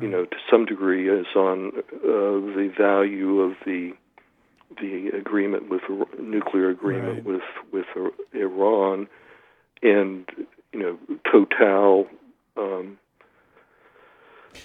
you 0.00 0.08
know 0.08 0.24
to 0.24 0.36
some 0.50 0.64
degree 0.66 1.08
is 1.08 1.26
on 1.36 1.72
uh, 1.76 1.80
the 2.02 2.72
value 2.76 3.40
of 3.40 3.54
the 3.64 3.92
the 4.80 5.08
agreement 5.16 5.68
with 5.68 5.82
nuclear 6.18 6.70
agreement 6.70 7.24
Right. 7.26 7.42
with 7.72 7.86
with 7.96 8.12
Iran 8.34 9.08
and 9.82 10.24
you 10.72 10.78
know 10.80 10.98
Total 11.30 12.06
um, 12.56 12.98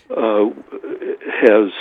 uh, 0.10 0.46
has 1.42 1.72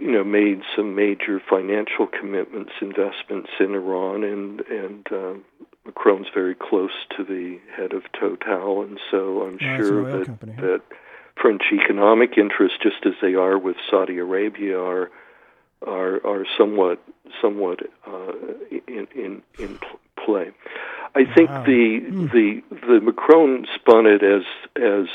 you 0.00 0.12
know 0.12 0.24
made 0.24 0.62
some 0.74 0.94
major 0.94 1.40
financial 1.48 2.06
commitments, 2.06 2.72
investments 2.80 3.50
in 3.60 3.74
Iran, 3.74 4.24
and 4.24 4.60
and 4.60 5.06
uh, 5.12 5.34
Macron's 5.84 6.26
very 6.34 6.54
close 6.54 6.92
to 7.16 7.24
the 7.24 7.58
head 7.76 7.92
of 7.92 8.02
Total, 8.18 8.82
and 8.82 8.98
so 9.10 9.42
I'm 9.42 9.58
sure 9.58 10.18
that 10.18 10.26
company, 10.26 10.54
that 10.60 10.82
French 11.40 11.62
economic 11.72 12.38
interests, 12.38 12.78
just 12.82 13.04
as 13.04 13.12
they 13.20 13.34
are 13.34 13.58
with 13.58 13.76
Saudi 13.90 14.18
Arabia, 14.18 14.78
are 14.80 15.10
are 15.86 16.26
are 16.26 16.46
somewhat 16.56 17.02
somewhat 17.42 17.80
uh, 18.06 18.32
in 18.88 19.06
in 19.14 19.42
in 19.58 19.78
play. 20.24 20.50
I 21.14 21.24
think 21.34 21.50
Wow. 21.50 21.64
the 21.64 22.00
Hmm. 22.00 22.26
the 22.26 22.62
the 22.70 23.00
Macron 23.00 23.66
spun 23.74 24.06
it 24.06 24.22
as 24.22 24.42
as 24.76 25.06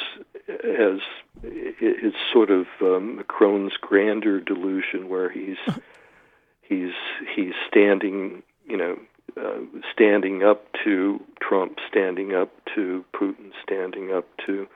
as 0.50 1.00
it's 1.44 2.18
sort 2.32 2.52
of 2.52 2.68
um, 2.82 3.18
Macron's 3.18 3.74
grandeur 3.80 4.40
delusion, 4.40 5.10
where 5.10 5.30
he's 5.30 5.58
he's 6.62 6.94
he's 7.36 7.54
standing, 7.68 8.44
you 8.68 8.78
know, 8.78 8.98
uh, 9.38 9.60
standing 9.94 10.44
up 10.44 10.66
to 10.84 11.20
Trump, 11.42 11.78
standing 11.90 12.34
up 12.36 12.50
to 12.76 13.04
Putin, 13.14 13.52
standing 13.64 14.12
up 14.12 14.26
to 14.46 14.68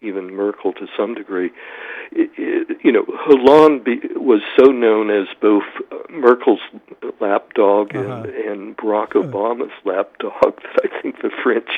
even 0.00 0.34
Merkel 0.34 0.72
to 0.72 0.86
some 0.96 1.14
degree. 1.14 1.50
It, 2.10 2.30
it, 2.36 2.78
you 2.82 2.90
know, 2.90 3.04
Hollande 3.08 3.84
be, 3.84 4.00
was 4.16 4.40
so 4.58 4.66
known 4.72 5.10
as 5.10 5.28
both 5.40 5.62
uh, 5.92 5.96
Merkel's 6.10 6.60
lapdog 7.20 7.94
Uh-huh. 7.94 8.24
and, 8.24 8.26
and 8.26 8.76
Barack 8.76 9.10
Obama's 9.12 9.70
lapdog 9.84 10.32
that 10.60 10.90
I 10.92 11.00
think 11.02 11.22
the 11.22 11.30
French 11.42 11.68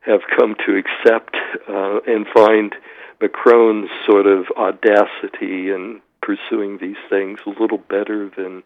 have 0.00 0.22
come 0.34 0.56
to 0.66 0.76
accept 0.76 1.36
uh, 1.68 2.00
and 2.06 2.26
find 2.34 2.74
Macron's 3.20 3.90
sort 4.06 4.26
of 4.26 4.46
audacity 4.56 5.70
in 5.70 6.00
pursuing 6.22 6.78
these 6.78 6.96
things 7.08 7.38
a 7.46 7.50
little 7.50 7.78
better 7.78 8.30
than 8.36 8.62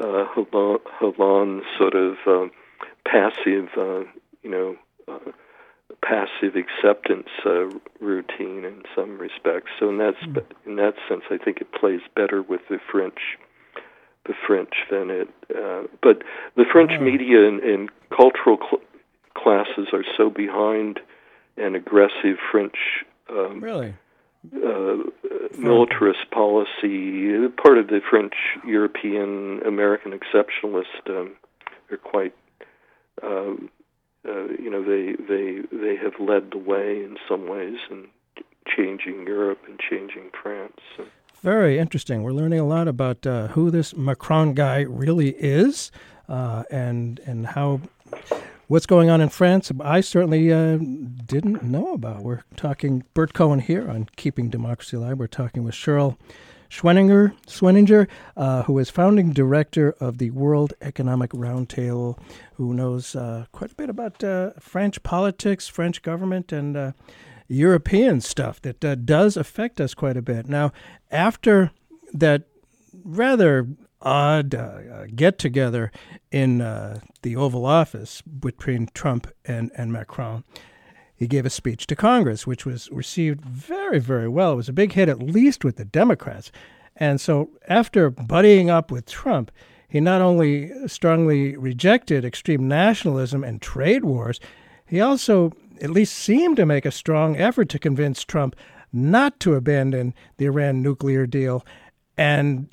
uh, 0.00 0.24
Hollande, 0.34 1.62
sort 1.76 1.94
of 1.94 2.16
um, 2.26 2.50
passive, 3.06 3.68
uh, 3.76 4.00
you 4.42 4.50
know, 4.50 4.76
uh, 5.08 5.18
passive 6.02 6.54
acceptance 6.56 7.28
uh, 7.44 7.66
routine 8.00 8.64
in 8.64 8.82
some 8.94 9.18
respects. 9.18 9.70
So 9.78 9.88
in 9.88 9.98
that 9.98 10.14
sp- 10.22 10.48
in 10.64 10.76
that 10.76 10.94
sense, 11.08 11.24
I 11.30 11.36
think 11.36 11.58
it 11.60 11.72
plays 11.72 12.00
better 12.14 12.40
with 12.42 12.60
the 12.70 12.78
French, 12.90 13.18
the 14.26 14.34
French 14.46 14.72
than 14.90 15.10
it. 15.10 15.28
Uh, 15.54 15.82
but 16.02 16.22
the 16.56 16.64
French 16.70 16.92
Oh. 16.98 17.00
media 17.02 17.46
and, 17.46 17.60
and 17.60 17.90
cultural 18.10 18.58
cl- 18.58 18.82
classes 19.34 19.88
are 19.92 20.04
so 20.16 20.30
behind 20.30 21.00
an 21.56 21.74
aggressive 21.74 22.38
French. 22.50 23.04
Um, 23.30 23.60
Really? 23.60 23.94
uh, 24.54 24.96
militarist 25.58 26.30
policy, 26.30 27.48
part 27.62 27.78
of 27.78 27.88
the 27.88 28.00
French 28.08 28.34
European 28.66 29.60
American 29.66 30.12
exceptionalist, 30.18 31.08
um, 31.08 31.36
are 31.90 31.96
quite, 31.96 32.34
um, 33.22 33.70
uh, 34.26 34.48
you 34.58 34.70
know, 34.70 34.82
they 34.82 35.14
they 35.28 35.60
they 35.72 35.96
have 35.96 36.14
led 36.18 36.50
the 36.52 36.58
way 36.58 37.02
in 37.02 37.16
some 37.28 37.48
ways 37.48 37.78
in 37.90 38.06
changing 38.66 39.26
Europe 39.26 39.60
and 39.66 39.78
changing 39.78 40.30
France. 40.42 40.76
So. 40.96 41.04
Very 41.42 41.78
interesting. 41.78 42.22
We're 42.22 42.32
learning 42.32 42.60
a 42.60 42.66
lot 42.66 42.86
about 42.86 43.26
uh, 43.26 43.48
who 43.48 43.70
this 43.70 43.96
Macron 43.96 44.52
guy 44.54 44.80
really 44.82 45.30
is, 45.30 45.90
uh, 46.28 46.64
and 46.70 47.18
and 47.26 47.46
how 47.46 47.80
what's 48.70 48.86
going 48.86 49.10
on 49.10 49.20
in 49.20 49.28
France. 49.28 49.72
I 49.80 50.00
certainly 50.00 50.52
uh, 50.52 50.76
didn't 50.76 51.64
know 51.64 51.92
about. 51.92 52.22
We're 52.22 52.44
talking 52.54 53.02
Bert 53.14 53.32
Cohen 53.32 53.58
here 53.58 53.90
on 53.90 54.08
Keeping 54.14 54.48
Democracy 54.48 54.96
Alive. 54.96 55.18
We're 55.18 55.26
talking 55.26 55.64
with 55.64 55.74
Sherle 55.74 56.16
Schwenninger, 56.70 57.34
Schwenninger, 57.48 58.06
uh, 58.36 58.62
who 58.62 58.78
is 58.78 58.88
founding 58.88 59.32
director 59.32 59.96
of 59.98 60.18
the 60.18 60.30
World 60.30 60.74
Economic 60.80 61.32
Roundtable, 61.32 62.16
who 62.54 62.72
knows 62.72 63.16
uh, 63.16 63.46
quite 63.50 63.72
a 63.72 63.74
bit 63.74 63.90
about 63.90 64.22
uh, 64.22 64.52
French 64.60 65.02
politics, 65.02 65.66
French 65.66 66.00
government, 66.02 66.52
and 66.52 66.76
uh, 66.76 66.92
European 67.48 68.20
stuff 68.20 68.62
that 68.62 68.84
uh, 68.84 68.94
does 68.94 69.36
affect 69.36 69.80
us 69.80 69.94
quite 69.94 70.16
a 70.16 70.22
bit. 70.22 70.48
Now, 70.48 70.70
after 71.10 71.72
that 72.12 72.44
rather 73.02 73.66
odd 74.02 74.54
uh, 74.54 75.06
get 75.14 75.38
together 75.38 75.90
in 76.30 76.60
uh, 76.60 77.00
the 77.22 77.36
Oval 77.36 77.66
Office 77.66 78.22
between 78.22 78.88
Trump 78.94 79.28
and, 79.44 79.70
and 79.76 79.92
Macron, 79.92 80.44
he 81.14 81.26
gave 81.26 81.44
a 81.44 81.50
speech 81.50 81.86
to 81.88 81.96
Congress, 81.96 82.46
which 82.46 82.64
was 82.64 82.90
received 82.90 83.44
very, 83.44 83.98
very 83.98 84.28
well. 84.28 84.52
It 84.52 84.56
was 84.56 84.68
a 84.70 84.72
big 84.72 84.92
hit, 84.92 85.08
at 85.08 85.22
least 85.22 85.64
with 85.64 85.76
the 85.76 85.84
Democrats. 85.84 86.50
And 86.96 87.20
so, 87.20 87.50
after 87.68 88.10
buddying 88.10 88.68
up 88.68 88.90
with 88.90 89.06
Trump, 89.06 89.50
he 89.88 90.00
not 90.00 90.22
only 90.22 90.70
strongly 90.88 91.56
rejected 91.56 92.24
extreme 92.24 92.68
nationalism 92.68 93.44
and 93.44 93.60
trade 93.60 94.04
wars, 94.04 94.40
he 94.86 95.00
also 95.00 95.52
at 95.82 95.90
least 95.90 96.14
seemed 96.14 96.56
to 96.56 96.66
make 96.66 96.86
a 96.86 96.90
strong 96.90 97.36
effort 97.36 97.68
to 97.70 97.78
convince 97.78 98.24
Trump 98.24 98.56
not 98.92 99.38
to 99.40 99.54
abandon 99.54 100.14
the 100.36 100.46
Iran 100.46 100.82
nuclear 100.82 101.26
deal. 101.26 101.64
And 102.16 102.68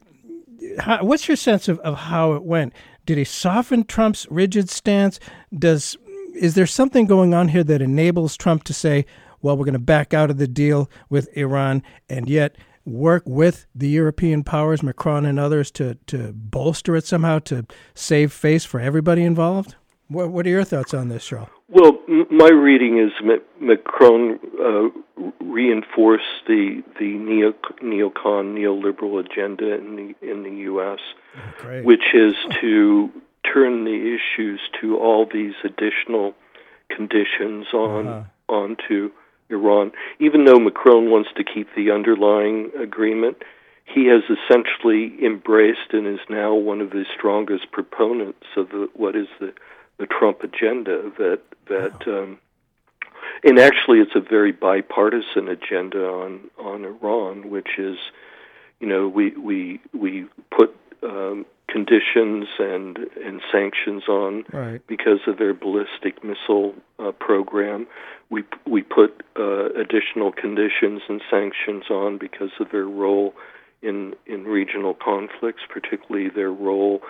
how, 0.80 1.03
what's 1.03 1.28
your 1.28 1.38
sense 1.38 1.68
of, 1.68 1.80
of 1.80 1.95
how 1.95 2.34
it 2.34 2.43
went? 2.43 2.74
Did 3.05 3.18
he 3.18 3.24
soften 3.24 3.84
Trump's 3.86 4.28
rigid 4.30 4.70
stance? 4.70 5.20
Does 5.58 5.97
is 6.36 6.53
there 6.55 6.68
something 6.68 7.08
going 7.08 7.34
on 7.34 7.47
here 7.47 7.64
that 7.64 7.82
enables 7.82 8.38
Trump 8.38 8.64
to 8.66 8.74
say, 8.74 9.05
well, 9.41 9.58
we're 9.58 9.66
going 9.66 9.74
to 9.74 9.80
back 9.80 10.14
out 10.14 10.30
of 10.30 10.38
the 10.38 10.47
deal 10.47 10.89
with 11.10 11.36
Iran 11.36 11.84
and 12.10 12.30
yet 12.30 12.55
work 12.86 13.24
with 13.26 13.66
the 13.76 13.89
European 13.89 14.43
powers, 14.43 14.84
Macron 14.84 15.26
and 15.26 15.39
others, 15.39 15.72
to, 15.72 15.95
to 16.08 16.34
bolster 16.34 16.95
it 16.95 17.05
somehow 17.05 17.39
to 17.39 17.66
save 17.93 18.32
face 18.32 18.66
for 18.66 18.80
everybody 18.80 19.24
involved? 19.24 19.76
What, 20.10 20.30
what 20.30 20.45
are 20.45 20.49
your 20.49 20.64
thoughts 20.64 20.93
on 20.93 21.10
this, 21.10 21.24
Sherle? 21.24 21.49
Well, 21.70 21.99
m- 22.08 22.28
my 22.32 22.49
reading 22.49 22.97
is 22.97 23.12
Macron 23.60 24.39
uh, 24.60 25.24
reinforced 25.41 26.24
the 26.47 26.82
the 26.99 27.18
neo, 27.18 27.53
neocon 27.84 28.55
neoliberal 28.55 29.20
agenda 29.20 29.76
in 29.76 29.95
the 29.95 30.32
in 30.32 30.43
the 30.43 30.62
U.S., 30.62 30.99
oh, 31.64 31.82
which 31.82 32.14
is 32.14 32.36
to 32.62 33.12
turn 33.53 33.84
the 33.84 34.18
issues 34.18 34.62
to 34.82 34.97
all 34.97 35.26
these 35.32 35.55
additional 35.64 36.34
conditions 36.89 37.68
on 37.74 38.08
uh-huh. 38.08 38.53
onto 38.53 39.12
Iran. 39.49 39.91
Even 40.20 40.45
though 40.45 40.60
Macron 40.60 41.10
wants 41.10 41.30
to 41.36 41.43
keep 41.43 41.68
the 41.76 41.91
underlying 41.91 42.72
agreement, 42.82 43.38
he 43.86 44.08
has 44.08 44.24
essentially 44.24 45.14
embraced 45.26 45.93
and 45.93 46.08
is 46.08 46.20
now 46.30 46.53
one 46.53 46.82
of 46.82 46.91
the 46.91 47.05
strongest 47.16 47.72
proponents 47.72 48.45
of 48.55 48.70
the, 48.70 48.89
what 48.93 49.16
is 49.16 49.28
the 49.39 49.53
the 49.98 50.06
Trump 50.06 50.43
agenda 50.43 51.12
that 51.18 51.41
that 51.68 52.08
wow. 52.08 52.24
um, 52.24 52.39
and 53.43 53.60
actually 53.60 54.00
it's 54.00 54.16
a 54.16 54.20
very 54.22 54.52
bipartisan 54.52 55.48
agenda 55.48 56.06
on 56.06 56.50
on 56.58 56.86
Iran, 56.86 57.50
which 57.50 57.78
is 57.78 57.98
you 58.80 58.88
know 58.88 59.08
we 59.08 59.32
we 59.32 59.80
we 59.93 60.26
put 60.52 60.76
um, 61.04 61.45
conditions 61.68 62.48
and 62.60 62.98
and 63.24 63.41
sanctions 63.52 64.08
on 64.08 64.45
right. 64.52 64.82
because 64.88 65.20
of 65.28 65.38
their 65.38 65.54
ballistic 65.54 66.24
missile 66.24 66.74
uh, 67.00 67.12
program. 67.12 67.88
We 68.30 68.43
we 68.66 68.82
put 68.82 69.24
uh, 69.38 69.70
additional 69.74 70.32
conditions 70.32 71.02
and 71.08 71.22
sanctions 71.30 71.89
on 71.89 72.18
because 72.18 72.52
of 72.60 72.72
their 72.72 72.88
role 72.88 73.34
in 73.82 74.16
in 74.26 74.45
regional 74.45 74.93
conflicts, 74.93 75.62
particularly 75.70 76.30
their 76.30 76.52
role 76.52 77.02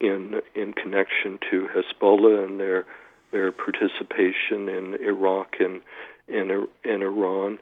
in 0.00 0.40
in 0.54 0.72
connection 0.72 1.38
to 1.50 1.68
Hezbollah 1.74 2.44
and 2.44 2.60
their 2.60 2.84
their 3.32 3.52
participation 3.52 4.68
in 4.68 4.96
Iraq 5.00 5.56
and 5.60 5.80
and, 6.28 6.50
in 6.84 7.02
Iran, 7.02 7.58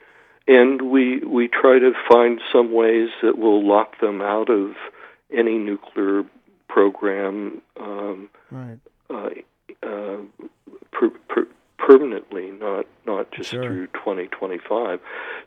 and 0.46 0.82
we 0.82 1.18
we 1.18 1.48
try 1.48 1.78
to 1.78 1.92
find 2.08 2.40
some 2.52 2.72
ways 2.72 3.10
that 3.22 3.38
will 3.38 3.66
lock 3.66 4.00
them 4.00 4.20
out 4.20 4.50
of 4.50 4.74
any 5.32 5.58
nuclear 5.58 6.24
program 6.68 7.60
um, 7.78 8.28
right. 8.50 8.78
uh, 9.10 9.30
uh, 9.82 10.16
per, 10.92 11.10
per, 11.28 11.46
permanently, 11.78 12.50
not 12.50 12.86
not 13.06 13.30
just 13.32 13.50
sure. 13.50 13.62
through 13.62 13.86
2025. 13.88 15.00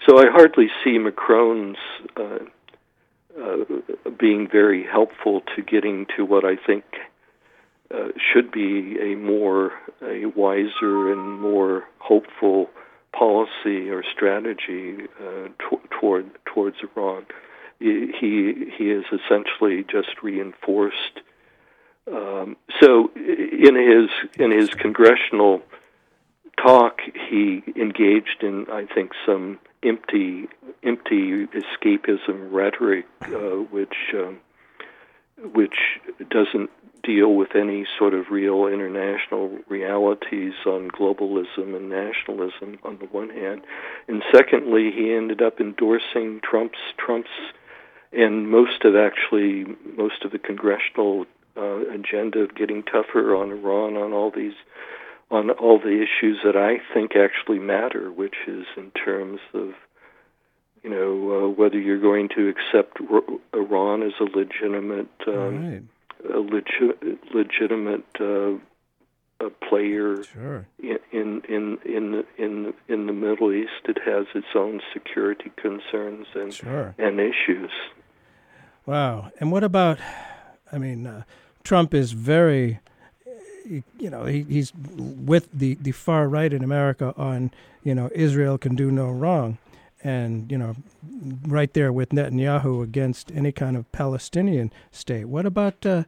So 0.08 0.20
I 0.20 0.30
hardly 0.30 0.68
see 0.84 0.98
Macron's 0.98 1.78
uh, 2.16 2.40
uh, 3.42 4.12
being 4.20 4.48
very 4.50 4.84
helpful 4.84 5.42
to 5.56 5.62
getting 5.62 6.06
to 6.16 6.26
what 6.26 6.44
I 6.44 6.56
think 6.56 6.84
uh, 7.94 8.10
should 8.18 8.52
be 8.52 8.98
a 9.00 9.16
more 9.16 9.72
a 10.02 10.26
wiser 10.26 11.12
and 11.12 11.40
more 11.40 11.86
hopeful 12.00 12.70
policy 13.14 13.90
or 13.90 14.04
strategy 14.04 15.08
uh, 15.20 15.48
toward 15.90 16.30
towards 16.46 16.78
Iran. 16.96 17.26
He 17.80 18.72
he 18.78 18.90
has 18.90 19.04
essentially 19.12 19.84
just 19.84 20.22
reinforced. 20.22 21.22
Um, 22.12 22.58
so 22.82 23.12
in 23.16 23.76
his 23.76 24.10
in 24.40 24.52
his 24.52 24.70
congressional 24.70 25.62
talk, 26.62 26.87
he 27.30 27.64
engaged 27.76 28.42
in 28.42 28.68
I 28.72 28.86
think 28.86 29.12
some 29.26 29.60
empty 29.84 30.48
empty 30.84 31.48
escapism 31.48 32.52
rhetoric, 32.52 33.06
uh, 33.24 33.64
which 33.72 33.96
um, 34.14 34.40
which 35.54 36.00
doesn't 36.30 36.70
deal 37.04 37.34
with 37.34 37.56
any 37.56 37.86
sort 37.98 38.14
of 38.14 38.30
real 38.32 38.66
international 38.66 39.58
realities 39.70 40.54
on 40.66 40.90
globalism 40.90 41.76
and 41.76 41.90
nationalism 41.90 42.80
on 42.84 42.98
the 42.98 43.06
one 43.06 43.30
hand, 43.30 43.62
and 44.08 44.24
secondly, 44.34 44.92
he 44.92 45.14
ended 45.14 45.42
up 45.42 45.60
endorsing 45.60 46.42
Trump's 46.42 46.80
Trump's 46.98 47.30
and 48.12 48.50
most 48.50 48.84
of 48.84 48.96
actually 48.96 49.66
most 49.98 50.24
of 50.24 50.32
the 50.32 50.40
congressional 50.40 51.26
uh, 51.58 51.90
agenda 51.90 52.40
of 52.40 52.56
getting 52.56 52.84
tougher 52.84 53.36
on 53.36 53.52
Iran 53.52 53.98
on 53.98 54.14
all 54.14 54.32
these 54.32 54.54
on 55.30 55.52
all 55.52 55.80
the 55.80 56.02
issues 56.02 56.40
that 56.44 56.56
I 56.56 56.80
think 56.94 57.16
actually 57.16 57.60
matter, 57.60 58.12
which 58.12 58.36
is 58.48 58.66
in 58.76 58.92
terms 58.92 59.40
of 59.54 59.74
you 60.84 60.90
know 60.90 61.32
uh, 61.32 61.50
whether 61.50 61.80
you're 61.80 62.00
going 62.00 62.30
to 62.36 62.50
accept 62.50 63.00
R- 63.12 63.22
Iran 63.54 64.04
as 64.04 64.14
a 64.20 64.24
legitimate 64.24 65.10
um, 65.28 65.72
right. 65.72 65.84
a 66.30 66.42
legi- 66.42 67.18
legitimate 67.34 68.06
uh, 68.20 68.54
a 69.40 69.50
player 69.70 70.24
sure. 70.24 70.68
in 70.80 70.98
in 71.12 71.42
in 71.48 71.78
in 71.86 72.12
the, 72.12 72.26
in 72.38 72.64
the, 72.64 72.74
in 72.88 73.08
the 73.08 73.14
Middle 73.14 73.52
East. 73.52 73.86
It 73.86 74.00
has 74.06 74.26
its 74.34 74.48
own 74.56 74.82
security 74.94 75.52
concerns 75.58 76.28
and 76.36 76.54
sure. 76.54 76.96
and 76.98 77.20
issues. 77.20 77.72
Wow. 78.86 79.32
And 79.40 79.52
what 79.52 79.64
about? 79.64 80.00
I 80.72 80.78
mean, 80.78 81.06
uh, 81.06 81.24
Trump 81.64 81.94
is 81.94 82.14
very 82.14 82.80
you 84.00 84.10
know, 84.10 84.26
he, 84.26 84.44
he's 84.44 84.74
with 84.76 85.50
the, 85.54 85.76
the 85.76 85.92
far 85.92 86.28
right 86.28 86.52
in 86.52 86.64
America 86.64 87.14
on, 87.18 87.52
you 87.84 87.96
know, 87.96 88.10
Israel 88.14 88.58
can 88.58 88.76
do 88.76 88.92
no 88.92 89.10
wrong. 89.10 89.58
And, 90.04 90.52
you 90.52 90.58
know, 90.58 90.76
right 91.48 91.74
there 91.74 91.92
with 91.92 92.10
Netanyahu 92.10 92.84
against 92.84 93.32
any 93.32 93.52
kind 93.52 93.76
of 93.76 93.92
Palestinian 93.92 94.72
state. 94.92 95.26
What 95.26 95.46
about, 95.46 95.86
uh, 95.86 96.04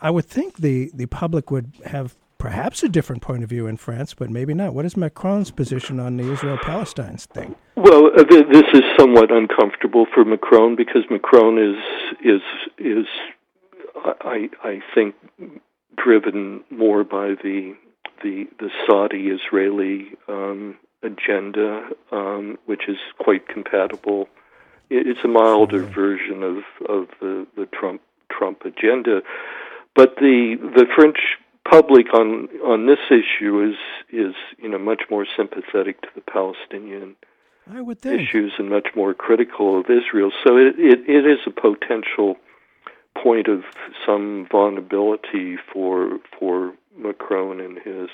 I 0.00 0.10
would 0.10 0.26
think 0.26 0.58
the, 0.58 0.90
the 0.92 1.06
public 1.06 1.50
would 1.50 1.72
have 1.86 2.16
perhaps 2.38 2.82
a 2.82 2.88
different 2.88 3.20
point 3.22 3.42
of 3.42 3.48
view 3.48 3.66
in 3.66 3.76
France, 3.76 4.14
but 4.14 4.30
maybe 4.30 4.54
not. 4.54 4.72
What 4.72 4.84
is 4.84 4.96
Macron's 4.96 5.50
position 5.50 6.00
on 6.00 6.16
the 6.16 6.32
Israel 6.32 6.58
Palestine 6.62 7.16
thing? 7.16 7.54
Well, 7.76 8.06
uh, 8.06 8.24
th- 8.24 8.46
this 8.50 8.64
is 8.72 8.82
somewhat 8.98 9.30
uncomfortable 9.30 10.06
for 10.14 10.24
Macron 10.24 10.76
because 10.76 11.02
Macron 11.10 11.58
is 11.58 11.76
is 12.24 12.42
is 12.78 13.06
I 14.04 14.48
I 14.62 14.80
think 14.94 15.14
driven 16.02 16.64
more 16.70 17.04
by 17.04 17.28
the 17.42 17.74
the 18.22 18.46
the 18.58 18.70
Saudi 18.86 19.28
Israeli 19.28 20.08
um, 20.28 20.76
agenda, 21.02 21.88
um, 22.10 22.58
which 22.66 22.88
is 22.88 22.98
quite 23.18 23.48
compatible. 23.48 24.28
It's 24.90 25.20
a 25.24 25.28
milder 25.28 25.82
mm-hmm. 25.82 25.94
version 25.94 26.42
of 26.42 26.56
of 26.88 27.08
the 27.20 27.46
the 27.56 27.66
Trump 27.66 28.00
Trump 28.30 28.64
agenda, 28.64 29.22
but 29.94 30.16
the 30.16 30.56
the 30.74 30.86
French 30.94 31.18
public 31.68 32.12
on 32.14 32.48
on 32.64 32.86
this 32.86 32.98
issue 33.10 33.70
is 33.70 33.76
is 34.10 34.34
you 34.58 34.68
know 34.68 34.78
much 34.78 35.02
more 35.10 35.26
sympathetic 35.36 36.00
to 36.02 36.08
the 36.14 36.22
Palestinian 36.22 37.16
issues 38.20 38.52
and 38.58 38.70
much 38.70 38.88
more 38.96 39.12
critical 39.12 39.78
of 39.78 39.86
Israel. 39.90 40.30
So 40.42 40.56
it, 40.56 40.78
it, 40.78 41.00
it 41.06 41.26
is 41.26 41.38
a 41.46 41.50
potential 41.50 42.36
point 43.22 43.48
of 43.48 43.64
some 44.06 44.46
vulnerability 44.50 45.56
for 45.72 46.18
for 46.38 46.74
Macron 46.96 47.60
in 47.60 47.76
his 47.76 48.08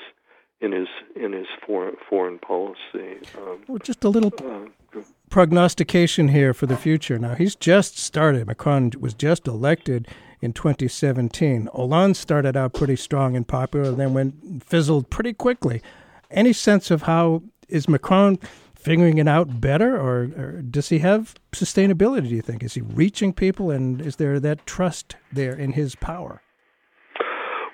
in 0.61 0.73
his 0.73 0.89
in 1.17 1.33
his 1.33 1.47
foreign 1.67 1.97
foreign 2.09 2.39
policy. 2.39 3.19
Um, 3.37 3.63
well, 3.69 3.79
just 3.79 4.05
a 4.05 4.09
little 4.09 4.33
uh, 4.45 5.01
prognostication 5.31 6.29
here 6.29 6.55
for 6.55 6.67
the 6.67 6.77
future. 6.77 7.19
Now 7.19 7.35
he's 7.35 7.55
just 7.55 7.99
started. 7.99 8.47
Macron 8.47 8.93
was 8.99 9.15
just 9.15 9.47
elected 9.47 10.09
in 10.41 10.53
2017. 10.53 11.69
Hollande 11.73 12.17
started 12.17 12.57
out 12.57 12.75
pretty 12.75 12.97
strong 12.97 13.37
and 13.37 13.47
popular, 13.47 13.91
and 13.91 13.99
then 13.99 14.15
went 14.15 14.65
fizzled 14.65 15.11
pretty 15.11 15.33
quickly. 15.33 15.83
Any 16.31 16.53
sense 16.53 16.91
of 16.91 17.03
how 17.03 17.43
is 17.69 17.89
Macron 17.89 18.39
figuring 18.85 19.16
it 19.16 19.26
out 19.26 19.61
better, 19.62 19.97
or, 19.97 20.28
or, 20.37 20.62
does 20.62 20.91
he 20.91 20.99
have 20.99 21.35
sustainability? 21.53 22.28
Do 22.28 22.35
you 22.35 22.43
think 22.43 22.62
is 22.62 22.74
he 22.74 22.82
reaching 22.82 23.32
people, 23.32 23.70
and 23.70 24.01
is 24.01 24.16
there 24.16 24.39
that 24.39 24.66
trust 24.66 25.16
there 25.32 25.55
in 25.55 25.72
his 25.72 25.97
power? 25.97 26.43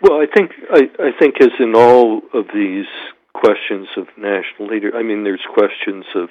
Well, 0.00 0.20
I 0.20 0.26
think 0.34 0.52
I, 0.70 0.82
I 0.98 1.10
think 1.18 1.40
as 1.40 1.50
in 1.58 1.74
all 1.74 2.22
of 2.32 2.46
these 2.54 2.86
questions 3.34 3.88
of 3.96 4.06
national 4.16 4.68
leader. 4.68 4.92
I 4.94 5.02
mean, 5.02 5.24
there's 5.24 5.44
questions 5.52 6.04
of 6.14 6.28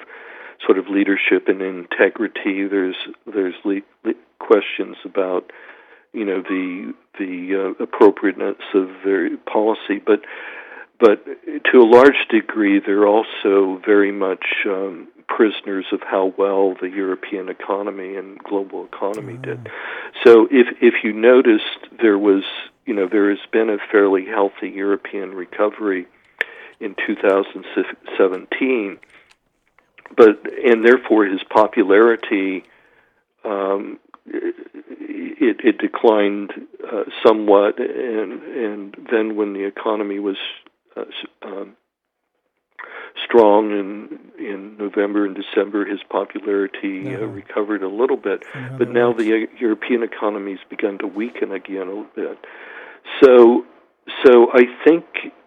sort 0.64 0.78
of 0.78 0.88
leadership 0.88 1.48
and 1.48 1.60
integrity. 1.60 2.66
There's 2.66 2.96
there's 3.26 3.54
le- 3.64 3.82
le- 4.04 4.14
questions 4.38 4.96
about 5.04 5.52
you 6.12 6.24
know 6.24 6.42
the 6.42 6.94
the 7.18 7.74
uh, 7.78 7.84
appropriateness 7.84 8.62
of 8.74 8.88
their 9.04 9.36
policy, 9.36 10.00
but 10.04 10.20
but 11.00 11.24
to 11.72 11.78
a 11.78 11.88
large 11.88 12.28
degree, 12.28 12.78
they're 12.78 13.06
also 13.06 13.80
very 13.84 14.12
much 14.12 14.44
um, 14.66 15.08
prisoners 15.26 15.86
of 15.92 16.00
how 16.02 16.34
well 16.36 16.74
the 16.80 16.88
European 16.88 17.48
economy 17.48 18.16
and 18.16 18.38
global 18.40 18.84
economy 18.84 19.34
mm. 19.34 19.42
did. 19.42 19.70
So 20.24 20.46
if 20.50 20.66
if 20.82 21.02
you 21.02 21.12
noticed, 21.12 21.88
there 22.02 22.18
was 22.18 22.42
you 22.84 22.94
know 22.94 23.08
there 23.10 23.30
has 23.30 23.38
been 23.50 23.70
a 23.70 23.78
fairly 23.90 24.26
healthy 24.26 24.68
European 24.68 25.34
recovery 25.34 26.06
in 26.80 26.94
2017, 27.06 28.98
but 30.16 30.40
and 30.64 30.84
therefore 30.84 31.24
his 31.24 31.42
popularity 31.48 32.64
um, 33.44 33.98
it, 34.26 35.60
it 35.64 35.78
declined 35.78 36.52
uh, 36.86 37.04
somewhat, 37.24 37.78
and 37.78 38.42
and 38.42 39.08
then 39.10 39.36
when 39.36 39.54
the 39.54 39.64
economy 39.64 40.18
was 40.18 40.36
um, 41.42 41.76
strong 43.24 43.70
in 43.70 44.18
in 44.38 44.76
November 44.78 45.26
and 45.26 45.36
December, 45.36 45.84
his 45.84 46.00
popularity 46.08 47.14
uh, 47.14 47.26
recovered 47.26 47.82
a 47.82 47.88
little 47.88 48.16
bit. 48.16 48.42
But 48.78 48.90
now 48.90 49.12
the 49.12 49.32
uh, 49.32 49.58
European 49.58 50.02
economy's 50.02 50.60
begun 50.68 50.98
to 50.98 51.06
weaken 51.06 51.52
again 51.52 51.82
a 51.82 51.90
little 51.90 52.06
bit. 52.14 52.38
So 53.22 53.64
so 54.24 54.48
I 54.52 54.64
think 54.84 55.04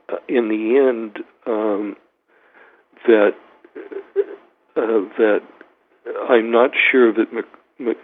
uh, 0.09 0.17
in 0.27 0.49
the 0.49 0.77
end 0.77 1.19
um, 1.45 1.95
that 3.07 3.35
uh, 4.75 4.81
that 5.17 5.41
I'm 6.29 6.51
not 6.51 6.71
sure 6.91 7.13
that. 7.13 7.33
Mac- 7.33 7.45
Mac- 7.79 7.97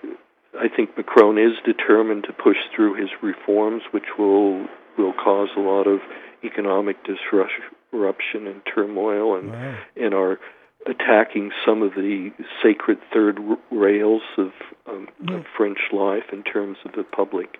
I 0.59 0.67
think 0.67 0.97
Macron 0.97 1.37
is 1.37 1.53
determined 1.63 2.23
to 2.23 2.33
push 2.33 2.57
through 2.75 2.95
his 2.95 3.09
reforms, 3.21 3.83
which 3.91 4.17
will 4.17 4.65
will 4.97 5.13
cause 5.13 5.49
a 5.55 5.59
lot 5.59 5.87
of 5.87 5.99
economic 6.43 6.97
disruption 7.03 8.47
and 8.47 8.61
turmoil, 8.73 9.35
and 9.37 9.51
wow. 9.51 9.77
and 9.95 10.13
are 10.13 10.39
attacking 10.87 11.51
some 11.65 11.81
of 11.81 11.93
the 11.93 12.31
sacred 12.63 12.97
third 13.13 13.39
rails 13.69 14.21
of, 14.37 14.51
um, 14.87 15.09
yeah. 15.27 15.35
of 15.35 15.45
French 15.57 15.79
life 15.91 16.23
in 16.31 16.41
terms 16.43 16.77
of 16.85 16.93
the 16.93 17.03
public, 17.03 17.57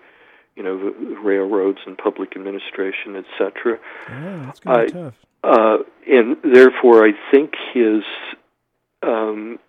you 0.55 0.63
know, 0.63 0.77
the 0.77 1.19
railroads 1.21 1.79
and 1.85 1.97
public 1.97 2.35
administration, 2.35 3.15
etc. 3.17 3.77
Yeah, 4.09 4.43
that's 4.45 4.59
going 4.61 4.87
to 4.87 4.93
be 4.93 4.99
tough. 4.99 5.13
Uh, 5.43 5.77
and 6.07 6.37
therefore, 6.43 7.05
I 7.05 7.11
think 7.31 7.53
his 7.73 8.03
um, 9.01 9.59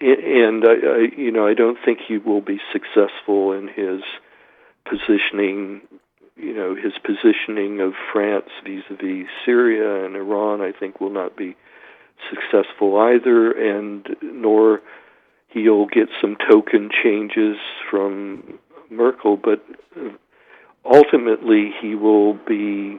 and 0.00 0.64
I, 0.64 0.72
I, 0.72 1.08
you 1.16 1.30
know, 1.30 1.46
I 1.46 1.54
don't 1.54 1.78
think 1.84 1.98
he 2.06 2.16
will 2.18 2.40
be 2.40 2.58
successful 2.72 3.52
in 3.52 3.68
his 3.68 4.02
positioning. 4.88 5.82
You 6.40 6.54
know, 6.54 6.74
his 6.74 6.92
positioning 7.04 7.80
of 7.80 7.92
France 8.12 8.48
vis-a-vis 8.64 9.26
Syria 9.44 10.04
and 10.04 10.16
Iran, 10.16 10.60
I 10.60 10.72
think, 10.72 11.00
will 11.00 11.10
not 11.10 11.36
be 11.36 11.56
successful 12.30 12.96
either, 12.98 13.52
and 13.52 14.06
nor 14.22 14.80
he'll 15.48 15.86
get 15.86 16.08
some 16.20 16.36
token 16.50 16.90
changes 17.02 17.56
from 17.90 18.58
Merkel, 18.90 19.36
but 19.36 19.64
ultimately 20.84 21.72
he 21.80 21.94
will 21.94 22.34
be, 22.34 22.98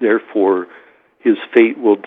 therefore, 0.00 0.66
his 1.18 1.36
fate 1.54 1.78
will 1.78 1.98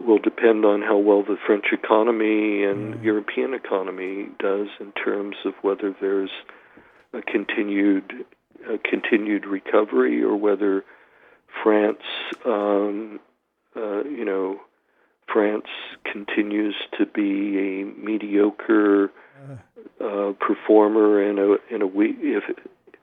will 0.00 0.18
depend 0.18 0.64
on 0.64 0.82
how 0.82 0.96
well 0.96 1.22
the 1.22 1.36
French 1.46 1.66
economy 1.72 2.64
and 2.64 2.94
mm. 2.94 3.04
European 3.04 3.52
economy 3.54 4.28
does 4.38 4.68
in 4.80 4.92
terms 4.92 5.36
of 5.44 5.52
whether 5.62 5.94
there's 6.00 6.30
a 7.12 7.20
continued 7.20 8.24
a 8.68 8.78
continued 8.78 9.46
recovery 9.46 10.22
or 10.22 10.36
whether 10.36 10.84
France, 11.62 12.02
um, 12.44 13.20
uh, 13.76 14.04
you 14.04 14.24
know, 14.24 14.60
France 15.32 15.66
continues 16.10 16.74
to 16.98 17.06
be 17.06 17.58
a 17.58 17.84
mediocre 17.84 19.10
uh, 20.00 20.32
performer 20.40 21.22
in 21.22 21.38
a 21.38 21.74
in 21.74 21.82
a 21.82 21.86
weak 21.86 22.16
if 22.20 22.44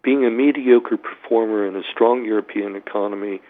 being 0.04 0.26
a 0.26 0.32
mediocre 0.32 0.98
performer 0.98 1.68
in 1.68 1.76
a 1.76 1.82
strong 1.92 2.26
European 2.26 2.76
economy 2.76 3.42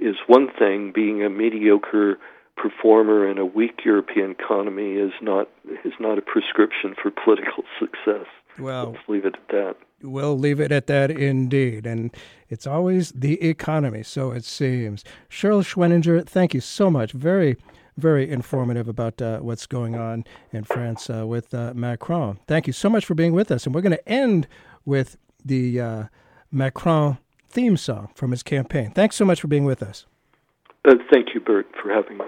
is 0.00 0.16
one 0.26 0.48
thing. 0.58 0.92
Being 0.92 1.24
a 1.24 1.30
mediocre 1.30 2.18
performer 2.56 3.28
in 3.30 3.38
a 3.38 3.46
weak 3.46 3.80
European 3.84 4.32
economy 4.32 4.94
is 4.94 5.12
not 5.22 5.48
is 5.84 5.92
not 6.00 6.18
a 6.18 6.22
prescription 6.22 6.94
for 7.00 7.10
political 7.10 7.64
success. 7.78 8.26
Well, 8.58 8.92
let's 8.92 9.08
leave 9.08 9.24
it 9.24 9.34
at 9.34 9.48
that. 9.48 9.76
We'll 10.02 10.38
leave 10.38 10.60
it 10.60 10.70
at 10.70 10.86
that 10.86 11.10
indeed. 11.10 11.86
And 11.86 12.14
it's 12.48 12.66
always 12.66 13.12
the 13.12 13.42
economy, 13.42 14.02
so 14.02 14.30
it 14.30 14.44
seems. 14.44 15.04
Sherle 15.28 15.62
Schwenninger, 15.62 16.26
thank 16.26 16.54
you 16.54 16.60
so 16.60 16.90
much. 16.90 17.12
Very, 17.12 17.56
very 17.96 18.30
informative 18.30 18.88
about 18.88 19.20
uh, 19.20 19.38
what's 19.40 19.66
going 19.66 19.96
on 19.96 20.24
in 20.52 20.64
France 20.64 21.10
uh, 21.10 21.26
with 21.26 21.52
uh, 21.52 21.72
Macron. 21.74 22.38
Thank 22.46 22.66
you 22.66 22.72
so 22.72 22.88
much 22.88 23.04
for 23.04 23.14
being 23.14 23.32
with 23.32 23.50
us. 23.50 23.66
And 23.66 23.74
we're 23.74 23.80
going 23.80 23.96
to 23.96 24.08
end 24.08 24.46
with 24.84 25.16
the 25.44 25.80
uh, 25.80 26.04
Macron 26.52 27.18
theme 27.48 27.76
song 27.76 28.10
from 28.14 28.30
his 28.30 28.42
campaign. 28.42 28.92
Thanks 28.92 29.16
so 29.16 29.24
much 29.24 29.40
for 29.40 29.48
being 29.48 29.64
with 29.64 29.82
us. 29.82 30.06
Uh, 30.84 30.94
thank 31.12 31.34
you, 31.34 31.40
Bert, 31.40 31.66
for 31.82 31.92
having 31.92 32.18
me. 32.18 32.24